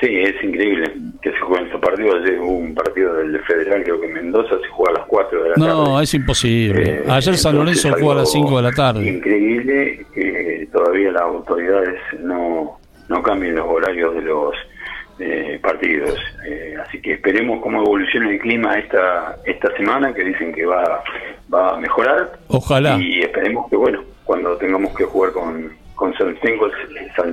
Sí, 0.00 0.08
es 0.08 0.42
increíble 0.42 0.92
que 1.20 1.30
se 1.30 1.38
jueguen 1.38 1.70
hubo 2.00 2.52
un 2.52 2.74
partido 2.74 3.14
del 3.14 3.40
Federal, 3.44 3.82
creo 3.82 4.00
que 4.00 4.06
en 4.06 4.12
Mendoza 4.14 4.56
se 4.60 4.68
juega 4.68 4.92
a 4.92 4.98
las 4.98 5.06
4 5.06 5.42
de 5.42 5.48
la 5.50 5.54
tarde. 5.54 5.68
No, 5.68 6.00
es 6.00 6.14
imposible. 6.14 6.90
Eh, 6.90 7.04
Ayer 7.08 7.36
San 7.36 7.56
Lorenzo 7.56 7.92
jugó 7.98 8.12
a 8.12 8.14
las 8.16 8.32
5 8.32 8.56
de 8.56 8.62
la 8.62 8.72
tarde. 8.72 9.06
Increíble 9.06 10.06
que 10.14 10.68
todavía 10.72 11.12
las 11.12 11.22
autoridades 11.22 12.00
no, 12.20 12.78
no 13.08 13.22
cambien 13.22 13.56
los 13.56 13.66
horarios 13.66 14.14
de 14.14 14.22
los 14.22 14.54
eh, 15.18 15.58
partidos. 15.62 16.18
Eh, 16.46 16.74
así 16.84 17.00
que 17.00 17.14
esperemos 17.14 17.60
cómo 17.62 17.82
evoluciona 17.82 18.30
el 18.30 18.38
clima 18.38 18.78
esta 18.78 19.36
esta 19.44 19.74
semana, 19.76 20.12
que 20.12 20.24
dicen 20.24 20.52
que 20.52 20.66
va, 20.66 21.02
va 21.52 21.74
a 21.74 21.76
mejorar. 21.78 22.32
Ojalá. 22.48 22.98
Y 22.98 23.20
esperemos 23.20 23.68
que, 23.70 23.76
bueno, 23.76 24.02
cuando 24.24 24.56
tengamos 24.56 24.94
que 24.96 25.04
jugar 25.04 25.32
con, 25.32 25.70
con 25.94 26.12
San, 26.16 26.34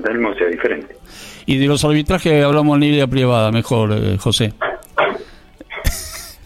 Telmo 0.01 0.33
sea 0.35 0.47
diferente. 0.47 0.95
Y 1.45 1.57
de 1.57 1.67
los 1.67 1.83
arbitrajes 1.83 2.43
hablamos 2.43 2.75
en 2.75 2.81
línea 2.81 3.07
privada, 3.07 3.51
mejor, 3.51 3.91
eh, 3.93 4.17
José. 4.19 4.53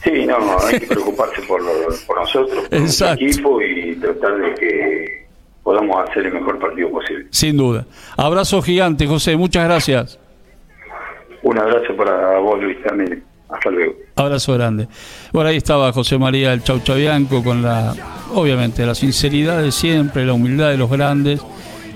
Sí, 0.04 0.26
no, 0.26 0.36
hay 0.60 0.80
que 0.80 0.88
preocuparse 0.88 1.41
por, 1.43 1.62
por 2.06 2.19
nosotros, 2.19 2.67
por 2.67 2.80
nuestro 2.80 3.13
equipo 3.13 3.62
y 3.62 3.95
tratar 3.95 4.36
de 4.38 4.54
que 4.56 5.26
podamos 5.63 6.10
hacer 6.10 6.26
el 6.26 6.34
mejor 6.34 6.60
partido 6.60 6.91
posible. 6.91 7.26
Sin 7.30 7.58
duda. 7.58 7.86
Abrazo 8.17 8.62
gigante, 8.62 9.08
José, 9.08 9.38
muchas 9.38 9.63
gracias. 9.65 10.19
Un 11.41 11.58
abrazo 11.58 11.95
para 11.95 12.39
vos, 12.39 12.62
Luis, 12.62 12.82
también. 12.84 13.23
Hasta 13.49 13.69
luego. 13.69 13.93
Abrazo 14.15 14.54
grande. 14.54 14.88
Bueno, 15.32 15.49
ahí 15.49 15.58
estaba 15.58 15.91
José 15.93 16.17
María 16.17 16.54
el 16.54 16.63
Chau 16.63 16.80
Chabianco 16.80 17.43
con 17.43 17.62
la, 17.62 17.93
obviamente, 18.34 18.86
la 18.86 18.95
sinceridad 18.95 19.62
de 19.62 19.71
siempre, 19.71 20.26
la 20.26 20.34
humildad 20.34 20.69
de 20.69 20.78
los 20.78 20.89
grandes 20.89 21.41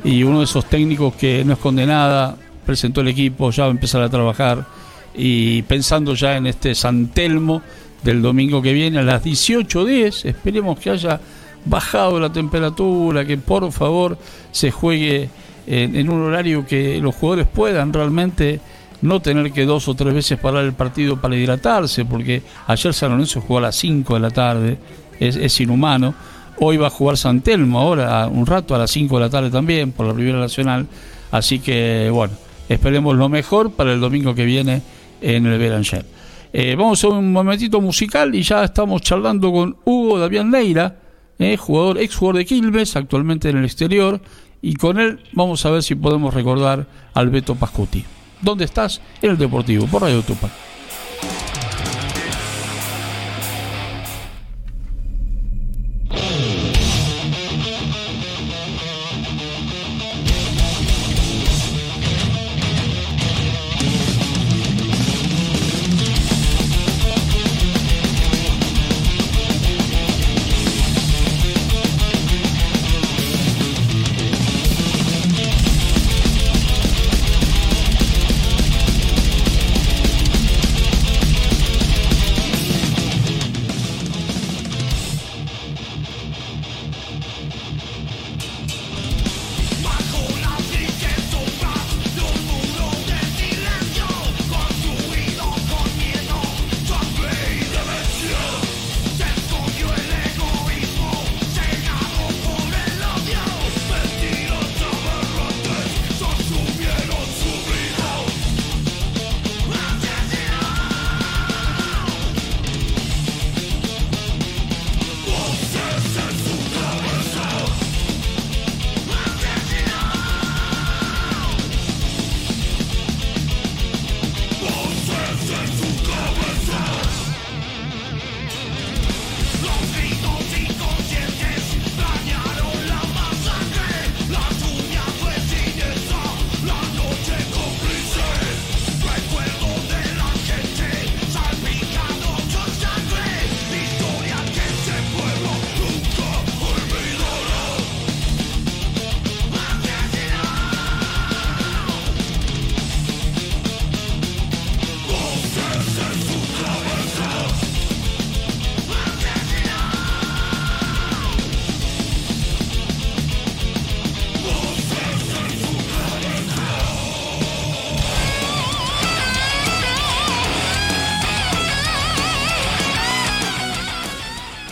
y 0.08 0.24
uno 0.24 0.39
de 0.39 0.46
esos 0.46 0.65
técnicos 0.65 1.15
que 1.15 1.43
no 1.43 1.54
esconde 1.54 1.86
nada, 1.86 2.38
presentó 2.65 3.02
el 3.02 3.10
equipo, 3.10 3.52
ya 3.52 3.63
va 3.63 3.70
a 3.70 3.72
empezar 3.72 4.02
a 4.02 4.10
trabajar 4.10 4.65
y 5.13 5.63
pensando 5.63 6.13
ya 6.13 6.38
en 6.38 6.48
este 6.48 6.76
San 6.76 7.08
Telmo 7.08 7.62
del 8.04 8.22
domingo 8.22 8.62
que 8.62 8.72
viene 8.72 9.00
a 9.00 9.04
las 9.04 9.22
18.10, 9.22 10.30
esperemos 10.30 10.80
que 10.80 10.91
haya 10.91 11.20
bajado 11.65 12.22
la 12.22 12.32
temperatura, 12.32 13.26
que 13.26 13.38
por 13.38 13.70
favor 13.74 14.17
se 14.52 14.72
juegue 14.72 15.30
en, 15.65 16.10
un 16.10 16.22
horario 16.22 16.65
que 16.65 17.00
los 17.02 17.13
jugadores 17.13 17.48
puedan 17.48 17.91
realmente 17.91 18.62
no 19.02 19.20
tener 19.20 19.52
que 19.52 19.65
dos 19.65 19.89
o 19.89 19.93
tres 19.93 20.13
veces 20.13 20.39
parar 20.39 20.63
el 20.63 20.74
partido 20.74 21.20
para 21.20 21.36
hidratarse, 21.36 22.06
porque 22.06 22.43
ayer 22.67 22.93
San 22.93 23.12
Lorenzo 23.12 23.41
jugó 23.41 23.58
a 23.58 23.63
las 23.63 23.76
5 23.76 24.13
de 24.13 24.20
la 24.22 24.32
tarde, 24.32 24.78
es, 25.20 25.36
es, 25.36 25.60
inhumano. 25.60 26.15
Hoy 26.60 26.78
va 26.78 26.88
a 26.88 26.89
jugar 26.89 27.17
San 27.17 27.41
Telmo 27.41 27.80
ahora, 27.80 28.28
un 28.28 28.46
rato 28.46 28.74
a 28.74 28.80
las 28.80 28.89
5 28.89 29.15
de 29.17 29.22
la 29.22 29.30
tarde 29.30 29.52
también, 29.52 29.91
por 29.91 30.08
la 30.08 30.13
Ribera 30.13 30.39
Nacional. 30.39 30.88
Así 31.30 31.60
que, 31.60 32.10
bueno, 32.12 32.34
esperemos 32.67 33.15
lo 33.15 33.30
mejor 33.30 33.72
para 33.72 33.93
el 33.93 34.00
domingo 34.00 34.34
que 34.34 34.46
viene 34.46 34.82
en 35.22 35.46
el 35.46 35.60
Beranger. 35.60 36.06
Eh, 36.54 36.76
vamos 36.76 37.04
a 37.04 37.10
un 37.10 37.32
momentito 37.32 37.80
musical 37.80 38.34
y 38.34 38.41
ya 38.41 38.63
estamos 38.63 39.02
charlando 39.04 39.52
con 39.52 39.78
Hugo 39.86 40.17
Davián 40.17 40.50
Neira, 40.50 40.96
eh, 41.38 41.58
jugador, 41.58 42.00
ex 42.00 42.15
jugador 42.15 42.38
de 42.38 42.46
Quilmes, 42.46 42.96
actualmente 42.96 43.50
en 43.50 43.58
el 43.58 43.65
exterior, 43.65 44.20
y 44.60 44.74
con 44.74 45.00
él 45.00 45.20
vamos 45.34 45.63
a 45.65 45.70
ver 45.70 45.84
si 45.84 45.93
podemos 45.93 46.34
recordar 46.34 46.88
al 47.13 47.30
Beto 47.30 47.54
Pascuti. 47.54 48.04
¿Dónde 48.41 48.65
estás? 48.65 49.02
En 49.22 49.32
el 49.32 49.38
Deportivo, 49.38 49.86
por 49.86 50.02
Radio 50.02 50.24
Tupac. 50.24 50.66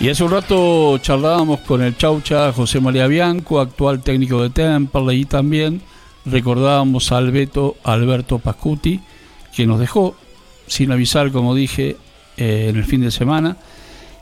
Y 0.06 0.10
hace 0.12 0.24
un 0.24 0.30
rato 0.30 1.00
charlábamos 1.00 1.62
con 1.62 1.82
el 1.82 1.98
Chaucha 1.98 2.54
José 2.54 2.80
María 2.80 3.08
Bianco, 3.08 3.60
actual 3.60 4.04
técnico 4.04 4.39
de 4.39 4.52
Temple, 4.52 5.15
y 5.15 5.26
también 5.26 5.82
recordábamos 6.26 7.12
a 7.12 7.18
Alberto, 7.18 7.78
Alberto 7.84 8.38
Pascuti, 8.38 9.02
que 9.52 9.65
nos 9.65 9.80
dejó 9.80 10.15
sin 10.68 10.91
avisar, 10.91 11.32
como 11.32 11.56
dije, 11.56 11.98
eh, 12.38 12.68
en 12.70 12.76
el 12.76 12.84
fin 12.84 13.02
de 13.02 13.10
semana. 13.10 13.58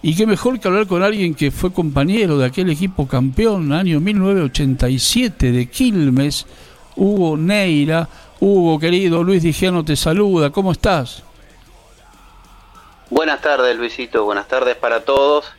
Y 0.02 0.16
qué 0.16 0.26
mejor 0.26 0.58
que 0.58 0.70
hablar 0.70 0.88
con 0.88 1.04
alguien 1.04 1.36
que 1.36 1.52
fue 1.52 1.74
compañero 1.74 2.38
de 2.38 2.46
aquel 2.46 2.70
equipo 2.70 3.06
campeón 3.06 3.74
año 3.74 4.00
1987 4.00 5.52
de 5.52 5.66
Quilmes, 5.66 6.46
Hugo 6.96 7.36
Neira. 7.36 8.08
Hugo, 8.40 8.80
querido, 8.80 9.22
Luis 9.22 9.44
Digiano 9.44 9.84
te 9.84 9.98
saluda, 9.98 10.50
¿cómo 10.50 10.72
estás? 10.72 11.24
Buenas 13.10 13.42
tardes, 13.42 13.78
Luisito, 13.78 14.24
buenas 14.24 14.48
tardes 14.48 14.78
para 14.78 15.04
todos. 15.04 15.52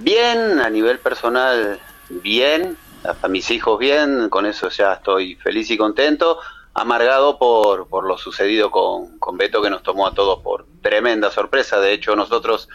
Bien, 0.00 0.60
a 0.60 0.70
nivel 0.70 0.98
personal, 0.98 1.78
bien, 2.08 2.76
a 3.04 3.28
mis 3.28 3.50
hijos 3.50 3.78
bien, 3.78 4.28
con 4.28 4.46
eso 4.46 4.68
ya 4.70 4.94
estoy 4.94 5.36
feliz 5.36 5.70
y 5.70 5.76
contento 5.76 6.38
amargado 6.74 7.38
por, 7.38 7.88
por 7.88 8.06
lo 8.06 8.16
sucedido 8.16 8.70
con, 8.70 9.18
con 9.18 9.36
Beto, 9.36 9.60
que 9.62 9.70
nos 9.70 9.82
tomó 9.82 10.06
a 10.06 10.14
todos 10.14 10.42
por 10.42 10.66
tremenda 10.82 11.30
sorpresa. 11.30 11.80
De 11.80 11.92
hecho, 11.92 12.16
nosotros 12.16 12.68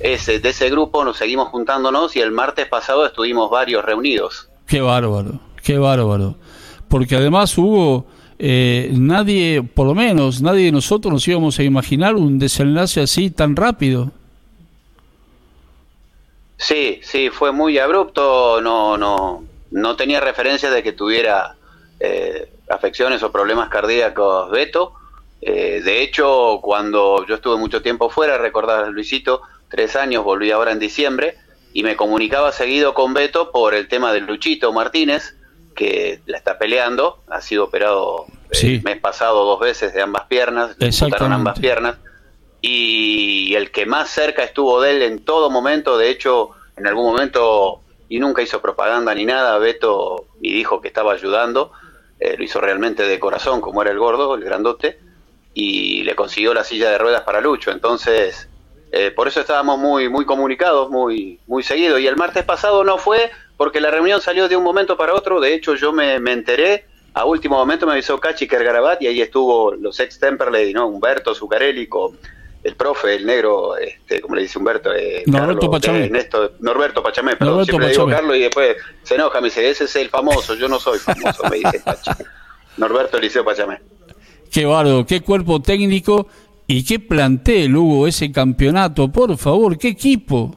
ese, 0.00 0.40
de 0.40 0.48
ese 0.50 0.70
grupo 0.70 1.04
nos 1.04 1.16
seguimos 1.16 1.48
juntándonos 1.48 2.16
y 2.16 2.20
el 2.20 2.30
martes 2.30 2.66
pasado 2.68 3.06
estuvimos 3.06 3.50
varios 3.50 3.84
reunidos. 3.84 4.48
Qué 4.66 4.80
bárbaro, 4.80 5.40
qué 5.62 5.78
bárbaro. 5.78 6.36
Porque 6.88 7.16
además 7.16 7.56
hubo 7.58 8.06
eh, 8.38 8.90
nadie, 8.92 9.62
por 9.62 9.86
lo 9.86 9.94
menos 9.94 10.42
nadie 10.42 10.66
de 10.66 10.72
nosotros 10.72 11.12
nos 11.12 11.26
íbamos 11.26 11.58
a 11.58 11.62
imaginar 11.62 12.14
un 12.14 12.38
desenlace 12.38 13.00
así 13.00 13.30
tan 13.30 13.56
rápido. 13.56 14.12
Sí, 16.64 16.98
sí, 17.02 17.28
fue 17.28 17.52
muy 17.52 17.78
abrupto, 17.78 18.58
no, 18.62 18.96
no, 18.96 19.44
no 19.70 19.96
tenía 19.96 20.18
referencia 20.18 20.70
de 20.70 20.82
que 20.82 20.92
tuviera 20.92 21.56
eh, 22.00 22.50
afecciones 22.70 23.22
o 23.22 23.30
problemas 23.30 23.68
cardíacos 23.68 24.50
Beto. 24.50 24.94
Eh, 25.42 25.82
de 25.84 26.00
hecho, 26.00 26.60
cuando 26.62 27.26
yo 27.26 27.34
estuve 27.34 27.58
mucho 27.58 27.82
tiempo 27.82 28.08
fuera, 28.08 28.38
recordar 28.38 28.88
Luisito, 28.88 29.42
tres 29.68 29.94
años, 29.94 30.24
volví 30.24 30.52
ahora 30.52 30.72
en 30.72 30.78
diciembre, 30.78 31.36
y 31.74 31.82
me 31.82 31.96
comunicaba 31.96 32.50
seguido 32.50 32.94
con 32.94 33.12
Beto 33.12 33.52
por 33.52 33.74
el 33.74 33.86
tema 33.86 34.14
del 34.14 34.24
Luchito 34.24 34.72
Martínez, 34.72 35.36
que 35.76 36.22
la 36.24 36.38
está 36.38 36.56
peleando, 36.56 37.22
ha 37.28 37.42
sido 37.42 37.64
operado 37.64 38.24
el 38.52 38.82
mes 38.82 39.00
pasado 39.00 39.44
dos 39.44 39.60
veces 39.60 39.92
de 39.92 40.00
ambas 40.00 40.24
piernas, 40.28 40.76
le 40.78 40.90
ambas 41.20 41.58
piernas, 41.58 41.98
y 42.66 43.54
el 43.56 43.70
que 43.70 43.84
más 43.84 44.08
cerca 44.08 44.42
estuvo 44.42 44.80
de 44.80 44.92
él 44.92 45.02
en 45.02 45.22
todo 45.22 45.50
momento, 45.50 45.98
de 45.98 46.08
hecho, 46.08 46.52
en 46.78 46.86
algún 46.86 47.04
momento, 47.04 47.82
y 48.08 48.18
nunca 48.18 48.40
hizo 48.40 48.62
propaganda 48.62 49.14
ni 49.14 49.26
nada, 49.26 49.58
Beto, 49.58 50.24
y 50.40 50.54
dijo 50.54 50.80
que 50.80 50.88
estaba 50.88 51.12
ayudando, 51.12 51.72
eh, 52.18 52.38
lo 52.38 52.42
hizo 52.42 52.62
realmente 52.62 53.02
de 53.02 53.20
corazón, 53.20 53.60
como 53.60 53.82
era 53.82 53.90
el 53.90 53.98
gordo, 53.98 54.34
el 54.34 54.44
grandote, 54.44 54.98
y 55.52 56.04
le 56.04 56.16
consiguió 56.16 56.54
la 56.54 56.64
silla 56.64 56.88
de 56.88 56.96
ruedas 56.96 57.20
para 57.20 57.42
Lucho. 57.42 57.70
Entonces, 57.70 58.48
eh, 58.92 59.10
por 59.10 59.28
eso 59.28 59.40
estábamos 59.40 59.78
muy, 59.78 60.08
muy 60.08 60.24
comunicados, 60.24 60.88
muy, 60.88 61.40
muy 61.46 61.62
seguidos. 61.62 62.00
Y 62.00 62.06
el 62.06 62.16
martes 62.16 62.44
pasado 62.44 62.82
no 62.82 62.96
fue 62.96 63.30
porque 63.58 63.82
la 63.82 63.90
reunión 63.90 64.22
salió 64.22 64.48
de 64.48 64.56
un 64.56 64.64
momento 64.64 64.96
para 64.96 65.12
otro. 65.12 65.38
De 65.38 65.52
hecho, 65.52 65.74
yo 65.74 65.92
me, 65.92 66.14
enteré, 66.14 66.86
a 67.12 67.26
último 67.26 67.58
momento 67.58 67.84
me 67.84 67.92
avisó 67.92 68.18
Cachi 68.18 68.48
Kergarabat 68.48 69.02
y 69.02 69.06
ahí 69.06 69.20
estuvo 69.20 69.74
los 69.74 70.00
ex 70.00 70.18
Temperley, 70.18 70.72
¿no? 70.72 70.86
Humberto 70.86 71.34
Zucarelli 71.34 71.86
el 72.64 72.76
profe, 72.76 73.14
el 73.14 73.26
negro, 73.26 73.76
este, 73.76 74.22
como 74.22 74.34
le 74.34 74.42
dice 74.42 74.58
Humberto, 74.58 74.92
eh, 74.94 75.22
Norberto 75.26 75.70
Pachamé. 75.70 76.10
Norberto 76.60 77.02
Pachamé, 77.02 77.36
perdón, 77.36 77.66
siempre 77.66 77.90
digo 77.90 78.08
Carlos 78.08 78.36
y 78.36 78.40
después 78.40 78.76
se 79.02 79.16
enoja, 79.16 79.40
me 79.42 79.48
dice, 79.48 79.68
ese 79.68 79.84
es 79.84 79.96
el 79.96 80.08
famoso, 80.08 80.54
yo 80.54 80.66
no 80.66 80.80
soy 80.80 80.98
famoso, 80.98 81.44
me 81.50 81.58
dice 81.58 81.82
Norberto 82.78 83.18
Eliseo 83.18 83.44
Pachamé. 83.44 83.80
Qué 84.50 84.64
bardo, 84.64 85.04
qué 85.04 85.20
cuerpo 85.20 85.60
técnico 85.60 86.26
y 86.66 86.84
qué 86.86 86.98
plantel 86.98 87.76
hubo 87.76 88.06
ese 88.06 88.32
campeonato, 88.32 89.12
por 89.12 89.36
favor, 89.36 89.76
qué 89.76 89.88
equipo. 89.88 90.56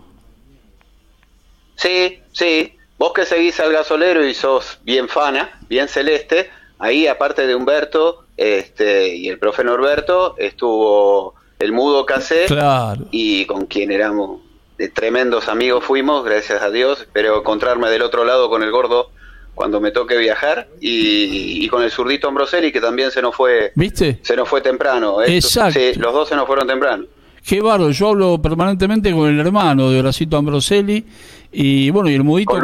Sí, 1.76 2.22
sí, 2.32 2.74
vos 2.98 3.12
que 3.12 3.26
seguís 3.26 3.60
al 3.60 3.74
gasolero 3.74 4.26
y 4.26 4.34
sos 4.34 4.80
bien 4.84 5.10
fana, 5.10 5.60
bien 5.67 5.89
celeste, 5.89 6.50
ahí 6.80 7.06
aparte 7.06 7.46
de 7.46 7.54
Humberto 7.54 8.24
este, 8.38 9.13
y 9.13 9.28
el 9.28 9.39
profe 9.39 9.65
Norberto, 9.65 10.36
estuvo 10.38 11.36
el 11.60 11.72
mudo 11.72 12.06
casé 12.06 12.46
y 13.12 13.46
con 13.46 13.65
quien 13.65 13.91
éramos 13.91 14.41
de 14.78 14.89
tremendos 14.89 15.48
amigos 15.48 15.84
fuimos, 15.84 16.24
gracias 16.24 16.62
a 16.62 16.70
Dios. 16.70 17.02
Espero 17.02 17.39
encontrarme 17.39 17.89
del 17.89 18.04
otro 18.04 18.24
lado 18.26 18.50
con 18.50 18.62
el 18.62 18.72
gordo 18.72 19.10
cuando 19.56 19.82
me 19.82 19.89
toque 19.89 20.17
viajar 20.17 20.67
y, 20.80 21.67
con 21.70 21.82
el 21.82 21.89
zurdito 21.89 22.28
Ambroselli 22.28 22.72
que 22.72 22.80
también 22.80 23.10
se 23.10 23.24
nos 23.24 23.36
fue 23.36 23.72
¿Viste? 23.74 24.20
se 24.22 24.36
nos 24.36 24.48
fue 24.48 24.62
temprano. 24.62 25.24
Exacto. 25.24 25.80
los 25.96 26.13
dos 26.13 26.30
se 26.30 26.36
nos 26.36 26.46
fueron 26.46 26.67
temprano. 26.67 27.06
Qué 27.43 27.62
barro 27.62 27.89
yo 27.89 28.10
hablo 28.10 28.39
permanentemente 28.41 29.12
con 29.12 29.30
el 29.30 29.39
hermano 29.39 29.89
de 29.89 30.00
Horacito 30.00 30.38
Ambroselli 30.38 31.04
y 31.52 31.89
bueno 31.89 32.10
y 32.10 32.13
el 32.13 32.24
mudito 32.24 32.60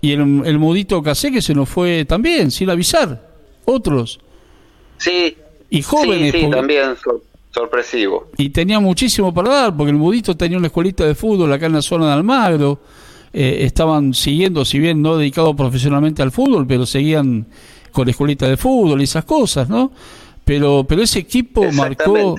y 0.00 0.12
el, 0.12 0.58
mudito 0.58 1.00
Casé 1.00 1.30
que 1.30 1.40
se 1.40 1.54
nos 1.54 1.68
fue 1.68 2.04
también 2.04 2.50
sin 2.50 2.68
avisar. 2.68 3.30
Otros. 3.64 4.18
Sí. 4.98 5.36
Y 5.70 5.82
jóvenes 5.82 6.32
sí, 6.32 6.50
también 6.50 6.96
sorpresivo. 7.52 8.30
Y 8.38 8.50
tenía 8.50 8.80
muchísimo 8.80 9.32
para 9.32 9.50
dar, 9.50 9.76
porque 9.76 9.90
el 9.90 9.96
Mudito 9.96 10.36
tenía 10.36 10.58
una 10.58 10.68
escuelita 10.68 11.04
de 11.04 11.14
fútbol 11.14 11.52
acá 11.52 11.66
en 11.66 11.74
la 11.74 11.82
zona 11.82 12.06
de 12.06 12.12
Almagro. 12.12 12.80
Eh, 13.32 13.64
estaban 13.64 14.14
siguiendo, 14.14 14.64
si 14.64 14.78
bien 14.78 15.00
no 15.00 15.16
dedicados 15.16 15.54
profesionalmente 15.54 16.22
al 16.22 16.32
fútbol, 16.32 16.66
pero 16.66 16.84
seguían 16.86 17.46
con 17.90 18.06
la 18.06 18.10
escuelita 18.10 18.48
de 18.48 18.56
fútbol 18.56 19.00
y 19.00 19.04
esas 19.04 19.24
cosas, 19.24 19.68
¿no? 19.68 19.92
Pero, 20.44 20.84
pero 20.88 21.02
ese 21.02 21.20
equipo 21.20 21.70
marcó. 21.72 22.36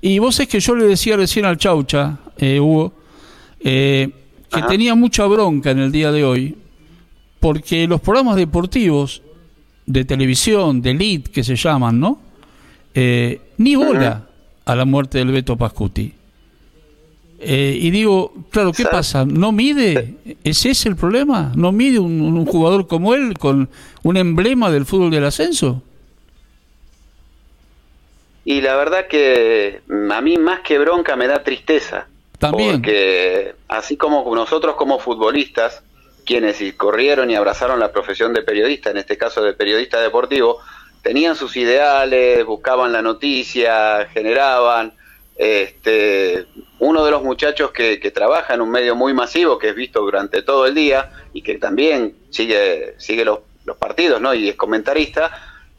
Y 0.00 0.18
vos 0.18 0.38
es 0.40 0.48
que 0.48 0.58
yo 0.58 0.74
le 0.74 0.86
decía 0.86 1.16
recién 1.16 1.44
al 1.44 1.56
Chaucha, 1.56 2.18
eh, 2.36 2.58
Hugo, 2.58 2.92
eh, 3.60 4.10
que 4.50 4.62
tenía 4.62 4.94
mucha 4.94 5.24
bronca 5.26 5.70
en 5.70 5.78
el 5.78 5.92
día 5.92 6.10
de 6.10 6.24
hoy, 6.24 6.56
porque 7.38 7.86
los 7.86 8.00
programas 8.00 8.36
deportivos 8.36 9.22
de 9.86 10.04
televisión, 10.04 10.82
de 10.82 10.90
elite 10.90 11.30
que 11.30 11.44
se 11.44 11.54
llaman, 11.56 11.98
¿no? 11.98 12.18
ni 12.94 13.74
bola 13.74 14.28
a 14.64 14.76
la 14.76 14.84
muerte 14.84 15.18
del 15.18 15.32
Beto 15.32 15.56
Pascuti. 15.56 16.14
Eh, 17.44 17.76
y 17.80 17.90
digo, 17.90 18.32
claro, 18.50 18.72
¿qué 18.72 18.84
pasa? 18.84 19.24
¿No 19.24 19.50
mide? 19.50 20.14
¿Ese 20.44 20.70
es 20.70 20.86
el 20.86 20.94
problema? 20.94 21.52
¿No 21.56 21.72
mide 21.72 21.98
un, 21.98 22.46
jugador 22.46 22.86
como 22.86 23.14
él 23.14 23.36
con 23.36 23.68
un 24.04 24.16
emblema 24.16 24.70
del 24.70 24.86
fútbol 24.86 25.10
del 25.10 25.24
ascenso? 25.24 25.82
Y 28.44 28.60
la 28.60 28.76
verdad 28.76 29.08
que 29.08 29.80
a 30.10 30.20
mí 30.20 30.38
más 30.38 30.60
que 30.60 30.78
bronca 30.78 31.16
me 31.16 31.26
da 31.26 31.42
tristeza. 31.42 32.06
También. 32.38 32.74
Porque 32.74 33.54
así 33.66 33.96
como 33.96 34.32
nosotros 34.34 34.76
como 34.76 35.00
futbolistas, 35.00 35.82
quienes 36.24 36.62
corrieron 36.76 37.28
y 37.30 37.34
abrazaron 37.34 37.80
la 37.80 37.90
profesión 37.90 38.32
de 38.32 38.42
periodista, 38.42 38.90
en 38.90 38.98
este 38.98 39.18
caso 39.18 39.42
de 39.42 39.52
periodista 39.52 40.00
deportivo, 40.00 40.58
tenían 41.02 41.36
sus 41.36 41.56
ideales, 41.56 42.46
buscaban 42.46 42.92
la 42.92 43.02
noticia, 43.02 44.08
generaban. 44.12 44.92
Este, 45.36 46.46
uno 46.78 47.04
de 47.04 47.10
los 47.10 47.22
muchachos 47.22 47.72
que, 47.72 47.98
trabaja 48.14 48.54
en 48.54 48.60
un 48.60 48.70
medio 48.70 48.94
muy 48.94 49.12
masivo, 49.12 49.58
que 49.58 49.70
es 49.70 49.74
visto 49.74 50.00
durante 50.00 50.42
todo 50.42 50.66
el 50.66 50.74
día 50.74 51.10
y 51.32 51.42
que 51.42 51.58
también 51.58 52.14
sigue, 52.30 52.94
sigue 52.98 53.24
los, 53.24 53.40
partidos 53.78 54.20
¿no? 54.20 54.34
y 54.34 54.48
es 54.48 54.56
comentarista, 54.56 55.30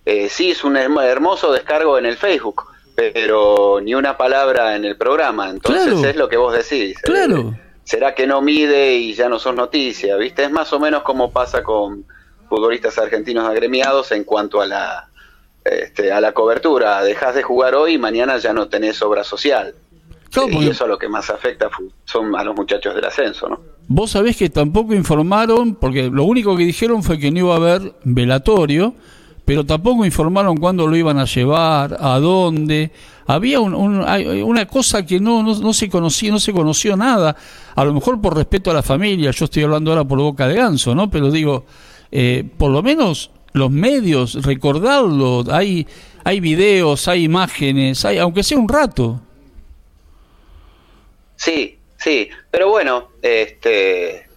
eh, 0.05 0.29
sí 0.29 0.51
es 0.51 0.63
un 0.63 0.77
hermoso 0.77 1.51
descargo 1.51 1.97
en 1.97 2.05
el 2.05 2.17
Facebook, 2.17 2.63
pero 2.95 3.79
ni 3.81 3.93
una 3.93 4.17
palabra 4.17 4.75
en 4.75 4.85
el 4.85 4.97
programa. 4.97 5.49
Entonces 5.49 6.03
es 6.03 6.15
lo 6.15 6.27
que 6.27 6.37
vos 6.37 6.53
decís. 6.53 6.97
Claro. 6.99 7.53
Eh, 7.53 7.59
¿Será 7.83 8.15
que 8.15 8.25
no 8.25 8.41
mide 8.41 8.95
y 8.95 9.13
ya 9.13 9.27
no 9.27 9.39
son 9.39 9.57
noticias? 9.57 10.17
¿Viste? 10.17 10.43
Es 10.45 10.51
más 10.51 10.71
o 10.71 10.79
menos 10.79 11.03
como 11.03 11.31
pasa 11.31 11.63
con 11.63 12.05
futbolistas 12.47 12.97
argentinos 12.97 13.47
agremiados 13.47 14.11
en 14.13 14.23
cuanto 14.23 14.61
a 14.61 14.65
la, 14.65 15.09
este, 15.63 16.11
a 16.11 16.19
la 16.21 16.33
cobertura. 16.33 17.03
Dejas 17.03 17.35
de 17.35 17.43
jugar 17.43 17.75
hoy 17.75 17.93
y 17.93 17.97
mañana 17.97 18.37
ya 18.37 18.53
no 18.53 18.67
tenés 18.67 19.01
obra 19.01 19.23
social. 19.23 19.73
y 20.49 20.67
eso 20.67 20.85
a 20.85 20.87
lo 20.87 20.97
que 20.97 21.07
más 21.07 21.29
afecta 21.29 21.69
son 22.05 22.35
a 22.35 22.43
los 22.43 22.55
muchachos 22.55 22.95
del 22.95 23.05
ascenso, 23.05 23.49
¿no? 23.49 23.59
Vos 23.87 24.11
sabés 24.11 24.37
que 24.37 24.49
tampoco 24.49 24.93
informaron, 24.93 25.75
porque 25.75 26.09
lo 26.09 26.23
único 26.23 26.55
que 26.55 26.63
dijeron 26.63 27.03
fue 27.03 27.19
que 27.19 27.31
no 27.31 27.39
iba 27.39 27.53
a 27.53 27.57
haber 27.57 27.93
velatorio, 28.03 28.95
pero 29.45 29.65
tampoco 29.65 30.05
informaron 30.05 30.57
cuándo 30.57 30.87
lo 30.87 30.95
iban 30.95 31.19
a 31.19 31.25
llevar, 31.25 31.97
a 31.99 32.19
dónde. 32.19 32.91
Había 33.25 33.59
una 33.59 34.65
cosa 34.67 35.05
que 35.05 35.19
no, 35.19 35.43
no, 35.43 35.73
se 35.73 35.89
conocía, 35.89 36.31
no 36.31 36.39
se 36.39 36.53
conoció 36.53 36.95
nada. 36.95 37.35
A 37.75 37.83
lo 37.83 37.93
mejor 37.93 38.21
por 38.21 38.35
respeto 38.35 38.71
a 38.71 38.73
la 38.73 38.83
familia, 38.83 39.31
yo 39.31 39.45
estoy 39.45 39.63
hablando 39.63 39.91
ahora 39.91 40.05
por 40.05 40.17
boca 40.17 40.47
de 40.47 40.55
ganso, 40.55 40.95
¿no? 40.95 41.09
Pero 41.09 41.29
digo, 41.29 41.65
eh, 42.11 42.49
por 42.57 42.71
lo 42.71 42.81
menos 42.81 43.31
los 43.53 43.71
medios, 43.71 44.43
recordarlo, 44.43 45.43
hay, 45.51 45.87
hay 46.23 46.39
videos, 46.39 47.07
hay 47.07 47.23
imágenes, 47.23 48.03
hay, 48.05 48.17
aunque 48.17 48.43
sea 48.43 48.57
un 48.57 48.67
rato. 48.67 49.21
Sí, 51.35 51.77
Sí, 52.03 52.29
pero 52.51 52.67
bueno, 52.67 53.11
este, 53.21 54.27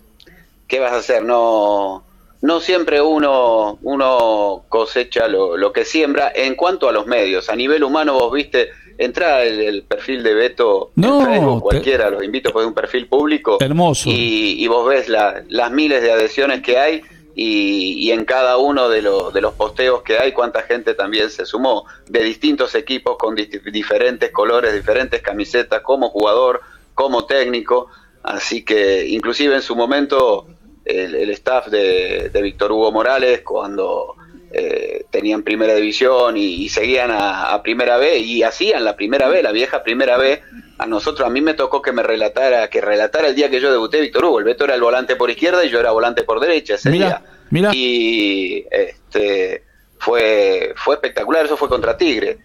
¿qué 0.68 0.78
vas 0.78 0.92
a 0.92 0.98
hacer? 0.98 1.24
No, 1.24 2.04
no 2.40 2.60
siempre 2.60 3.02
uno, 3.02 3.76
uno 3.82 4.62
cosecha 4.68 5.26
lo, 5.26 5.56
lo 5.56 5.72
que 5.72 5.84
siembra 5.84 6.30
en 6.32 6.54
cuanto 6.54 6.88
a 6.88 6.92
los 6.92 7.06
medios. 7.06 7.50
A 7.50 7.56
nivel 7.56 7.82
humano, 7.82 8.14
vos 8.14 8.32
viste, 8.32 8.68
entra 8.98 9.42
el, 9.42 9.82
perfil 9.82 10.22
de 10.22 10.34
Beto 10.34 10.92
no, 10.94 11.22
en 11.22 11.26
Facebook, 11.26 11.62
cualquiera, 11.62 12.08
los 12.08 12.22
invito, 12.22 12.52
porque 12.52 12.66
es 12.66 12.68
un 12.68 12.74
perfil 12.74 13.08
público. 13.08 13.58
Hermoso. 13.58 14.10
Y, 14.10 14.62
y 14.62 14.68
vos 14.68 14.88
ves 14.88 15.08
la, 15.08 15.42
las 15.48 15.72
miles 15.72 16.02
de 16.02 16.12
adhesiones 16.12 16.62
que 16.62 16.78
hay 16.78 17.02
y, 17.38 18.06
y, 18.08 18.12
en 18.12 18.24
cada 18.24 18.56
uno 18.56 18.88
de, 18.88 19.02
los 19.02 19.32
de 19.34 19.42
los 19.42 19.52
posteos 19.52 20.02
que 20.02 20.18
hay, 20.18 20.32
cuánta 20.32 20.62
gente 20.62 20.94
también 20.94 21.28
se 21.28 21.44
sumó, 21.44 21.84
de 22.08 22.22
distintos 22.22 22.74
equipos 22.74 23.18
con 23.18 23.34
diferentes 23.34 24.30
colores, 24.32 24.72
diferentes 24.72 25.20
camisetas, 25.20 25.82
como 25.82 26.08
jugador, 26.08 26.62
como 26.94 27.26
técnico. 27.26 27.88
Así 28.22 28.64
que 28.64 29.06
inclusive 29.06 29.54
en 29.54 29.60
su 29.60 29.76
momento 29.76 30.46
el, 30.86 31.14
el 31.14 31.28
staff 31.30 31.66
de, 31.66 32.30
de, 32.32 32.42
Víctor 32.42 32.72
Hugo 32.72 32.90
Morales, 32.90 33.42
cuando 33.42 34.16
eh, 34.52 35.04
tenían 35.10 35.42
primera 35.42 35.74
división 35.74 36.36
y, 36.36 36.64
y 36.64 36.68
seguían 36.68 37.10
a, 37.10 37.52
a, 37.52 37.62
primera 37.62 37.96
B 37.96 38.18
y 38.18 38.42
hacían 38.42 38.84
la 38.84 38.96
primera 38.96 39.28
B, 39.28 39.42
la 39.42 39.52
vieja 39.52 39.82
primera 39.82 40.16
B, 40.16 40.40
a 40.78 40.86
nosotros, 40.86 41.26
a 41.26 41.30
mí 41.30 41.40
me 41.40 41.54
tocó 41.54 41.82
que 41.82 41.92
me 41.92 42.02
relatara, 42.02 42.68
que 42.68 42.80
relatara 42.80 43.28
el 43.28 43.34
día 43.34 43.50
que 43.50 43.60
yo 43.60 43.72
debuté 43.72 44.00
Víctor 44.00 44.24
Hugo. 44.24 44.38
El 44.38 44.44
Beto 44.44 44.64
era 44.64 44.74
el 44.74 44.80
volante 44.80 45.16
por 45.16 45.30
izquierda 45.30 45.64
y 45.64 45.70
yo 45.70 45.80
era 45.80 45.90
volante 45.90 46.22
por 46.22 46.38
derecha 46.40 46.74
ese 46.74 46.90
Mirá, 46.90 47.06
día. 47.06 47.22
mirá. 47.50 47.70
Y 47.74 48.64
este 48.70 49.64
fue, 49.98 50.74
fue 50.76 50.96
espectacular, 50.96 51.44
eso 51.44 51.56
fue 51.56 51.68
contra 51.68 51.96
Tigre. 51.96 52.38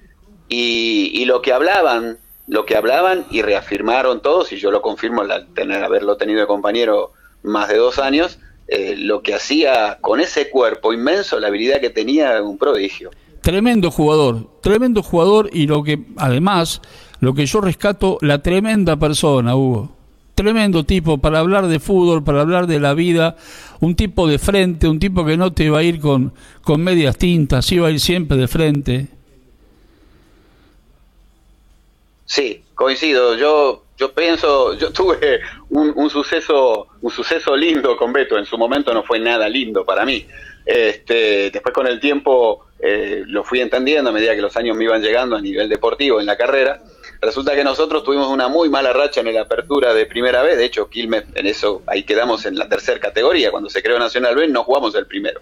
Y, 0.47 1.11
y 1.13 1.25
lo 1.25 1.41
que 1.41 1.53
hablaban, 1.53 2.17
lo 2.47 2.65
que 2.65 2.75
hablaban 2.75 3.25
y 3.31 3.41
reafirmaron 3.41 4.21
todos, 4.21 4.51
y 4.51 4.57
yo 4.57 4.71
lo 4.71 4.81
confirmo 4.81 5.21
al 5.21 5.53
tener, 5.53 5.83
haberlo 5.83 6.17
tenido 6.17 6.39
de 6.41 6.47
compañero 6.47 7.11
más 7.43 7.69
de 7.69 7.77
dos 7.77 7.99
años, 7.99 8.39
eh, 8.73 8.95
lo 8.95 9.21
que 9.21 9.33
hacía 9.33 9.97
con 9.99 10.21
ese 10.21 10.49
cuerpo 10.49 10.93
inmenso, 10.93 11.37
la 11.41 11.47
habilidad 11.47 11.81
que 11.81 11.89
tenía, 11.89 12.41
un 12.41 12.57
prodigio. 12.57 13.11
Tremendo 13.41 13.91
jugador, 13.91 14.47
tremendo 14.61 15.03
jugador 15.03 15.49
y 15.51 15.67
lo 15.67 15.83
que 15.83 15.99
además, 16.15 16.81
lo 17.19 17.33
que 17.33 17.45
yo 17.45 17.59
rescato, 17.59 18.17
la 18.21 18.41
tremenda 18.41 18.95
persona, 18.95 19.57
Hugo. 19.57 19.93
Tremendo 20.35 20.85
tipo 20.85 21.17
para 21.17 21.39
hablar 21.39 21.67
de 21.67 21.81
fútbol, 21.81 22.23
para 22.23 22.39
hablar 22.39 22.65
de 22.65 22.79
la 22.79 22.93
vida, 22.93 23.35
un 23.81 23.97
tipo 23.97 24.25
de 24.25 24.39
frente, 24.39 24.87
un 24.87 24.99
tipo 24.99 25.25
que 25.25 25.35
no 25.35 25.51
te 25.51 25.69
va 25.69 25.79
a 25.79 25.83
ir 25.83 25.99
con, 25.99 26.33
con 26.63 26.81
medias 26.81 27.17
tintas, 27.17 27.69
iba 27.73 27.89
a 27.89 27.91
ir 27.91 27.99
siempre 27.99 28.37
de 28.37 28.47
frente. 28.47 29.07
Sí, 32.25 32.63
coincido. 32.73 33.35
Yo 33.35 33.83
yo 34.01 34.11
pienso, 34.13 34.73
yo 34.73 34.91
tuve 34.93 35.39
un, 35.71 35.93
un, 35.95 36.09
suceso, 36.09 36.87
un 37.01 37.11
suceso 37.11 37.55
lindo 37.55 37.97
con 37.97 38.13
Beto. 38.13 38.37
En 38.37 38.45
su 38.45 38.57
momento 38.57 38.93
no 38.93 39.03
fue 39.03 39.19
nada 39.19 39.47
lindo 39.49 39.85
para 39.85 40.05
mí. 40.05 40.25
Este, 40.65 41.49
después 41.49 41.73
con 41.73 41.87
el 41.87 41.99
tiempo 41.99 42.67
eh, 42.79 43.23
lo 43.25 43.43
fui 43.43 43.61
entendiendo 43.61 44.09
a 44.09 44.13
medida 44.13 44.35
que 44.35 44.41
los 44.41 44.55
años 44.57 44.77
me 44.77 44.83
iban 44.83 45.01
llegando 45.01 45.35
a 45.35 45.41
nivel 45.41 45.69
deportivo 45.69 46.19
en 46.19 46.25
la 46.25 46.37
carrera. 46.37 46.81
Resulta 47.21 47.55
que 47.55 47.63
nosotros 47.63 48.03
tuvimos 48.03 48.27
una 48.27 48.47
muy 48.47 48.69
mala 48.69 48.93
racha 48.93 49.21
en 49.21 49.33
la 49.33 49.41
apertura 49.41 49.93
de 49.93 50.05
primera 50.05 50.41
vez. 50.41 50.57
De 50.57 50.65
hecho, 50.65 50.89
Quilmes, 50.89 51.23
en 51.35 51.47
eso, 51.47 51.83
ahí 51.87 52.03
quedamos 52.03 52.45
en 52.45 52.57
la 52.57 52.67
tercera 52.67 52.99
categoría. 52.99 53.51
Cuando 53.51 53.69
se 53.69 53.81
creó 53.81 53.97
Nacional 53.99 54.35
B, 54.35 54.47
no 54.47 54.63
jugamos 54.63 54.93
el 54.95 55.05
primero. 55.05 55.41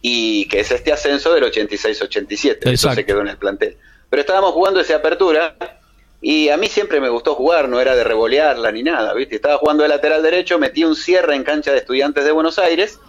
Y 0.00 0.48
que 0.48 0.60
es 0.60 0.72
este 0.72 0.92
ascenso 0.92 1.32
del 1.32 1.44
86-87. 1.44 2.72
Eso 2.72 2.92
se 2.92 3.04
quedó 3.04 3.20
en 3.20 3.28
el 3.28 3.36
plantel. 3.36 3.76
Pero 4.10 4.20
estábamos 4.20 4.52
jugando 4.52 4.80
esa 4.80 4.96
apertura 4.96 5.54
y 6.22 6.48
a 6.48 6.56
mí 6.56 6.68
siempre 6.68 7.00
me 7.00 7.08
gustó 7.08 7.34
jugar, 7.34 7.68
no 7.68 7.80
era 7.80 7.96
de 7.96 8.04
revolearla 8.04 8.70
ni 8.70 8.84
nada, 8.84 9.12
¿viste? 9.12 9.34
Estaba 9.34 9.58
jugando 9.58 9.82
de 9.82 9.88
lateral 9.88 10.22
derecho, 10.22 10.58
metí 10.58 10.84
un 10.84 10.94
cierre 10.94 11.34
en 11.34 11.42
cancha 11.42 11.72
de 11.72 11.78
estudiantes 11.78 12.24
de 12.24 12.30
Buenos 12.30 12.60
Aires, 12.60 13.00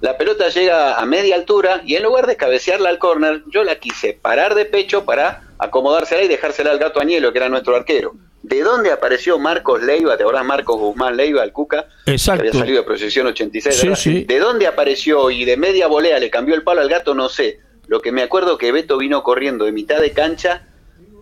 la 0.00 0.18
pelota 0.18 0.48
llega 0.48 0.98
a 0.98 1.06
media 1.06 1.36
altura 1.36 1.82
y 1.84 1.96
en 1.96 2.02
lugar 2.02 2.26
de 2.26 2.36
cabecearla 2.36 2.88
al 2.88 2.98
córner, 2.98 3.42
yo 3.48 3.62
la 3.62 3.76
quise 3.76 4.14
parar 4.14 4.54
de 4.54 4.64
pecho 4.64 5.04
para 5.04 5.42
acomodársela 5.58 6.22
y 6.22 6.28
dejársela 6.28 6.70
al 6.70 6.78
gato 6.78 7.00
Añelo, 7.00 7.32
que 7.32 7.38
era 7.38 7.48
nuestro 7.48 7.76
arquero. 7.76 8.14
¿De 8.42 8.60
dónde 8.60 8.92
apareció 8.92 9.38
Marcos 9.38 9.82
Leiva? 9.82 10.16
¿Te 10.16 10.22
acordás 10.22 10.44
Marcos 10.44 10.78
Guzmán 10.78 11.16
Leiva, 11.16 11.42
el 11.42 11.52
Cuca? 11.52 11.88
Exacto. 12.04 12.42
Que 12.42 12.48
había 12.48 12.60
salido 12.60 12.78
de 12.78 12.86
proyección 12.86 13.26
86. 13.26 13.74
Sí, 13.74 13.96
sí. 13.96 14.24
¿De 14.24 14.38
dónde 14.38 14.66
apareció 14.66 15.30
y 15.30 15.44
de 15.44 15.56
media 15.56 15.88
volea 15.88 16.18
le 16.18 16.30
cambió 16.30 16.54
el 16.54 16.62
palo 16.62 16.82
al 16.82 16.88
gato? 16.88 17.14
No 17.14 17.28
sé. 17.28 17.58
Lo 17.86 18.00
que 18.00 18.12
me 18.12 18.22
acuerdo 18.22 18.58
que 18.58 18.72
Beto 18.72 18.98
vino 18.98 19.22
corriendo 19.22 19.64
de 19.64 19.72
mitad 19.72 20.00
de 20.00 20.12
cancha 20.12 20.68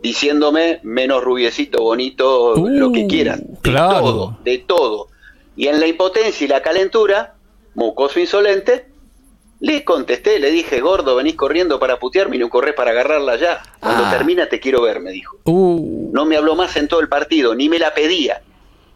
diciéndome 0.04 0.80
menos 0.82 1.24
rubiecito, 1.24 1.82
bonito, 1.82 2.52
uh, 2.56 2.68
lo 2.68 2.92
que 2.92 3.06
quieras. 3.06 3.40
De 3.40 3.56
claro. 3.62 4.00
todo, 4.00 4.38
de 4.44 4.58
todo. 4.58 5.08
Y 5.56 5.68
en 5.68 5.80
la 5.80 5.86
impotencia 5.86 6.44
y 6.44 6.48
la 6.48 6.60
calentura, 6.60 7.36
mocoso 7.74 8.20
insolente, 8.20 8.84
le 9.60 9.82
contesté, 9.82 10.38
le 10.40 10.50
dije, 10.50 10.80
gordo, 10.80 11.16
venís 11.16 11.36
corriendo 11.36 11.80
para 11.80 11.98
putearme 11.98 12.36
y 12.36 12.38
no 12.38 12.50
corres 12.50 12.74
para 12.74 12.90
agarrarla 12.90 13.36
ya. 13.36 13.62
Cuando 13.80 14.04
Ah. 14.04 14.10
termina 14.10 14.46
te 14.46 14.60
quiero 14.60 14.82
ver, 14.82 15.00
me 15.00 15.10
dijo. 15.10 15.38
Uh, 15.44 16.10
No 16.12 16.26
me 16.26 16.36
habló 16.36 16.54
más 16.54 16.76
en 16.76 16.86
todo 16.86 17.00
el 17.00 17.08
partido, 17.08 17.54
ni 17.54 17.70
me 17.70 17.78
la 17.78 17.94
pedía. 17.94 18.42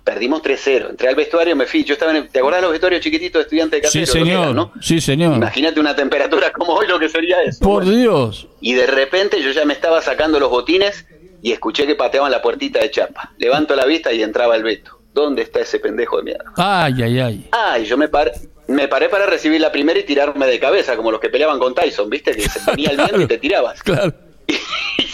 Perdimos 0.09 0.43
3-0. 0.43 0.89
Entré 0.89 1.09
al 1.11 1.15
vestuario, 1.17 1.55
me 1.55 1.67
fui. 1.67 1.85
Yo 1.85 1.93
estaba 1.93 2.17
en, 2.17 2.29
¿Te 2.29 2.39
acordás 2.39 2.61
de 2.61 2.63
los 2.63 2.71
vestuarios 2.71 3.03
chiquititos 3.03 3.41
de 3.41 3.43
estudiantes 3.43 3.83
de 3.83 3.89
sí, 3.89 4.01
casero? 4.01 4.25
que 4.25 4.31
señor. 4.31 4.55
¿no? 4.55 4.73
Sí, 4.81 5.03
señor. 5.03 5.37
Imagínate 5.37 5.79
una 5.81 5.95
temperatura 5.95 6.51
como 6.51 6.73
hoy, 6.73 6.87
lo 6.87 6.99
que 6.99 7.11
sería 7.11 7.43
eso. 7.43 7.59
Por 7.63 7.85
Bueno. 7.85 7.99
Dios. 7.99 8.49
Y 8.63 8.73
de 8.73 8.87
repente 8.87 9.43
yo 9.43 9.51
ya 9.51 9.67
me 9.67 9.75
estaba 9.75 10.01
sacando 10.01 10.41
los 10.41 10.49
botines 10.49 11.05
y 11.43 11.53
escuché 11.53 11.87
que 11.87 11.95
pateaban 11.95 12.31
la 12.31 12.41
puertita 12.41 12.81
de 12.81 12.91
chapa. 12.91 13.35
Levanto 13.37 13.77
la 13.77 13.85
vista 13.85 14.11
y 14.11 14.23
entraba 14.23 14.57
el 14.57 14.63
Beto. 14.63 14.99
¿Dónde 15.13 15.43
está 15.43 15.61
ese 15.61 15.79
pendejo 15.79 16.17
de 16.17 16.23
mierda? 16.23 16.53
Ay, 16.57 16.95
ay, 17.03 17.21
ay. 17.21 17.49
Ah, 17.53 17.79
y 17.79 17.85
yo 17.85 17.99
me 17.99 18.09
paré, 18.09 18.33
me 18.67 18.89
paré 18.89 19.11
para 19.11 19.27
recibir 19.27 19.61
la 19.61 19.71
primera 19.71 19.99
y 19.99 20.05
tirarme 20.05 20.47
de 20.47 20.59
cabeza, 20.59 20.97
como 20.97 21.11
los 21.11 21.21
que 21.21 21.29
peleaban 21.29 21.59
con 21.59 21.75
Tyson, 21.75 22.09
¿viste? 22.09 22.33
Que 22.33 22.49
se 22.49 22.71
venía 22.71 22.93
el 22.93 22.97
viento 22.97 23.21
y 23.21 23.27
te 23.27 23.37
tirabas. 23.37 23.83
Claro. 23.83 24.15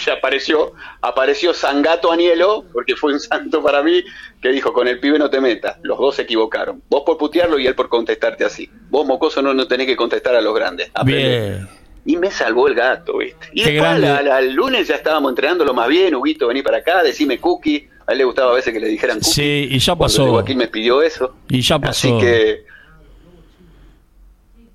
Y 0.05 0.11
se 0.11 0.11
apareció, 0.13 0.73
apareció 1.01 1.55
Sangato 1.55 2.13
Anielo, 2.13 2.65
porque 2.75 2.95
fue 2.95 3.15
un 3.15 3.21
santo 3.21 3.63
para 3.63 3.83
mí, 3.83 4.03
que 4.43 4.51
dijo, 4.51 4.73
con 4.75 4.87
el 4.87 5.01
pibe 5.01 5.19
no 5.19 5.31
te 5.31 5.41
metas. 5.41 5.79
Los 5.83 5.99
dos 5.99 6.17
se 6.17 6.23
equivocaron. 6.23 6.83
Vos 6.91 7.05
por 7.07 7.17
putearlo 7.17 7.59
y 7.59 7.67
él 7.67 7.75
por 7.75 7.89
contestarte 7.89 8.45
así. 8.45 8.69
Vos, 8.91 9.07
mocoso, 9.07 9.41
no, 9.41 9.55
no 9.55 9.67
tenés 9.67 9.87
que 9.87 9.97
contestar 9.97 10.37
a 10.37 10.43
los 10.43 10.55
grandes. 10.55 10.91
Aprende. 10.93 11.49
Bien. 11.51 11.69
Y 12.05 12.17
me 12.19 12.31
salvó 12.31 12.69
el 12.69 12.75
gato, 12.75 13.17
¿viste? 13.17 13.49
Y 13.55 13.63
Qué 13.65 13.71
después 13.73 13.99
la- 13.99 14.21
la- 14.23 14.39
el 14.41 14.53
lunes 14.53 14.87
ya 14.89 14.97
estábamos 14.97 15.31
entrenándolo 15.31 15.73
más 15.73 15.89
bien, 15.89 16.15
Huguito, 16.15 16.49
vení 16.49 16.61
para 16.63 16.79
acá, 16.79 17.03
decime 17.03 17.39
cookie. 17.39 17.89
A 18.07 18.13
él 18.13 18.19
le 18.19 18.25
gustaba 18.25 18.53
a 18.53 18.55
veces 18.57 18.75
que 18.75 18.81
le 18.81 18.89
dijeran 18.89 19.21
cookie. 19.21 19.31
Sí, 19.33 19.69
y 19.71 19.79
ya 19.79 19.97
pasó. 19.97 20.27
Joaquín 20.27 20.59
me 20.59 20.69
pidió 20.69 21.01
eso. 21.01 21.35
Y 21.49 21.63
ya 21.63 21.79
pasó. 21.79 22.09
Así 22.09 22.19
que, 22.27 22.65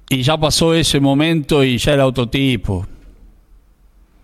Y 0.09 0.23
ya 0.23 0.35
pasó 0.37 0.73
ese 0.73 0.99
momento 0.99 1.63
y 1.63 1.77
ya 1.77 1.93
era 1.93 2.07
otro 2.07 2.27
tipo. 2.27 2.87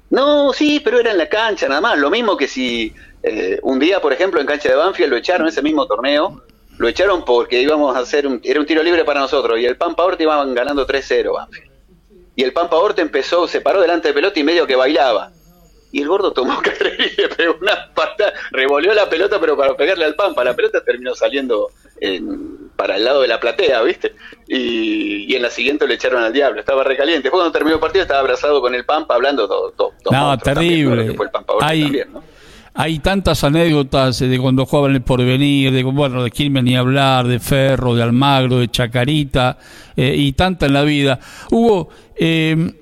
No, 0.09 0.53
sí, 0.53 0.79
pero 0.83 0.99
era 0.99 1.11
en 1.11 1.17
la 1.17 1.27
cancha 1.27 1.67
nada 1.67 1.81
más. 1.81 1.97
Lo 1.97 2.09
mismo 2.09 2.37
que 2.37 2.47
si 2.47 2.93
eh, 3.23 3.59
un 3.63 3.79
día, 3.79 3.99
por 4.01 4.13
ejemplo, 4.13 4.39
en 4.39 4.47
cancha 4.47 4.69
de 4.69 4.75
Banfield 4.75 5.09
lo 5.11 5.17
echaron 5.17 5.47
ese 5.47 5.61
mismo 5.61 5.85
torneo. 5.87 6.41
Lo 6.77 6.87
echaron 6.87 7.23
porque 7.23 7.61
íbamos 7.61 7.95
a 7.95 7.99
hacer 7.99 8.27
un, 8.27 8.41
era 8.43 8.59
un 8.59 8.65
tiro 8.65 8.83
libre 8.83 9.05
para 9.05 9.21
nosotros 9.21 9.57
y 9.59 9.65
el 9.65 9.77
Pampa 9.77 10.03
Orte 10.03 10.23
iban 10.23 10.53
ganando 10.53 10.85
3-0 10.85 11.33
Banfield. 11.33 11.71
Y 12.35 12.43
el 12.43 12.51
Pampa 12.51 12.75
Orte 12.75 13.01
empezó, 13.01 13.47
se 13.47 13.61
paró 13.61 13.81
delante 13.81 14.09
de 14.09 14.13
pelota 14.13 14.37
y 14.39 14.43
medio 14.43 14.67
que 14.67 14.75
bailaba. 14.75 15.31
Y 15.93 16.01
el 16.01 16.09
gordo 16.09 16.33
tomó 16.33 16.61
carrera 16.63 17.05
y 17.05 17.33
pegó 17.35 17.55
una 17.61 17.89
pata, 17.93 18.33
revolvió 18.51 18.93
la 18.93 19.09
pelota, 19.09 19.39
pero 19.39 19.55
para 19.55 19.75
pegarle 19.77 20.03
al 20.03 20.15
Pampa. 20.15 20.43
La 20.43 20.53
pelota 20.53 20.83
terminó 20.83 21.15
saliendo 21.15 21.69
en- 22.01 22.64
para 22.75 22.95
el 22.97 23.03
lado 23.05 23.21
de 23.21 23.27
la 23.27 23.39
platea, 23.39 23.81
¿viste? 23.83 24.13
Y, 24.47 25.31
y 25.31 25.35
en 25.35 25.41
la 25.41 25.49
siguiente 25.49 25.87
le 25.87 25.95
echaron 25.95 26.21
al 26.23 26.33
diablo, 26.33 26.59
estaba 26.59 26.83
recaliente. 26.83 27.23
Después 27.23 27.39
cuando 27.41 27.51
terminó 27.51 27.75
el 27.75 27.79
partido 27.81 28.03
estaba 28.03 28.19
abrazado 28.19 28.61
con 28.61 28.75
el 28.75 28.85
Pampa 28.85 29.15
hablando 29.15 29.47
todo. 29.47 29.71
todo, 29.71 29.93
todo 30.03 30.13
No, 30.13 30.37
también, 30.37 30.89
terrible. 30.89 31.15
Orte 31.17 31.37
Hay- 31.61 31.81
también, 31.83 32.13
¿no? 32.13 32.35
Hay 32.77 32.99
tantas 32.99 33.41
anécdotas 33.45 34.19
de 34.19 34.37
cuando 34.37 34.65
jugaban 34.65 34.91
el 34.93 35.01
porvenir, 35.01 35.71
de 35.71 35.81
bueno, 35.83 36.21
de 36.21 36.29
Quilmes 36.29 36.61
ni 36.61 36.75
hablar, 36.75 37.25
de 37.25 37.39
Ferro, 37.39 37.95
de 37.95 38.03
Almagro, 38.03 38.57
de 38.59 38.67
Chacarita, 38.69 39.57
eh, 39.95 40.13
y 40.17 40.33
tanta 40.33 40.65
en 40.65 40.73
la 40.73 40.81
vida. 40.83 41.17
Hugo, 41.51 41.87
eh, 42.17 42.73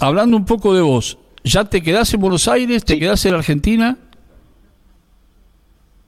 hablando 0.00 0.38
un 0.38 0.46
poco 0.46 0.74
de 0.74 0.80
vos, 0.80 1.18
¿ya 1.44 1.64
te 1.66 1.82
quedás 1.82 2.14
en 2.14 2.20
Buenos 2.20 2.48
Aires? 2.48 2.82
¿Te 2.86 2.94
Sí. 2.94 2.98
quedás 3.00 3.26
en 3.26 3.34
Argentina? 3.34 3.98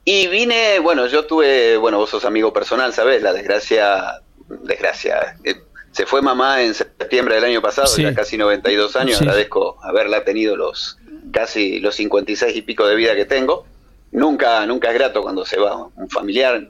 Y 0.05 0.27
vine, 0.27 0.79
bueno, 0.79 1.05
yo 1.07 1.25
tuve, 1.25 1.77
bueno, 1.77 1.97
vos 1.99 2.09
sos 2.09 2.25
amigo 2.25 2.51
personal, 2.53 2.93
¿sabés? 2.93 3.21
La 3.21 3.33
desgracia, 3.33 4.21
desgracia. 4.63 5.35
eh, 5.43 5.55
Se 5.91 6.05
fue 6.05 6.21
mamá 6.21 6.61
en 6.61 6.73
septiembre 6.75 7.35
del 7.35 7.45
año 7.45 7.61
pasado, 7.61 7.87
Sí. 7.87 8.03
ya 8.03 8.13
casi 8.13 8.37
92 8.37 8.95
años. 8.95 9.17
Sí. 9.17 9.23
Agradezco 9.23 9.77
haberla 9.83 10.23
tenido 10.23 10.55
los 10.55 10.97
casi 11.31 11.79
los 11.79 11.95
56 11.95 12.55
y 12.55 12.61
pico 12.61 12.85
de 12.87 12.95
vida 12.95 13.15
que 13.15 13.25
tengo. 13.25 13.65
Nunca, 14.11 14.65
nunca 14.65 14.89
es 14.89 14.93
grato 14.95 15.21
cuando 15.21 15.45
se 15.45 15.59
va 15.59 15.87
un 15.95 16.09
familiar. 16.09 16.67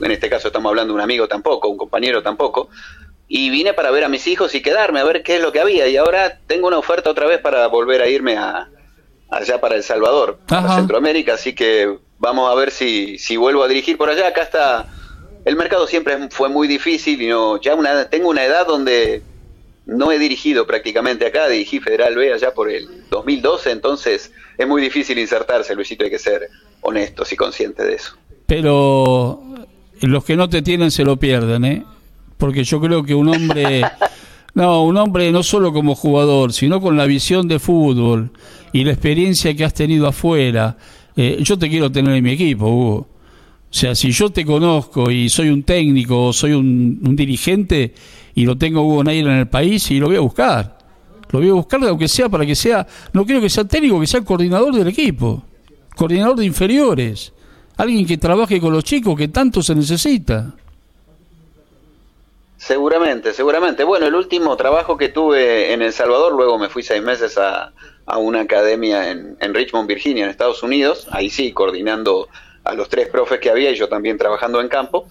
En 0.00 0.10
este 0.10 0.28
caso 0.30 0.48
estamos 0.48 0.70
hablando 0.70 0.92
de 0.92 0.96
un 0.96 1.00
amigo 1.02 1.28
tampoco, 1.28 1.68
un 1.68 1.76
compañero 1.76 2.22
tampoco. 2.22 2.68
Y 3.28 3.50
vine 3.50 3.72
para 3.74 3.90
ver 3.90 4.04
a 4.04 4.08
mis 4.08 4.26
hijos 4.26 4.54
y 4.54 4.60
quedarme 4.62 5.00
a 5.00 5.04
ver 5.04 5.22
qué 5.22 5.36
es 5.36 5.42
lo 5.42 5.52
que 5.52 5.60
había. 5.60 5.86
Y 5.88 5.96
ahora 5.98 6.38
tengo 6.46 6.66
una 6.68 6.78
oferta 6.78 7.10
otra 7.10 7.26
vez 7.26 7.40
para 7.40 7.66
volver 7.68 8.02
a 8.02 8.08
irme 8.08 8.36
a 8.36 8.68
allá 9.30 9.60
para 9.60 9.76
El 9.76 9.82
Salvador, 9.82 10.38
para 10.46 10.66
Ajá. 10.66 10.76
Centroamérica. 10.76 11.34
Así 11.34 11.54
que 11.54 11.98
vamos 12.22 12.48
a 12.48 12.54
ver 12.54 12.70
si, 12.70 13.18
si 13.18 13.36
vuelvo 13.36 13.64
a 13.64 13.68
dirigir 13.68 13.98
por 13.98 14.08
allá. 14.08 14.28
Acá 14.28 14.42
está, 14.42 14.86
el 15.44 15.56
mercado 15.56 15.86
siempre 15.88 16.16
fue 16.30 16.48
muy 16.48 16.68
difícil 16.68 17.20
y 17.20 17.26
no, 17.26 17.60
ya 17.60 17.74
una, 17.74 18.08
tengo 18.08 18.30
una 18.30 18.44
edad 18.44 18.64
donde 18.64 19.22
no 19.86 20.12
he 20.12 20.18
dirigido 20.20 20.64
prácticamente 20.64 21.26
acá, 21.26 21.48
dirigí 21.48 21.80
Federal 21.80 22.14
B 22.14 22.32
allá 22.32 22.54
por 22.54 22.70
el 22.70 22.86
2012, 23.10 23.72
entonces 23.72 24.32
es 24.56 24.68
muy 24.68 24.80
difícil 24.80 25.18
insertarse, 25.18 25.74
Luisito, 25.74 26.04
hay 26.04 26.10
que 26.10 26.20
ser 26.20 26.48
honestos 26.80 27.32
y 27.32 27.36
conscientes 27.36 27.84
de 27.84 27.94
eso. 27.94 28.16
Pero 28.46 29.42
los 30.00 30.24
que 30.24 30.36
no 30.36 30.48
te 30.48 30.62
tienen 30.62 30.92
se 30.92 31.04
lo 31.04 31.16
pierden, 31.16 31.64
¿eh? 31.64 31.84
Porque 32.38 32.62
yo 32.62 32.80
creo 32.80 33.02
que 33.02 33.16
un 33.16 33.34
hombre, 33.34 33.82
no, 34.54 34.84
un 34.84 34.96
hombre 34.96 35.32
no 35.32 35.42
solo 35.42 35.72
como 35.72 35.96
jugador, 35.96 36.52
sino 36.52 36.80
con 36.80 36.96
la 36.96 37.06
visión 37.06 37.48
de 37.48 37.58
fútbol 37.58 38.30
y 38.72 38.84
la 38.84 38.92
experiencia 38.92 39.56
que 39.56 39.64
has 39.64 39.74
tenido 39.74 40.06
afuera, 40.06 40.76
eh, 41.16 41.38
yo 41.42 41.58
te 41.58 41.68
quiero 41.68 41.90
tener 41.90 42.14
en 42.14 42.24
mi 42.24 42.32
equipo, 42.32 42.66
Hugo. 42.66 42.96
O 43.72 43.74
sea, 43.74 43.94
si 43.94 44.10
yo 44.10 44.30
te 44.30 44.44
conozco 44.44 45.10
y 45.10 45.28
soy 45.28 45.48
un 45.48 45.62
técnico 45.62 46.26
o 46.26 46.32
soy 46.32 46.52
un, 46.52 47.16
dirigente, 47.16 47.94
y 48.34 48.44
lo 48.44 48.56
tengo 48.56 48.82
Hugo 48.82 49.02
Neira 49.02 49.32
en 49.32 49.38
el 49.38 49.48
país 49.48 49.90
y 49.90 49.98
lo 49.98 50.08
voy 50.08 50.16
a 50.16 50.20
buscar. 50.20 50.78
Lo 51.30 51.38
voy 51.38 51.48
a 51.48 51.54
buscar 51.54 51.82
aunque 51.84 52.08
sea 52.08 52.28
para 52.28 52.44
que 52.44 52.54
sea, 52.54 52.86
no 53.14 53.24
quiero 53.24 53.40
que 53.40 53.48
sea 53.48 53.64
técnico, 53.64 53.98
que 53.98 54.06
sea 54.06 54.20
coordinador 54.20 54.74
del 54.74 54.88
equipo, 54.88 55.42
coordinador 55.96 56.36
de 56.36 56.44
inferiores, 56.44 57.32
alguien 57.78 58.06
que 58.06 58.18
trabaje 58.18 58.60
con 58.60 58.74
los 58.74 58.84
chicos 58.84 59.16
que 59.16 59.28
tanto 59.28 59.62
se 59.62 59.74
necesita. 59.74 60.54
Seguramente, 62.58 63.32
seguramente. 63.32 63.82
Bueno, 63.82 64.06
el 64.06 64.14
último 64.14 64.56
trabajo 64.56 64.96
que 64.96 65.08
tuve 65.08 65.72
en 65.72 65.82
El 65.82 65.92
Salvador, 65.92 66.34
luego 66.34 66.58
me 66.58 66.68
fui 66.68 66.82
seis 66.82 67.02
meses 67.02 67.36
a, 67.36 67.72
a 68.06 68.18
una 68.18 68.40
academia 68.40 69.10
en, 69.10 69.36
en 69.40 69.54
Richmond, 69.54 69.88
Virginia, 69.88 70.24
en 70.24 70.30
Estados 70.30 70.62
Unidos, 70.62 71.06
ahí 71.10 71.30
sí, 71.30 71.52
coordinando 71.52 72.28
a 72.64 72.74
los 72.74 72.88
tres 72.88 73.08
profes 73.08 73.40
que 73.40 73.50
había 73.50 73.70
y 73.70 73.76
yo 73.76 73.88
también 73.88 74.18
trabajando 74.18 74.60
en 74.60 74.68
campo. 74.68 75.08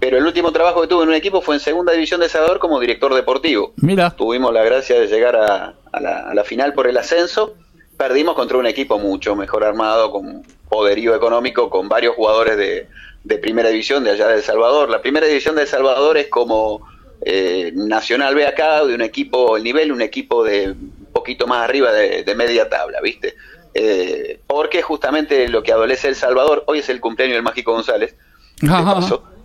Pero 0.00 0.18
el 0.18 0.26
último 0.26 0.52
trabajo 0.52 0.82
que 0.82 0.86
tuve 0.88 1.04
en 1.04 1.08
un 1.08 1.14
equipo 1.14 1.40
fue 1.40 1.54
en 1.54 1.60
Segunda 1.60 1.92
División 1.92 2.20
de 2.20 2.28
Salvador 2.28 2.58
como 2.58 2.80
director 2.80 3.14
deportivo. 3.14 3.72
Mira. 3.76 4.10
Tuvimos 4.10 4.52
la 4.52 4.62
gracia 4.62 5.00
de 5.00 5.06
llegar 5.06 5.36
a, 5.36 5.74
la, 5.98 6.44
final 6.44 6.74
por 6.74 6.86
el 6.86 6.96
ascenso. 6.96 7.54
Perdimos 7.96 8.34
contra 8.34 8.58
un 8.58 8.66
equipo 8.66 8.98
mucho 8.98 9.36
mejor 9.36 9.64
armado, 9.64 10.10
con 10.10 10.42
poderío 10.68 11.14
económico, 11.14 11.70
con 11.70 11.88
varios 11.88 12.16
jugadores 12.16 12.56
de, 12.56 13.38
primera 13.38 13.70
división 13.70 14.04
de 14.04 14.10
allá 14.10 14.28
de 14.28 14.36
El 14.36 14.42
Salvador. 14.42 14.90
La 14.90 15.00
primera 15.00 15.26
división 15.26 15.54
de 15.54 15.62
El 15.62 15.68
Salvador 15.68 16.18
es 16.18 16.28
como 16.28 16.86
eh, 17.22 17.72
Nacional 17.74 18.34
B 18.34 18.46
acá, 18.46 18.84
de 18.84 18.94
un 18.94 19.00
equipo, 19.00 19.56
el 19.56 19.62
nivel, 19.62 19.92
un 19.92 20.02
equipo 20.02 20.44
de 20.44 20.74
poquito 21.14 21.46
más 21.46 21.62
arriba 21.62 21.90
de, 21.92 22.34
media 22.34 22.68
tabla, 22.68 23.00
¿viste? 23.00 23.34
Eh, 23.72 24.40
porque 24.46 24.82
justamente 24.82 25.48
lo 25.48 25.62
que 25.62 25.72
adolece 25.72 26.08
El 26.08 26.16
Salvador, 26.16 26.64
hoy 26.66 26.80
es 26.80 26.88
el 26.90 27.00
cumpleaños 27.00 27.36
del 27.36 27.42
Mágico 27.42 27.72
González, 27.72 28.14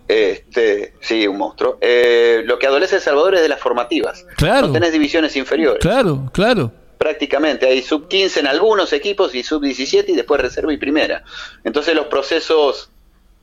este, 0.08 0.94
sí, 1.00 1.26
un 1.26 1.38
monstruo. 1.38 1.78
Eh, 1.80 2.42
lo 2.44 2.58
que 2.58 2.66
adolece 2.66 2.96
El 2.96 3.02
Salvador 3.02 3.36
es 3.36 3.42
de 3.42 3.48
las 3.48 3.60
formativas. 3.60 4.26
Claro. 4.36 4.66
No 4.66 4.72
tenés 4.72 4.92
divisiones 4.92 5.36
inferiores. 5.36 5.80
Claro, 5.80 6.28
claro. 6.32 6.72
Prácticamente 6.98 7.66
hay 7.66 7.80
sub 7.80 8.08
15 8.08 8.40
en 8.40 8.46
algunos 8.46 8.92
equipos 8.92 9.34
y 9.34 9.42
sub 9.42 9.62
17 9.62 10.12
y 10.12 10.16
después 10.16 10.40
reserva 10.40 10.72
y 10.72 10.76
primera. 10.76 11.24
Entonces 11.64 11.94
los 11.94 12.06
procesos 12.06 12.89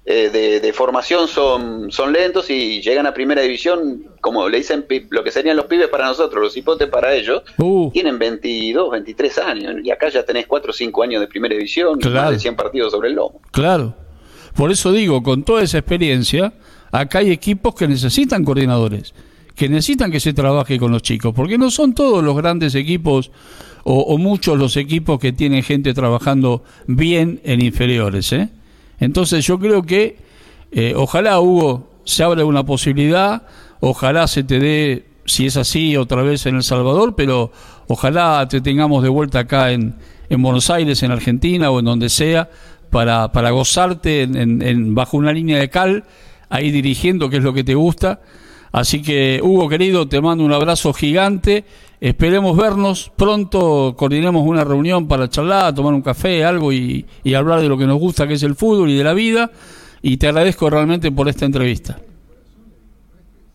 eh, 0.09 0.59
de, 0.61 0.71
formación 0.71 1.27
son, 1.27 1.91
son 1.91 2.13
lentos 2.13 2.49
y 2.49 2.81
llegan 2.81 3.05
a 3.07 3.13
primera 3.13 3.41
división, 3.41 4.05
como 4.21 4.47
le 4.47 4.59
dicen 4.59 4.85
lo 5.09 5.21
que 5.21 5.31
serían 5.31 5.57
los 5.57 5.65
pibes 5.65 5.89
para 5.89 6.05
nosotros, 6.05 6.41
los 6.41 6.55
hipotes 6.55 6.87
para 6.87 7.13
ellos, 7.13 7.43
uh. 7.57 7.91
tienen 7.91 8.17
22, 8.17 8.89
23 8.89 9.37
años 9.39 9.75
y 9.83 9.91
acá 9.91 10.07
ya 10.07 10.23
tenés 10.23 10.47
4 10.47 10.71
o 10.71 10.73
5 10.73 11.03
años 11.03 11.19
de 11.19 11.27
primera 11.27 11.53
división, 11.55 11.99
y 12.01 12.07
más 12.07 12.31
de 12.31 12.39
100 12.39 12.55
partidos 12.55 12.93
sobre 12.93 13.09
el 13.09 13.15
lomo. 13.15 13.41
Claro. 13.51 13.95
Por 14.55 14.71
eso 14.71 14.93
digo, 14.93 15.21
con 15.21 15.43
toda 15.43 15.61
esa 15.61 15.79
experiencia, 15.79 16.53
acá 16.89 17.19
hay 17.19 17.31
equipos 17.31 17.75
que 17.75 17.85
necesitan 17.89 18.45
coordinadores, 18.45 19.13
que 19.55 19.67
necesitan 19.67 20.09
que 20.09 20.21
se 20.21 20.31
trabaje 20.31 20.79
con 20.79 20.93
los 20.93 21.01
chicos, 21.01 21.33
porque 21.35 21.57
no 21.57 21.69
son 21.69 21.93
todos 21.93 22.23
los 22.23 22.37
grandes 22.37 22.75
equipos 22.75 23.29
o, 23.83 24.17
muchos 24.17 24.57
los 24.57 24.77
equipos 24.77 25.19
que 25.19 25.33
tienen 25.33 25.63
gente 25.63 25.93
trabajando 25.93 26.63
bien 26.87 27.41
en 27.43 27.61
inferiores. 27.61 28.31
¿eh? 28.31 28.49
Entonces 28.99 29.45
yo 29.45 29.59
creo 29.59 29.83
que 29.83 30.17
eh, 30.71 30.93
ojalá, 30.95 31.39
Hugo, 31.39 31.89
se 32.03 32.23
abra 32.23 32.45
una 32.45 32.65
posibilidad, 32.65 33.43
ojalá 33.79 34.27
se 34.27 34.43
te 34.43 34.59
dé, 34.59 35.05
si 35.25 35.45
es 35.45 35.57
así, 35.57 35.97
otra 35.97 36.21
vez 36.21 36.45
en 36.45 36.55
El 36.55 36.63
Salvador, 36.63 37.15
pero 37.15 37.51
ojalá 37.87 38.47
te 38.49 38.61
tengamos 38.61 39.03
de 39.03 39.09
vuelta 39.09 39.39
acá 39.39 39.71
en, 39.71 39.95
en 40.29 40.41
Buenos 40.41 40.69
Aires, 40.69 41.03
en 41.03 41.11
Argentina 41.11 41.69
o 41.69 41.79
en 41.79 41.85
donde 41.85 42.09
sea, 42.09 42.49
para, 42.89 43.31
para 43.31 43.51
gozarte 43.51 44.23
en, 44.23 44.95
bajo 44.95 45.17
una 45.17 45.33
línea 45.33 45.59
de 45.59 45.69
cal, 45.69 46.05
ahí 46.49 46.71
dirigiendo, 46.71 47.29
que 47.29 47.37
es 47.37 47.43
lo 47.43 47.53
que 47.53 47.63
te 47.63 47.75
gusta. 47.75 48.21
Así 48.71 49.01
que, 49.01 49.39
Hugo, 49.43 49.69
querido, 49.69 50.07
te 50.07 50.21
mando 50.21 50.43
un 50.43 50.53
abrazo 50.53 50.93
gigante. 50.93 51.65
Esperemos 51.99 52.55
vernos 52.55 53.11
pronto, 53.15 53.95
coordinemos 53.97 54.43
una 54.45 54.63
reunión 54.63 55.07
para 55.07 55.29
charlar, 55.29 55.73
tomar 55.73 55.93
un 55.93 56.01
café, 56.01 56.45
algo 56.45 56.71
y, 56.71 57.05
y 57.23 57.33
hablar 57.33 57.61
de 57.61 57.67
lo 57.67 57.77
que 57.77 57.85
nos 57.85 57.99
gusta, 57.99 58.27
que 58.27 58.35
es 58.35 58.43
el 58.43 58.55
fútbol 58.55 58.89
y 58.89 58.97
de 58.97 59.03
la 59.03 59.13
vida. 59.13 59.51
Y 60.01 60.17
te 60.17 60.27
agradezco 60.27 60.69
realmente 60.69 61.11
por 61.11 61.27
esta 61.27 61.45
entrevista. 61.45 61.99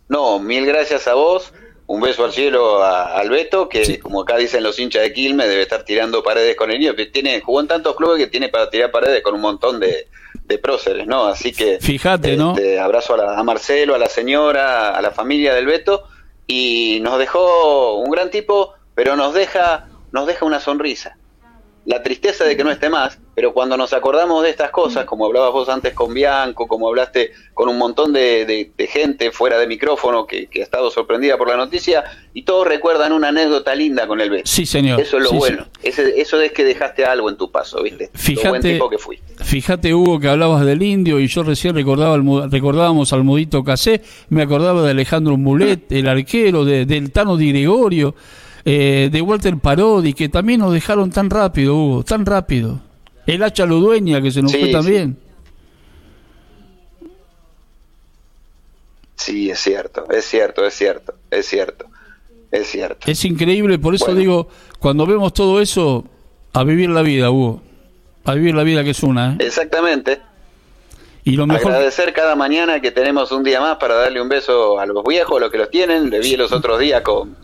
No, 0.08 0.38
mil 0.40 0.66
gracias 0.66 1.06
a 1.06 1.14
vos 1.14 1.52
un 1.92 2.00
beso 2.00 2.24
al 2.24 2.32
cielo 2.32 2.82
a, 2.82 3.18
al 3.18 3.28
Beto, 3.28 3.68
que 3.68 3.98
como 3.98 4.22
acá 4.22 4.38
dicen 4.38 4.62
los 4.62 4.78
hinchas 4.78 5.02
de 5.02 5.12
Quilmes, 5.12 5.46
debe 5.46 5.62
estar 5.62 5.84
tirando 5.84 6.22
paredes 6.22 6.56
con 6.56 6.70
el 6.70 6.78
niño, 6.78 6.94
que 6.94 7.06
tiene, 7.06 7.40
jugó 7.40 7.60
en 7.60 7.68
tantos 7.68 7.96
clubes 7.96 8.18
que 8.18 8.28
tiene 8.28 8.48
para 8.48 8.70
tirar 8.70 8.90
paredes 8.90 9.22
con 9.22 9.34
un 9.34 9.42
montón 9.42 9.78
de, 9.78 10.08
de 10.44 10.58
próceres, 10.58 11.06
¿no? 11.06 11.26
Así 11.26 11.52
que 11.52 11.78
fíjate, 11.80 12.36
¿no? 12.36 12.52
Este, 12.56 12.78
abrazo 12.80 13.14
a, 13.14 13.38
a, 13.38 13.42
Marcelo, 13.42 13.94
a 13.94 13.98
la 13.98 14.08
señora, 14.08 14.96
a 14.96 15.02
la 15.02 15.10
familia 15.10 15.54
del 15.54 15.66
Beto, 15.66 16.04
y 16.46 17.00
nos 17.02 17.18
dejó 17.18 17.96
un 17.96 18.10
gran 18.10 18.30
tipo, 18.30 18.74
pero 18.94 19.16
nos 19.16 19.34
deja, 19.34 19.88
nos 20.10 20.26
deja 20.26 20.44
una 20.44 20.60
sonrisa. 20.60 21.16
La 21.84 22.02
tristeza 22.02 22.44
de 22.44 22.56
que 22.56 22.64
no 22.64 22.70
esté 22.70 22.88
más, 22.88 23.18
pero 23.34 23.52
cuando 23.52 23.76
nos 23.76 23.92
acordamos 23.92 24.42
de 24.42 24.50
estas 24.50 24.70
cosas, 24.70 25.04
como 25.04 25.26
hablabas 25.26 25.52
vos 25.52 25.68
antes 25.68 25.94
con 25.94 26.12
Bianco, 26.12 26.66
como 26.66 26.88
hablaste 26.88 27.32
con 27.54 27.68
un 27.68 27.78
montón 27.78 28.12
de, 28.12 28.72
gente 28.90 29.30
fuera 29.30 29.58
de 29.58 29.66
micrófono 29.66 30.26
que, 30.26 30.48
ha 30.54 30.62
estado 30.62 30.90
sorprendida 30.90 31.38
por 31.38 31.48
la 31.48 31.56
noticia, 31.56 32.04
y 32.34 32.42
todos 32.42 32.66
recuerdan 32.66 33.12
una 33.12 33.28
anécdota 33.28 33.74
linda 33.74 34.06
con 34.06 34.20
el 34.20 34.30
Beto. 34.30 34.44
Sí, 34.46 34.66
señor. 34.66 35.00
Eso 35.00 35.16
es 35.16 35.22
lo 35.24 35.32
bueno. 35.32 35.66
eso 35.82 36.40
es 36.40 36.52
que 36.52 36.64
dejaste 36.64 37.04
algo 37.04 37.30
en 37.30 37.36
tu 37.36 37.50
paso, 37.50 37.82
¿viste? 37.82 38.10
Fíjate, 38.12 38.48
buen 38.48 38.62
tipo 38.62 38.90
que 38.90 38.98
fui. 38.98 39.18
Fíjate, 39.38 39.94
Hugo, 39.94 40.20
que 40.20 40.28
hablabas 40.28 40.64
del 40.66 40.82
indio 40.82 41.18
y 41.18 41.26
yo 41.26 41.42
recién 41.42 41.74
recordaba 41.74 42.18
recordábamos 42.50 43.12
al 43.12 43.24
Mudito 43.24 43.64
Casé, 43.64 44.02
me 44.28 44.42
acordaba 44.42 44.82
de 44.82 44.90
Alejandro 44.90 45.36
Mulet, 45.36 45.90
el 45.92 46.08
arquero, 46.08 46.64
de, 46.64 46.84
del 46.84 47.12
Tano 47.12 47.36
Di 47.36 47.52
Gregorio 47.52 48.14
eh, 48.64 49.08
de 49.10 49.20
Walter 49.20 49.56
Parodi, 49.56 50.12
que 50.12 50.28
también 50.28 50.60
nos 50.60 50.72
dejaron 50.72 51.10
tan 51.10 51.30
rápido, 51.30 51.76
Hugo, 51.76 52.04
tan 52.04 52.26
rápido. 52.26 52.80
El 53.26 53.42
hacha 53.42 53.66
Ludueña, 53.66 54.20
que 54.20 54.30
se 54.30 54.42
nos 54.42 54.52
fue 54.52 54.70
también. 54.70 55.16
Sí, 59.16 59.50
es 59.50 59.60
cierto, 59.60 60.10
es 60.10 60.24
cierto, 60.24 60.66
es 60.66 60.74
cierto, 60.74 61.14
es 61.30 61.46
cierto, 61.46 61.86
es 62.50 62.66
cierto. 62.66 63.10
Es 63.10 63.24
increíble, 63.24 63.78
por 63.78 63.94
eso 63.94 64.14
digo, 64.14 64.48
cuando 64.80 65.06
vemos 65.06 65.32
todo 65.32 65.60
eso, 65.60 66.04
a 66.52 66.64
vivir 66.64 66.90
la 66.90 67.02
vida, 67.02 67.30
Hugo. 67.30 67.62
A 68.24 68.34
vivir 68.34 68.54
la 68.54 68.62
vida 68.62 68.84
que 68.84 68.90
es 68.90 69.02
una. 69.02 69.34
¿eh? 69.34 69.36
Exactamente. 69.46 70.20
Y 71.24 71.32
lo 71.32 71.46
mejor... 71.46 71.72
Agradecer 71.72 72.12
cada 72.12 72.34
mañana 72.34 72.80
que 72.80 72.90
tenemos 72.90 73.30
un 73.32 73.44
día 73.44 73.60
más 73.60 73.76
para 73.76 73.94
darle 73.94 74.20
un 74.20 74.28
beso 74.28 74.78
a 74.78 74.86
los 74.86 75.04
viejos, 75.04 75.40
los 75.40 75.50
que 75.50 75.58
los 75.58 75.70
tienen. 75.70 76.10
Le 76.10 76.20
vi 76.20 76.36
los 76.36 76.52
otros 76.52 76.80
días 76.80 77.02
con 77.02 77.36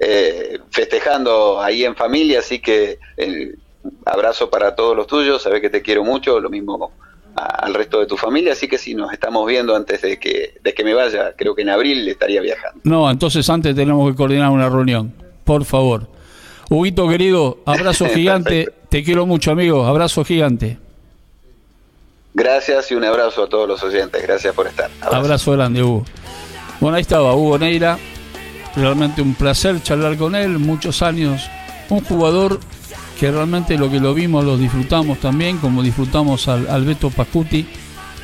eh, 0.00 0.58
festejando 0.70 1.60
ahí 1.60 1.84
en 1.84 1.94
familia, 1.94 2.40
así 2.40 2.58
que 2.58 2.98
el 3.16 3.58
abrazo 4.04 4.50
para 4.50 4.74
todos 4.74 4.96
los 4.96 5.06
tuyos, 5.06 5.42
sabes 5.42 5.60
que 5.60 5.70
te 5.70 5.82
quiero 5.82 6.04
mucho, 6.04 6.40
lo 6.40 6.50
mismo 6.50 6.92
al 7.34 7.74
resto 7.74 8.00
de 8.00 8.06
tu 8.06 8.16
familia, 8.16 8.52
así 8.52 8.68
que 8.68 8.76
si 8.76 8.94
nos 8.94 9.12
estamos 9.12 9.46
viendo 9.46 9.74
antes 9.74 10.02
de 10.02 10.18
que, 10.18 10.54
de 10.62 10.74
que 10.74 10.84
me 10.84 10.94
vaya, 10.94 11.32
creo 11.36 11.54
que 11.54 11.62
en 11.62 11.70
abril 11.70 12.06
estaría 12.08 12.40
viajando. 12.40 12.80
No, 12.84 13.10
entonces 13.10 13.48
antes 13.48 13.74
tenemos 13.74 14.10
que 14.10 14.16
coordinar 14.16 14.50
una 14.50 14.68
reunión, 14.68 15.14
por 15.44 15.64
favor. 15.64 16.08
Huguito 16.68 17.08
querido, 17.08 17.58
abrazo 17.64 18.06
gigante, 18.14 18.72
te 18.88 19.02
quiero 19.02 19.26
mucho 19.26 19.52
amigo, 19.52 19.84
abrazo 19.86 20.24
gigante. 20.24 20.78
Gracias 22.34 22.90
y 22.90 22.94
un 22.94 23.04
abrazo 23.04 23.44
a 23.44 23.48
todos 23.48 23.66
los 23.66 23.82
oyentes, 23.82 24.22
gracias 24.22 24.54
por 24.54 24.66
estar. 24.66 24.90
Abrazo, 25.00 25.16
abrazo 25.16 25.52
grande, 25.52 25.82
Hugo. 25.82 26.04
Bueno, 26.80 26.96
ahí 26.96 27.02
estaba 27.02 27.34
Hugo 27.34 27.58
Neira, 27.58 27.98
realmente 28.76 29.22
un 29.22 29.34
placer 29.34 29.82
charlar 29.82 30.16
con 30.16 30.34
él, 30.34 30.58
muchos 30.58 31.02
años, 31.02 31.48
un 31.88 32.02
jugador 32.04 32.60
que 33.20 33.30
realmente 33.30 33.76
lo 33.76 33.90
que 33.90 34.00
lo 34.00 34.14
vimos 34.14 34.46
lo 34.46 34.56
disfrutamos 34.56 35.18
también, 35.18 35.58
como 35.58 35.82
disfrutamos 35.82 36.48
al, 36.48 36.66
al 36.70 36.86
Beto 36.86 37.10
Pacuti, 37.10 37.66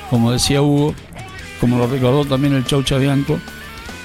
como 0.09 0.33
decía 0.33 0.63
Hugo, 0.63 0.95
como 1.61 1.77
lo 1.77 1.87
recordó 1.87 2.25
también 2.25 2.55
el 2.55 2.65
Chau 2.65 2.83
Chabianco, 2.83 3.39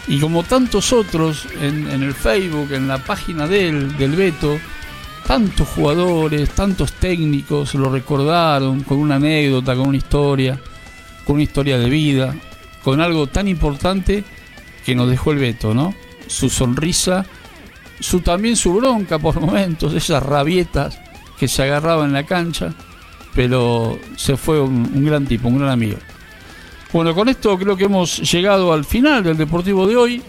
y 0.09 0.19
como 0.19 0.43
tantos 0.43 0.91
otros 0.91 1.47
en, 1.61 1.87
el 1.87 2.13
Facebook, 2.13 2.73
en 2.73 2.89
la 2.89 2.97
página 2.97 3.47
del, 3.47 3.95
del 3.97 4.11
Beto, 4.17 4.59
tantos 5.25 5.69
jugadores, 5.69 6.49
tantos 6.49 6.91
técnicos 6.91 7.73
lo 7.73 7.89
recordaron 7.89 8.83
con 8.83 8.97
una 8.97 9.15
anécdota, 9.15 9.77
con 9.77 9.87
una 9.87 9.97
historia, 9.97 10.59
con 11.23 11.35
una 11.35 11.43
historia 11.43 11.77
de 11.77 11.89
vida, 11.89 12.35
con 12.83 12.99
algo 12.99 13.27
tan 13.27 13.47
importante 13.47 14.25
que 14.85 14.93
nos 14.93 15.09
dejó 15.09 15.31
el 15.31 15.37
Beto, 15.37 15.73
¿no? 15.73 15.95
Su 16.27 16.49
sonrisa, 16.49 17.25
su 18.01 18.19
también 18.19 18.55
su 18.55 18.73
bronca 18.73 19.19
por 19.19 19.39
momentos, 19.39 19.93
esas 19.93 20.21
rabietas 20.21 20.99
que 21.39 21.47
se 21.47 21.63
agarraba 21.63 22.05
en 22.05 22.13
la 22.13 22.25
cancha, 22.25 22.73
pero 23.33 23.97
se 24.17 24.35
fue 24.35 24.59
un, 24.59 24.91
un 24.93 25.05
gran 25.05 25.25
tipo, 25.25 25.47
un 25.47 25.59
gran 25.59 25.69
amigo. 25.69 25.97
Bueno, 26.93 27.15
con 27.15 27.29
esto 27.29 27.57
creo 27.57 27.77
que 27.77 27.85
hemos 27.85 28.19
llegado 28.29 28.73
al 28.73 28.83
final 28.83 29.23
del 29.23 29.37
Deportivo 29.37 29.87
de 29.87 29.95
hoy. 29.95 30.21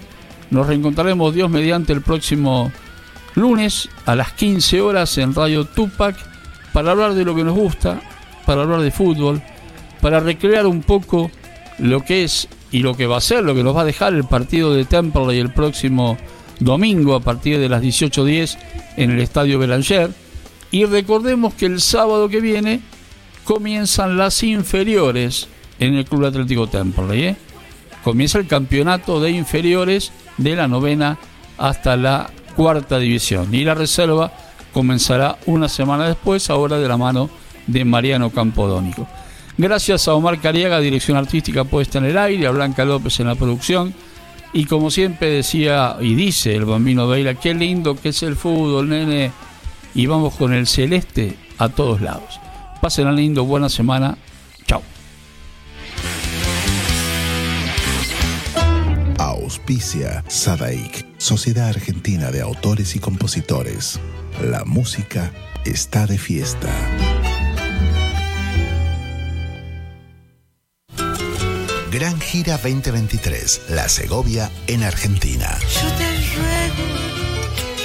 Nos 0.51 0.67
reencontraremos 0.67 1.35
Dios 1.35 1.51
mediante 1.51 1.93
el 1.93 2.03
próximo 2.03 2.71
lunes 3.35 3.89
a 4.07 4.15
las 4.15 4.33
15 4.33 4.81
horas 4.81 5.19
en 5.19 5.35
Radio 5.35 5.65
Tupac 5.65 6.17
para 6.73 6.93
hablar 6.93 7.15
de 7.15 7.25
lo 7.25 7.35
que 7.35 7.45
nos 7.45 7.57
gusta, 7.57 8.01
para 8.47 8.63
hablar 8.63 8.81
de 8.81 8.91
fútbol, 8.91 9.43
para 10.01 10.21
recrear 10.21 10.67
un 10.67 10.83
poco 10.83 11.31
lo 11.79 12.05
que 12.05 12.25
es 12.25 12.49
y 12.71 12.81
lo 12.81 12.97
que 12.97 13.07
va 13.07 13.19
a 13.19 13.21
ser, 13.21 13.45
lo 13.45 13.55
que 13.55 13.65
nos 13.65 13.77
va 13.77 13.83
a 13.83 13.87
dejar 13.87 14.15
el 14.15 14.25
partido 14.25 14.73
de 14.73 14.85
Temperley 14.85 15.39
el 15.39 15.53
próximo 15.53 16.17
domingo 16.65 17.15
a 17.15 17.21
partir 17.21 17.59
de 17.59 17.69
las 17.69 17.83
18.10 17.83 18.59
en 18.97 19.11
el 19.11 19.21
Estadio 19.21 19.59
Belanger. 19.59 20.11
Y 20.71 20.85
recordemos 20.85 21.55
que 21.55 21.67
el 21.67 21.81
sábado 21.81 22.29
que 22.29 22.41
viene 22.41 22.81
comienzan 23.45 24.17
las 24.17 24.43
inferiores 24.43 25.49
en 25.79 25.95
el 25.95 26.05
Club 26.05 26.27
Atlético 26.27 26.67
Temperley. 26.67 27.25
¿eh? 27.25 27.37
Comienza 28.05 28.39
el 28.39 28.47
campeonato 28.47 29.21
de 29.21 29.31
inferiores 29.31 30.13
de 30.39 30.57
la 30.57 30.69
novena 30.69 31.19
hasta 31.59 31.97
la 31.97 32.31
cuarta 32.57 32.99
división. 32.99 33.55
Y 33.55 33.65
la 33.65 33.75
reserva 33.75 34.33
comenzará 34.73 35.39
una 35.47 35.69
semana 35.69 36.09
después, 36.09 36.49
ahora 36.51 36.79
de 36.79 36.89
la 36.89 36.97
mano 36.97 37.29
de 37.67 37.85
Mariano 37.85 38.31
Campodónico. 38.31 39.07
Gracias 39.59 40.09
a 40.09 40.15
Omar 40.15 40.41
Cariaga, 40.41 40.81
dirección 40.81 41.17
artística 41.17 41.65
puesta 41.65 41.99
en 41.99 42.07
el 42.07 42.19
aire, 42.19 42.47
a 42.47 42.51
Blanca 42.51 42.85
López 42.85 43.21
en 43.21 43.27
la 43.27 43.35
producción. 43.35 43.95
Y 44.53 44.67
como 44.67 44.91
siempre 44.91 45.31
decía 45.31 45.97
y 46.01 46.15
dice 46.15 46.55
el 46.55 46.67
bambino 46.67 47.09
Veila, 47.09 47.35
qué 47.35 47.55
lindo 47.55 47.97
que 47.97 48.11
es 48.11 48.23
el 48.23 48.37
fútbol, 48.37 48.89
nene. 48.89 49.33
Y 49.95 50.07
vamos 50.07 50.35
con 50.35 50.53
el 50.53 50.67
celeste 50.67 51.37
a 51.59 51.69
todos 51.69 52.01
lados. 52.01 52.41
Pasen 52.81 53.15
lindo, 53.15 53.45
buena 53.45 53.69
semana. 53.69 54.19
Chao. 54.67 54.83
Auspicia 59.19 60.25
Sadaik, 60.29 61.07
Sociedad 61.17 61.69
Argentina 61.69 62.31
de 62.31 62.43
Autores 62.43 62.97
y 62.97 62.99
Compositores. 62.99 64.01
La 64.43 64.65
música 64.65 65.33
está 65.65 66.07
de 66.07 66.19
fiesta. 66.19 66.69
Gran 71.93 72.19
Gira 72.19 72.57
2023, 72.57 73.67
La 73.69 73.87
Segovia 73.87 74.51
en 74.67 74.83
Argentina. 74.83 75.59
Yo 75.61 75.93
te 75.99 76.09
ruego 76.35 76.89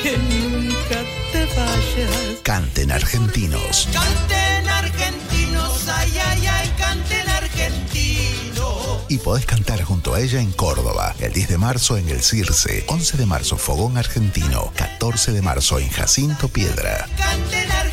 que 0.01 0.17
nunca 0.17 1.03
te 1.33 1.45
vayas. 1.47 2.39
Canten 2.41 2.93
argentinos. 2.93 3.89
Canten 3.91 4.69
argentinos, 4.69 5.89
ay, 5.89 6.13
ay, 6.25 6.47
ay, 6.47 6.73
canten 6.77 7.27
argentinos. 7.27 9.03
Y 9.09 9.17
podés 9.17 9.45
cantar 9.45 9.83
junto 9.83 10.13
a 10.13 10.21
ella 10.21 10.39
en 10.39 10.53
Córdoba, 10.53 11.13
el 11.19 11.33
10 11.33 11.49
de 11.49 11.57
marzo 11.57 11.97
en 11.97 12.07
el 12.07 12.21
Circe, 12.21 12.85
11 12.87 13.17
de 13.17 13.25
marzo 13.25 13.57
Fogón 13.57 13.97
Argentino, 13.97 14.71
14 14.77 15.33
de 15.33 15.41
marzo 15.41 15.79
en 15.79 15.89
Jacinto 15.89 16.47
Piedra. 16.47 17.09
Canten 17.17 17.71
argentinos. 17.71 17.86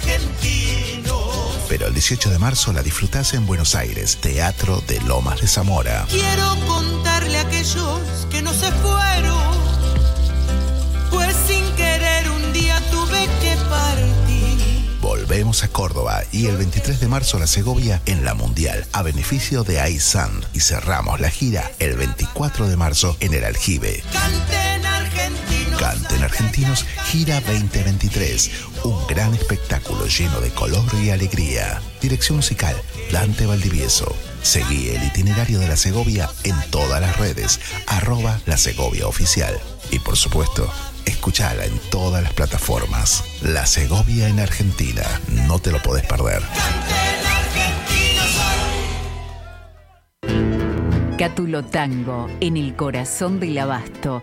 Pero 1.75 1.89
el 1.89 1.93
18 1.93 2.31
de 2.31 2.39
marzo 2.39 2.73
la 2.73 2.85
disfrutás 2.85 3.35
en 3.35 3.47
Buenos 3.47 3.75
Aires, 3.75 4.19
Teatro 4.21 4.81
de 4.87 5.01
Lomas 5.01 5.41
de 5.41 5.49
Zamora. 5.49 6.07
Quiero 6.09 6.55
contarle 6.69 7.37
a 7.37 7.41
aquellos 7.41 8.01
que 8.31 8.43
no 8.43 8.55
se 8.55 8.71
fueron, 8.71 9.57
pues 11.11 11.35
sin 11.49 11.69
querer 11.75 12.31
un 12.31 12.53
día 12.53 12.81
tuve 12.93 13.29
que 13.43 13.57
partir. 13.69 15.01
Volvemos 15.01 15.65
a 15.65 15.69
Córdoba 15.69 16.23
y 16.31 16.47
el 16.47 16.59
23 16.59 17.01
de 17.01 17.09
marzo 17.09 17.41
la 17.41 17.49
Segovia 17.49 18.01
en 18.07 18.25
la 18.25 18.35
Mundial, 18.35 18.87
a 18.93 19.03
beneficio 19.03 19.65
de 19.65 19.91
iSun. 19.91 20.47
Y 20.53 20.61
cerramos 20.61 21.19
la 21.19 21.31
gira 21.31 21.73
el 21.81 21.97
24 21.97 22.69
de 22.69 22.77
marzo 22.77 23.17
en 23.19 23.35
el 23.35 23.43
Aljibe. 23.43 24.05
Canten 24.13 24.74
argentinos. 26.25 26.85
Gira 27.07 27.41
2023. 27.41 28.51
Un 28.85 29.07
gran 29.07 29.35
espectáculo 29.35 30.07
lleno 30.07 30.41
de 30.41 30.51
color 30.51 30.85
y 31.03 31.11
alegría. 31.11 31.81
Dirección 32.01 32.37
musical, 32.37 32.75
Dante 33.13 33.47
Valdivieso. 33.47 34.15
Seguí 34.43 34.91
el 34.91 35.03
itinerario 35.05 35.59
de 35.59 35.69
la 35.69 35.77
Segovia 35.77 36.29
en 36.43 36.55
todas 36.71 37.01
las 37.01 37.17
redes, 37.17 37.61
arroba 37.87 38.41
la 38.47 38.57
Segovia 38.57 39.07
Oficial. 39.07 39.59
Y 39.91 40.01
por 40.01 40.17
supuesto, 40.17 40.71
escuchala 41.07 41.65
en 41.65 41.79
todas 41.91 42.23
las 42.23 42.33
plataformas. 42.33 43.25
La 43.43 43.65
Segovia 43.67 44.29
en 44.29 44.41
Argentina. 44.41 45.03
No 45.47 45.59
te 45.59 45.73
lo 45.73 45.81
podés 45.81 46.05
perder. 46.05 46.43
Cátulo 51.19 51.65
Tango, 51.65 52.29
en 52.41 52.57
el 52.57 52.77
corazón 52.77 53.41
del 53.41 53.57
abasto. 53.57 54.23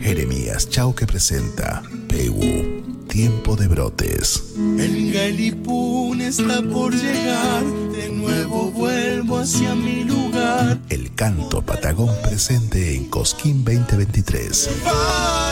Jeremías 0.00 0.68
Chauque 0.70 1.06
presenta 1.06 1.82
Pegu, 2.08 2.82
Tiempo 3.08 3.56
de 3.56 3.68
Brotes. 3.68 4.54
El 4.56 5.12
Galipún 5.12 6.20
está 6.20 6.62
por 6.62 6.94
llegar, 6.94 7.64
de 7.92 8.08
nuevo 8.10 8.70
vuelvo 8.70 9.38
hacia 9.38 9.74
mi 9.74 10.04
lugar. 10.04 10.78
El 10.88 11.14
canto 11.14 11.60
patagón 11.62 12.14
presente 12.22 12.94
en 12.96 13.06
Cosquín 13.06 13.64
2023. 13.64 14.70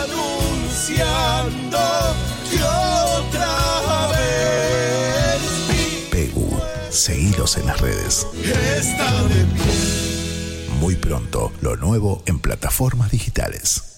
Anunciando 0.04 1.78
que 2.50 2.62
otra 2.62 4.08
vez 4.08 5.42
Pegu, 6.10 6.48
seguidos 6.90 7.58
en 7.58 7.66
las 7.66 7.80
redes. 7.80 8.26
está 8.78 9.22
de 9.24 9.44
pie. 9.44 10.74
Muy 10.80 10.96
pronto, 10.96 11.52
lo 11.60 11.76
nuevo 11.76 12.22
en 12.26 12.38
plataformas 12.38 13.10
digitales. 13.10 13.93